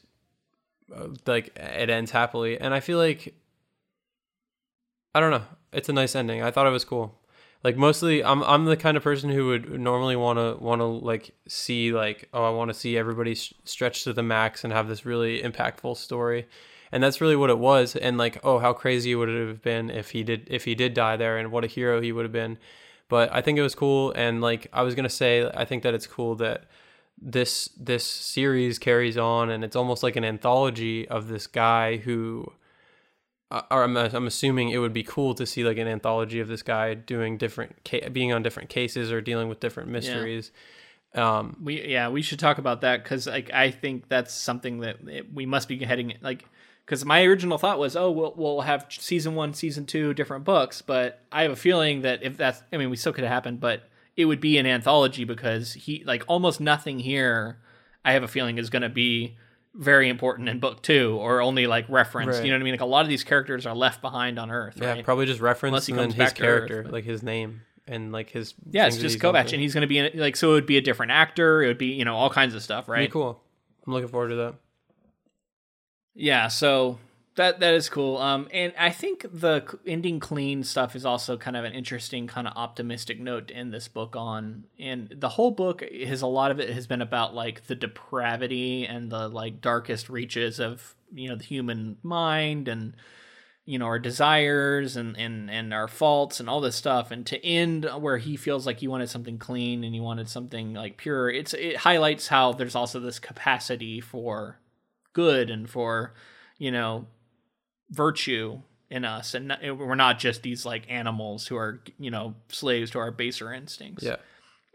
[0.95, 2.59] uh, like it ends happily.
[2.59, 3.35] And i feel like
[5.13, 5.43] i don't know.
[5.73, 6.41] It's a nice ending.
[6.41, 7.16] I thought it was cool
[7.63, 10.85] like mostly i'm i'm the kind of person who would normally want to want to
[10.85, 14.73] like see like oh i want to see everybody s- stretched to the max and
[14.73, 16.47] have this really impactful story.
[16.89, 17.97] And that's really what it was.
[17.97, 20.93] And like oh how crazy would it have been if he did if he did
[20.93, 22.57] die there and what a hero he would have been.
[23.09, 24.13] But i think it was cool.
[24.15, 26.65] And like i was going to say i think that it's cool that
[27.19, 32.51] this this series carries on and it's almost like an anthology of this guy who
[33.49, 36.47] uh, or I'm, I'm assuming it would be cool to see like an anthology of
[36.47, 40.51] this guy doing different ca- being on different cases or dealing with different mysteries.
[41.15, 44.97] Um we yeah we should talk about that because like i think that's something that
[45.07, 46.45] it, we must be heading like
[46.85, 50.81] because my original thought was oh we'll, we'll have season one season two different books
[50.81, 53.61] but i have a feeling that if that's i mean we still could have happened
[53.61, 57.57] but it would be an anthology because he like almost nothing here
[58.03, 59.37] i have a feeling is going to be
[59.77, 62.45] very important in book two or only like referenced Right.
[62.45, 62.73] you know what i mean?
[62.73, 65.05] Like a lot of these characters are left behind on earth yeah right?
[65.05, 68.55] probably just reference and then his to Earth, character like his name and like his
[68.71, 70.77] yeah it's just up and he's going to be in like so it would be
[70.77, 73.11] a different actor it would be you know all kinds of stuff right?
[73.11, 73.39] cool.
[73.85, 74.55] I'm looking forward to that.
[76.13, 76.99] Yeah, so
[77.37, 78.17] that that is cool.
[78.17, 82.47] Um, and I think the ending clean stuff is also kind of an interesting, kind
[82.47, 84.65] of optimistic note to end this book on.
[84.79, 88.87] And the whole book has a lot of it has been about like the depravity
[88.87, 92.95] and the like darkest reaches of you know the human mind and
[93.65, 97.45] you know our desires and and and our faults and all this stuff and to
[97.45, 101.29] end where he feels like he wanted something clean and he wanted something like pure
[101.29, 104.59] it's it highlights how there's also this capacity for
[105.13, 106.13] good and for
[106.57, 107.05] you know
[107.89, 112.35] virtue in us and not, we're not just these like animals who are you know
[112.49, 114.03] slaves to our baser instincts.
[114.03, 114.17] Yeah.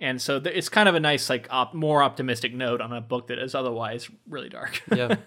[0.01, 3.01] And so th- it's kind of a nice like op- more optimistic note on a
[3.01, 4.83] book that is otherwise really dark.
[4.95, 5.17] Yeah.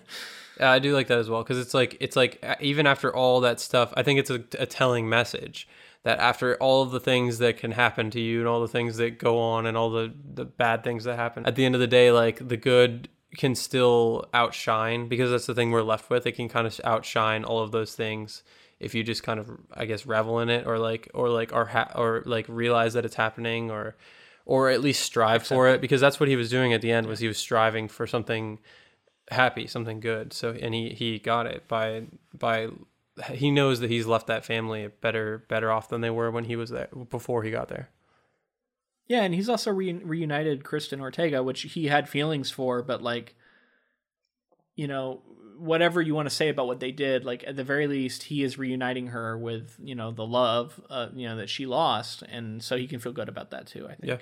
[0.58, 3.42] Yeah i do like that as well because it's like it's like even after all
[3.42, 5.68] that stuff i think it's a, a telling message
[6.04, 8.98] that after all of the things that can happen to you and all the things
[8.98, 11.82] that go on and all the the bad things that happen at the end of
[11.82, 16.26] the day like the good can still outshine because that's the thing we're left with
[16.26, 18.44] it can kind of outshine all of those things
[18.80, 21.66] if you just kind of i guess revel in it or like or like are
[21.66, 23.96] ha- or like realize that it's happening or
[24.46, 27.08] or at least strive for it because that's what he was doing at the end
[27.08, 28.60] was he was striving for something
[29.30, 30.34] happy, something good.
[30.34, 32.04] So and he he got it by
[32.34, 32.70] by
[33.32, 36.56] he knows that he's left that family better better off than they were when he
[36.56, 37.90] was there before he got there.
[39.08, 43.36] Yeah, and he's also re- reunited Kristin Ortega, which he had feelings for, but like,
[44.76, 45.22] you know,
[45.58, 48.44] whatever you want to say about what they did, like at the very least, he
[48.44, 52.64] is reuniting her with you know the love, uh, you know that she lost, and
[52.64, 53.86] so he can feel good about that too.
[53.86, 54.04] I think.
[54.04, 54.18] Yeah.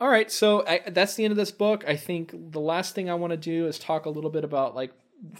[0.00, 1.84] All right, so I, that's the end of this book.
[1.86, 4.74] I think the last thing I want to do is talk a little bit about
[4.74, 4.92] like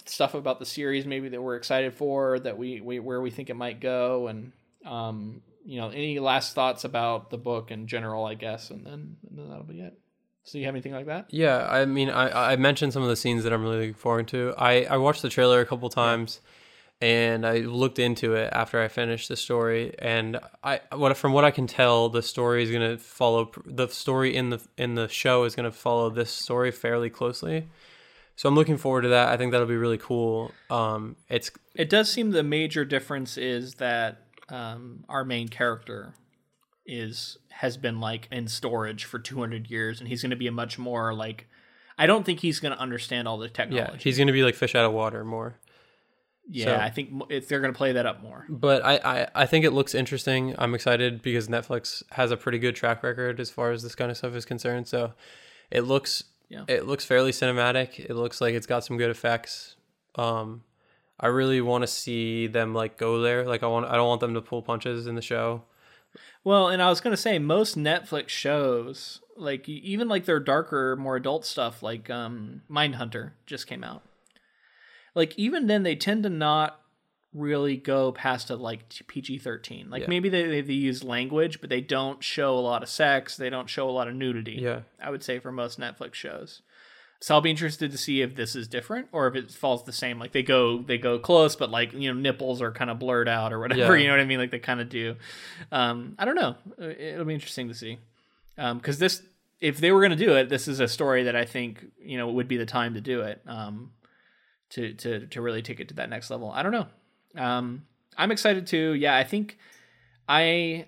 [0.07, 3.51] stuff about the series, maybe that we're excited for, that we, we where we think
[3.51, 4.53] it might go, and
[4.86, 9.16] um, you know, any last thoughts about the book in general, I guess, and then
[9.28, 9.98] and then that'll be it.
[10.44, 11.26] So you have anything like that?
[11.30, 14.28] Yeah, I mean, I I mentioned some of the scenes that I'm really looking forward
[14.28, 14.55] to.
[14.59, 16.40] I I watched the trailer a couple times,
[17.01, 19.94] and I looked into it after I finished the story.
[19.98, 24.34] And I what from what I can tell, the story is gonna follow the story
[24.34, 27.68] in the in the show is gonna follow this story fairly closely.
[28.34, 29.28] So I'm looking forward to that.
[29.28, 30.52] I think that'll be really cool.
[30.70, 36.14] Um, it's It does seem the major difference is that um, our main character
[36.85, 40.52] is has been like in storage for 200 years and he's going to be a
[40.52, 41.47] much more like
[41.97, 43.93] I don't think he's going to understand all the technology.
[43.93, 45.59] Yeah, he's going to be like fish out of water more.
[46.48, 48.47] Yeah, so, I think if they're going to play that up more.
[48.48, 50.55] But I, I, I think it looks interesting.
[50.59, 54.10] I'm excited because Netflix has a pretty good track record as far as this kind
[54.10, 54.89] of stuff is concerned.
[54.89, 55.12] So
[55.70, 56.64] it looks yeah.
[56.66, 58.01] it looks fairly cinematic.
[58.01, 59.77] It looks like it's got some good effects.
[60.16, 60.64] Um,
[61.23, 63.47] I really want to see them like go there.
[63.47, 65.62] Like I want I don't want them to pull punches in the show.
[66.43, 71.15] Well, and I was gonna say most Netflix shows, like even like their darker, more
[71.16, 74.03] adult stuff, like um Mindhunter just came out.
[75.15, 76.81] Like even then, they tend to not
[77.32, 79.90] really go past a like PG thirteen.
[79.90, 80.09] Like yeah.
[80.09, 83.36] maybe they they use language, but they don't show a lot of sex.
[83.36, 84.59] They don't show a lot of nudity.
[84.61, 86.62] Yeah, I would say for most Netflix shows.
[87.23, 89.93] So I'll be interested to see if this is different or if it falls the
[89.93, 90.19] same.
[90.19, 93.28] Like they go they go close, but like you know nipples are kind of blurred
[93.28, 93.81] out or whatever.
[93.81, 93.93] Yeah.
[94.03, 94.40] You know what I mean?
[94.40, 95.15] Like they kind of do.
[95.70, 96.57] Um, I don't know.
[96.78, 97.99] It'll be interesting to see
[98.57, 99.23] because um, this
[99.61, 102.19] if they were going to do it, this is a story that I think you
[102.19, 103.40] know would be the time to do it.
[103.47, 103.93] Um,
[104.70, 106.51] to to to really take it to that next level.
[106.51, 106.86] I don't know.
[107.36, 107.86] Um,
[108.19, 108.94] I'm excited too.
[108.94, 109.59] Yeah, I think
[110.28, 110.86] I.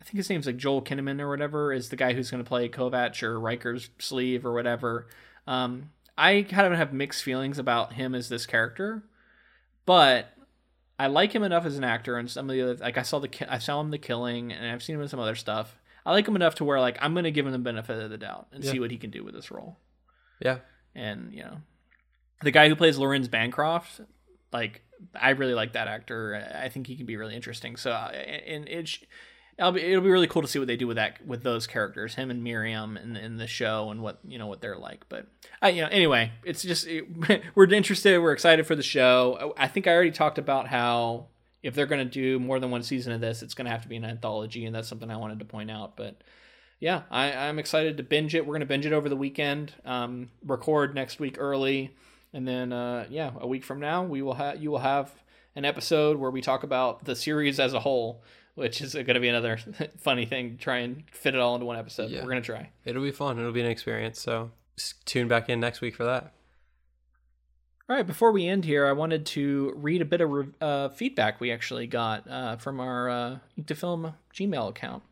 [0.00, 2.48] I think his name's like Joel Kinnaman or whatever is the guy who's going to
[2.48, 5.06] play Kovacs or Ryker's sleeve or whatever.
[5.46, 9.02] Um, I kind of have mixed feelings about him as this character,
[9.86, 10.32] but
[10.98, 13.18] I like him enough as an actor and some of the other like I saw
[13.18, 15.78] the I saw him the killing and I've seen him in some other stuff.
[16.04, 18.18] I like him enough to where like I'm gonna give him the benefit of the
[18.18, 18.70] doubt and yeah.
[18.70, 19.78] see what he can do with this role.
[20.40, 20.58] Yeah.
[20.94, 21.56] And you know,
[22.42, 24.00] the guy who plays Laurens Bancroft,
[24.52, 24.82] like
[25.14, 26.48] I really like that actor.
[26.54, 27.76] I think he can be really interesting.
[27.76, 28.98] So uh, and it
[29.58, 31.66] it'll be, it'll be really cool to see what they do with that with those
[31.66, 35.08] characters, him and Miriam in, in the show and what you know what they're like.
[35.08, 35.26] But
[35.60, 37.06] I, you know, anyway, it's just it,
[37.54, 39.54] we're interested, we're excited for the show.
[39.56, 41.26] I think I already talked about how
[41.62, 43.82] if they're going to do more than one season of this, it's going to have
[43.82, 45.96] to be an anthology, and that's something I wanted to point out.
[45.96, 46.20] But
[46.80, 48.44] yeah, I, am excited to binge it.
[48.44, 51.94] We're going to binge it over the weekend, um, record next week early,
[52.32, 55.12] and then uh, yeah, a week from now we will have you will have
[55.54, 58.22] an episode where we talk about the series as a whole
[58.54, 59.58] which is going to be another
[59.98, 60.58] funny thing.
[60.58, 62.10] Try and fit it all into one episode.
[62.10, 62.20] Yeah.
[62.20, 62.70] We're going to try.
[62.84, 63.38] It'll be fun.
[63.38, 64.20] It'll be an experience.
[64.20, 64.50] So
[65.04, 66.32] tune back in next week for that.
[67.88, 68.06] All right.
[68.06, 71.86] Before we end here, I wanted to read a bit of uh, feedback we actually
[71.86, 73.38] got uh, from our uh,
[73.74, 75.02] Film Gmail account.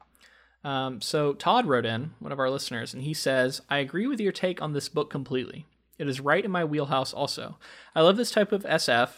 [0.62, 4.20] Um, so Todd wrote in, one of our listeners, and he says, I agree with
[4.20, 5.64] your take on this book completely.
[5.98, 7.58] It is right in my wheelhouse also.
[7.94, 9.10] I love this type of SF,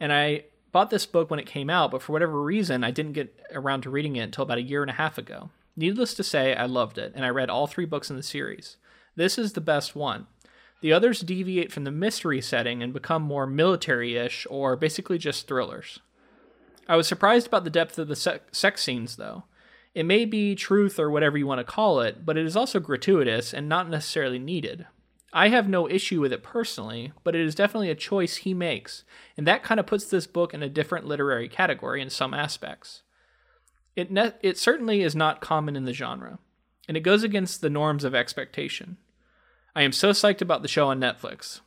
[0.00, 3.12] and I bought this book when it came out, but for whatever reason, I didn't
[3.12, 5.50] get around to reading it until about a year and a half ago.
[5.76, 8.76] Needless to say, I loved it, and I read all three books in the series.
[9.16, 10.26] This is the best one.
[10.80, 15.48] The others deviate from the mystery setting and become more military ish or basically just
[15.48, 16.00] thrillers.
[16.88, 19.44] I was surprised about the depth of the se- sex scenes, though.
[19.94, 22.78] It may be truth or whatever you want to call it, but it is also
[22.78, 24.86] gratuitous and not necessarily needed.
[25.32, 29.04] I have no issue with it personally, but it is definitely a choice he makes,
[29.36, 33.02] and that kind of puts this book in a different literary category in some aspects.
[33.94, 36.38] It, ne- it certainly is not common in the genre,
[36.86, 38.96] and it goes against the norms of expectation.
[39.76, 41.60] I am so psyched about the show on Netflix.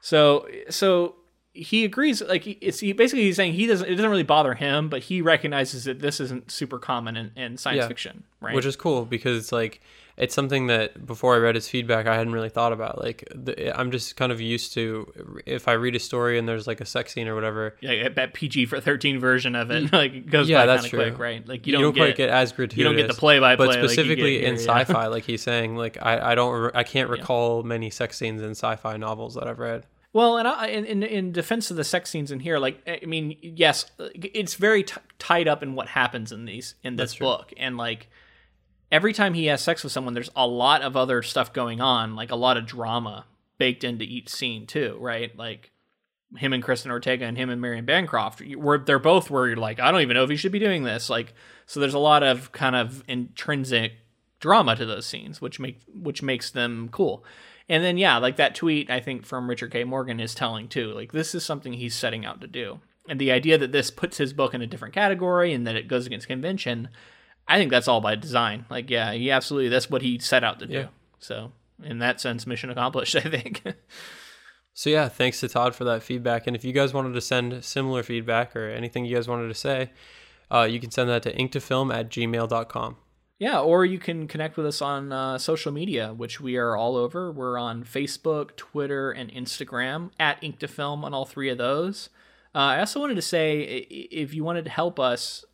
[0.00, 1.16] So, so
[1.52, 2.22] he agrees.
[2.22, 3.86] Like it's he basically he's saying he doesn't.
[3.86, 7.56] It doesn't really bother him, but he recognizes that this isn't super common in, in
[7.56, 7.88] science yeah.
[7.88, 8.54] fiction, right?
[8.54, 9.80] Which is cool because it's like
[10.20, 13.00] it's something that before I read his feedback, I hadn't really thought about.
[13.00, 16.66] Like, the, I'm just kind of used to if I read a story and there's
[16.66, 17.74] like a sex scene or whatever.
[17.80, 19.92] Yeah, that PG for 13 version of it mm.
[19.94, 21.48] like it goes yeah, by kind of quick, right?
[21.48, 22.78] Like you don't, you don't get, quite get as gratuitous.
[22.78, 25.76] You don't get the play by play, but specifically like in sci-fi, like he's saying,
[25.76, 27.68] like I, I don't I can't recall yeah.
[27.68, 29.86] many sex scenes in sci-fi novels that I've read.
[30.12, 33.38] Well, and I, in in defense of the sex scenes in here, like I mean,
[33.40, 37.76] yes, it's very t- tied up in what happens in these in this book, and
[37.76, 38.08] like
[38.90, 42.16] every time he has sex with someone, there's a lot of other stuff going on,
[42.16, 43.26] like a lot of drama
[43.58, 45.36] baked into each scene too, right?
[45.36, 45.70] Like
[46.36, 49.80] him and Kristin Ortega and him and Miriam Bancroft, where they're both where you're like,
[49.80, 51.10] I don't even know if he should be doing this.
[51.10, 51.34] Like,
[51.66, 53.92] so there's a lot of kind of intrinsic
[54.40, 57.24] drama to those scenes, which make which makes them cool.
[57.68, 59.84] And then yeah, like that tweet I think from Richard K.
[59.84, 60.92] Morgan is telling too.
[60.92, 62.80] Like this is something he's setting out to do.
[63.08, 65.88] And the idea that this puts his book in a different category and that it
[65.88, 66.88] goes against convention
[67.48, 68.66] I think that's all by design.
[68.70, 70.72] Like, yeah, he absolutely that's what he set out to do.
[70.72, 70.86] Yeah.
[71.18, 71.52] So,
[71.82, 73.16] in that sense, mission accomplished.
[73.16, 73.62] I think.
[74.72, 76.46] so yeah, thanks to Todd for that feedback.
[76.46, 79.54] And if you guys wanted to send similar feedback or anything you guys wanted to
[79.54, 79.90] say,
[80.50, 82.96] uh, you can send that to inktofilm at gmail.com.
[83.40, 86.94] Yeah, or you can connect with us on uh, social media, which we are all
[86.94, 87.32] over.
[87.32, 92.10] We're on Facebook, Twitter, and Instagram at Ink2Film on all three of those.
[92.54, 95.46] Uh, I also wanted to say if you wanted to help us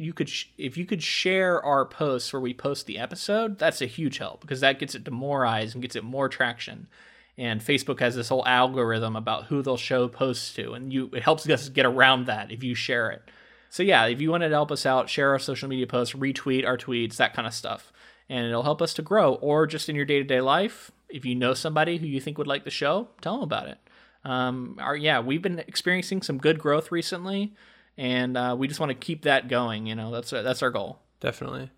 [0.00, 3.82] you could sh- if you could share our posts where we post the episode, that's
[3.82, 6.88] a huge help because that gets it to more eyes and gets it more traction.
[7.36, 11.22] And Facebook has this whole algorithm about who they'll show posts to, and you it
[11.22, 13.22] helps us get around that if you share it.
[13.68, 16.66] So yeah, if you wanted to help us out, share our social media posts, retweet
[16.66, 17.92] our tweets, that kind of stuff,
[18.28, 19.34] and it'll help us to grow.
[19.34, 22.38] Or just in your day to day life, if you know somebody who you think
[22.38, 23.78] would like the show, tell them about it.
[24.24, 27.52] Um, our yeah, we've been experiencing some good growth recently,
[27.96, 29.86] and uh, we just want to keep that going.
[29.86, 31.00] You know, that's that's our goal.
[31.20, 31.70] Definitely.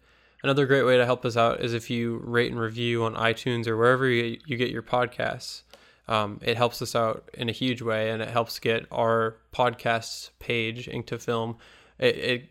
[0.43, 3.69] Another great way to help us out is if you rate and review on iTunes
[3.69, 5.63] or wherever you, you get your podcasts.
[6.09, 10.31] Um, it helps us out in a huge way, and it helps get our podcast
[10.41, 11.59] page into film.
[11.99, 12.49] It, it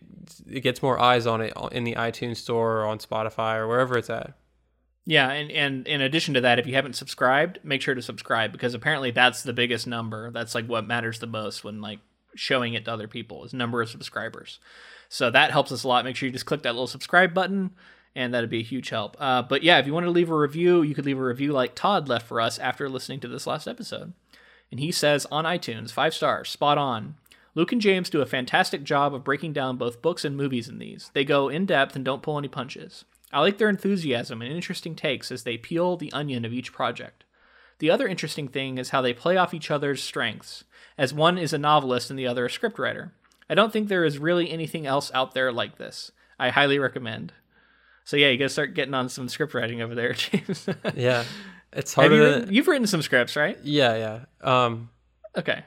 [0.50, 3.98] it gets more eyes on it in the iTunes store or on Spotify or wherever
[3.98, 4.36] it's at.
[5.06, 8.52] Yeah, and, and in addition to that, if you haven't subscribed, make sure to subscribe
[8.52, 10.32] because apparently that's the biggest number.
[10.32, 12.00] That's like what matters the most when like
[12.36, 14.60] showing it to other people is number of subscribers.
[15.10, 16.06] So that helps us a lot.
[16.06, 17.72] Make sure you just click that little subscribe button,
[18.16, 19.18] and that'd be a huge help.
[19.20, 21.52] Uh, but yeah, if you want to leave a review, you could leave a review
[21.52, 24.14] like Todd left for us after listening to this last episode.
[24.72, 27.16] And he says on iTunes, five stars, spot on.
[27.54, 30.80] Luke and James do a fantastic job of breaking down both books and movies in
[30.80, 31.12] these.
[31.14, 33.04] They go in depth and don't pull any punches.
[33.34, 37.26] I like their enthusiasm and interesting takes as they peel the onion of each project.
[37.82, 40.66] The other interesting thing is how they play off each other's strengths,
[41.00, 43.10] as one is a novelist and the other a scriptwriter.
[43.50, 46.12] I don't think there is really anything else out there like this.
[46.40, 47.34] I highly recommend.
[48.04, 50.70] So yeah, you gotta start getting on some script writing over there, James.
[50.94, 51.24] yeah,
[51.74, 52.12] it's hard.
[52.12, 53.58] you written, you've written some scripts, right?
[53.64, 54.64] Yeah, yeah.
[54.64, 54.92] Um,
[55.36, 55.64] okay,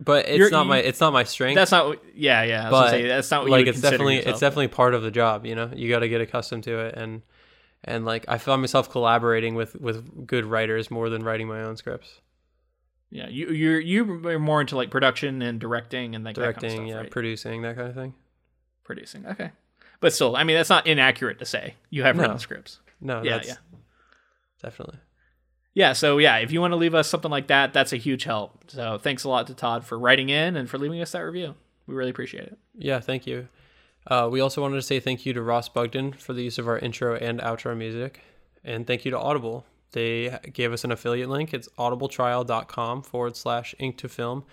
[0.00, 1.56] but it's You're, not you, my it's not my strength.
[1.56, 1.98] That's not.
[2.14, 2.70] Yeah, yeah.
[2.70, 4.32] but say, that's not what like it's definitely yourself.
[4.32, 5.44] it's definitely part of the job.
[5.44, 7.20] You know, you got to get accustomed to it, and
[7.84, 11.76] and like I found myself collaborating with with good writers more than writing my own
[11.76, 12.20] scripts.
[13.10, 16.82] Yeah, you you're you're more into like production and directing and like directing, that kind
[16.82, 17.10] of stuff, yeah, right?
[17.10, 18.14] producing that kind of thing.
[18.84, 19.50] Producing, okay,
[20.00, 22.22] but still, I mean, that's not inaccurate to say you have no.
[22.22, 22.80] written scripts.
[23.00, 23.54] No, yeah, yeah,
[24.62, 24.98] definitely.
[25.74, 28.24] Yeah, so yeah, if you want to leave us something like that, that's a huge
[28.24, 28.64] help.
[28.66, 31.54] So thanks a lot to Todd for writing in and for leaving us that review.
[31.86, 32.58] We really appreciate it.
[32.74, 33.48] Yeah, thank you.
[34.08, 36.66] Uh, we also wanted to say thank you to Ross Bugden for the use of
[36.66, 38.20] our intro and outro music.
[38.64, 41.54] And thank you to Audible they gave us an affiliate link.
[41.54, 44.44] It's audibletrial.com forward slash ink to film.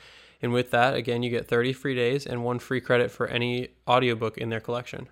[0.42, 3.70] And with that, again, you get 30 free days and one free credit for any
[3.88, 5.10] audiobook in their collection.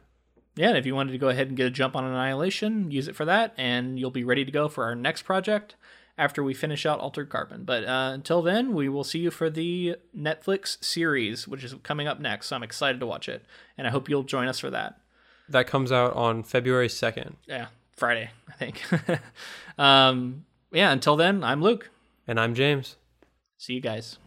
[0.55, 3.07] Yeah, and if you wanted to go ahead and get a jump on Annihilation, use
[3.07, 5.75] it for that, and you'll be ready to go for our next project
[6.17, 7.63] after we finish out Altered Carbon.
[7.63, 12.07] But uh, until then, we will see you for the Netflix series, which is coming
[12.07, 12.47] up next.
[12.47, 13.43] So I'm excited to watch it,
[13.77, 14.99] and I hope you'll join us for that.
[15.49, 17.33] That comes out on February 2nd.
[17.47, 18.81] Yeah, Friday, I think.
[19.77, 21.89] um, yeah, until then, I'm Luke.
[22.27, 22.95] And I'm James.
[23.57, 24.17] See you guys.